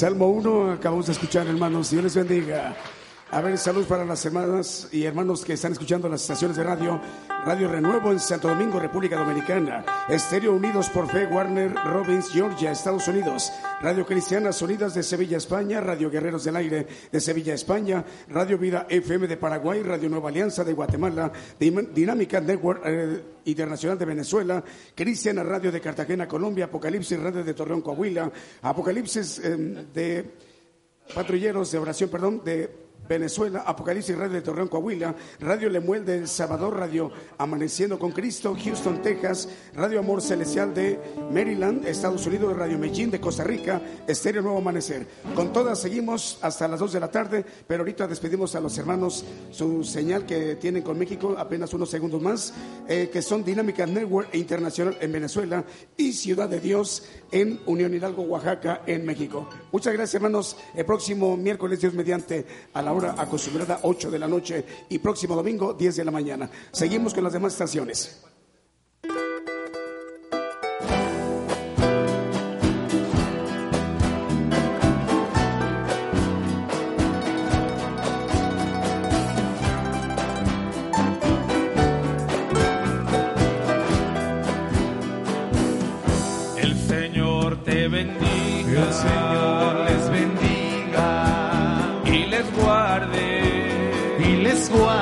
Salmo 0.01 0.29
1 0.29 0.71
acabamos 0.71 1.05
de 1.05 1.11
escuchar, 1.11 1.45
hermanos. 1.45 1.91
Dios 1.91 2.03
les 2.03 2.15
bendiga. 2.15 2.75
A 3.29 3.39
ver, 3.39 3.55
salud 3.55 3.85
para 3.85 4.03
las 4.03 4.25
hermanas 4.25 4.89
y 4.91 5.03
hermanos 5.03 5.45
que 5.45 5.53
están 5.53 5.73
escuchando 5.73 6.09
las 6.09 6.23
estaciones 6.23 6.57
de 6.57 6.63
radio. 6.63 6.99
Radio 7.45 7.67
Renuevo 7.67 8.11
en 8.11 8.19
Santo 8.19 8.47
Domingo, 8.47 8.79
República 8.79 9.19
Dominicana. 9.19 9.85
Estéreo 10.09 10.53
Unidos 10.53 10.89
por 10.89 11.07
Fe, 11.07 11.27
Warner 11.27 11.75
Robbins, 11.75 12.31
Georgia, 12.31 12.71
Estados 12.71 13.07
Unidos. 13.07 13.51
Radio 13.81 14.05
Cristianas 14.05 14.61
Unidas 14.61 14.93
de 14.93 15.01
Sevilla, 15.01 15.37
España. 15.37 15.81
Radio 15.81 16.11
Guerreros 16.11 16.43
del 16.43 16.55
Aire 16.55 16.85
de 17.11 17.19
Sevilla, 17.19 17.55
España. 17.55 18.05
Radio 18.29 18.59
Vida 18.59 18.85
FM 18.87 19.27
de 19.27 19.37
Paraguay. 19.37 19.81
Radio 19.81 20.07
Nueva 20.07 20.29
Alianza 20.29 20.63
de 20.63 20.73
Guatemala. 20.73 21.31
Dinámica 21.57 22.39
Network 22.39 22.83
eh, 22.85 23.21
Internacional 23.45 23.97
de 23.97 24.05
Venezuela. 24.05 24.63
Cristiana 24.93 25.41
Radio 25.41 25.71
de 25.71 25.81
Cartagena, 25.81 26.27
Colombia. 26.27 26.65
Apocalipsis 26.65 27.19
Radio 27.19 27.43
de 27.43 27.55
Torreón, 27.55 27.81
Coahuila. 27.81 28.31
Apocalipsis 28.61 29.39
eh, 29.43 29.57
de 29.91 30.31
patrulleros 31.15 31.71
de 31.71 31.79
oración, 31.79 32.11
perdón, 32.11 32.43
de 32.45 32.69
Venezuela, 33.07 33.63
Apocalipsis 33.65 34.17
Radio 34.17 34.35
de 34.35 34.41
Torreón, 34.41 34.67
Coahuila, 34.67 35.15
Radio 35.39 35.69
Lemuel 35.69 36.05
de 36.05 36.19
El 36.19 36.27
Salvador, 36.27 36.77
Radio 36.77 37.11
Amaneciendo 37.37 37.99
con 37.99 38.11
Cristo, 38.11 38.55
Houston, 38.61 39.01
Texas, 39.01 39.49
Radio 39.73 39.99
Amor 39.99 40.21
Celestial 40.21 40.73
de 40.73 40.99
Maryland, 41.31 41.85
Estados 41.85 42.25
Unidos, 42.25 42.55
Radio 42.55 42.77
Medellín 42.77 43.11
de 43.11 43.19
Costa 43.19 43.43
Rica, 43.43 43.81
Estéreo 44.07 44.41
Nuevo 44.41 44.59
Amanecer. 44.59 45.07
Con 45.35 45.51
todas 45.51 45.79
seguimos 45.79 46.39
hasta 46.41 46.67
las 46.67 46.79
2 46.79 46.93
de 46.93 46.99
la 46.99 47.11
tarde, 47.11 47.45
pero 47.67 47.81
ahorita 47.81 48.07
despedimos 48.07 48.55
a 48.55 48.61
los 48.61 48.77
hermanos 48.77 49.25
su 49.51 49.83
señal 49.83 50.25
que 50.25 50.55
tienen 50.55 50.83
con 50.83 50.97
México, 50.97 51.35
apenas 51.37 51.73
unos 51.73 51.89
segundos 51.89 52.21
más, 52.21 52.53
eh, 52.87 53.09
que 53.11 53.21
son 53.21 53.43
Dinámica 53.43 53.85
Network 53.85 54.33
Internacional 54.33 54.97
en 55.01 55.11
Venezuela 55.11 55.63
y 55.97 56.13
Ciudad 56.13 56.49
de 56.49 56.59
Dios 56.59 57.07
en 57.31 57.59
Unión 57.65 57.93
Hidalgo, 57.93 58.23
Oaxaca, 58.23 58.81
en 58.85 59.05
México. 59.05 59.47
Muchas 59.71 59.93
gracias, 59.93 60.15
hermanos. 60.15 60.57
El 60.75 60.85
próximo 60.85 61.37
miércoles, 61.37 61.81
Dios 61.81 61.93
mediante, 61.93 62.45
a 62.73 62.81
la 62.81 62.90
hora 62.91 63.15
acostumbrada 63.17 63.79
8 63.83 64.11
de 64.11 64.19
la 64.19 64.27
noche 64.27 64.65
y 64.89 64.99
próximo 64.99 65.35
domingo 65.35 65.73
10 65.73 65.95
de 65.95 66.05
la 66.05 66.11
mañana. 66.11 66.49
Seguimos 66.71 67.13
con 67.13 67.23
las 67.23 67.33
demás 67.33 67.53
estaciones. 67.53 68.30
Y 94.73 95.00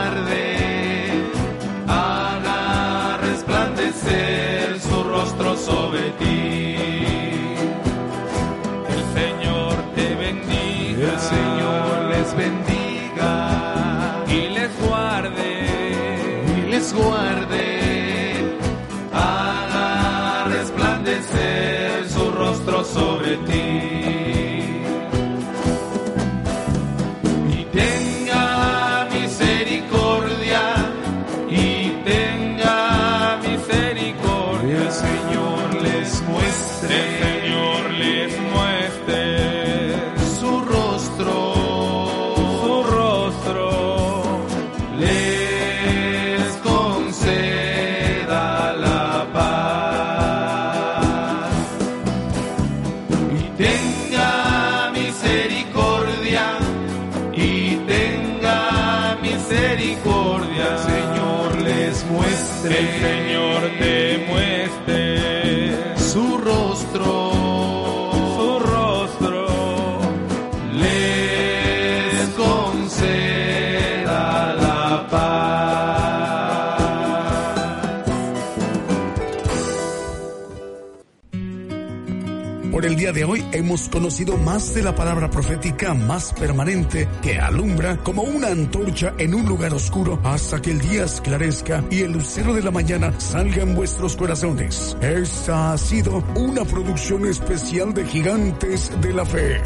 hemos 83.60 83.90
conocido 83.90 84.38
más 84.38 84.74
de 84.74 84.82
la 84.82 84.96
palabra 84.96 85.30
profética 85.30 85.94
más 85.94 86.34
permanente 86.34 87.08
que 87.22 87.40
alumbra 87.40 87.98
como 87.98 88.24
una 88.24 88.48
antorcha 88.48 89.14
en 89.18 89.36
un 89.36 89.46
lugar 89.46 89.74
oscuro 89.74 90.20
hasta 90.24 90.62
que 90.62 90.72
el 90.72 90.80
día 90.80 91.04
esclarezca 91.04 91.84
y 91.92 92.02
el 92.02 92.14
lucero 92.14 92.54
de 92.54 92.64
la 92.64 92.72
mañana 92.72 93.14
salga 93.20 93.62
en 93.62 93.76
vuestros 93.76 94.16
corazones. 94.16 94.96
Esta 95.02 95.74
ha 95.74 95.78
sido 95.78 96.24
una 96.36 96.64
producción 96.66 97.26
especial 97.26 97.94
de 97.94 98.06
Gigantes 98.06 98.92
de 99.02 99.14
la 99.14 99.26
Fe. 99.26 99.62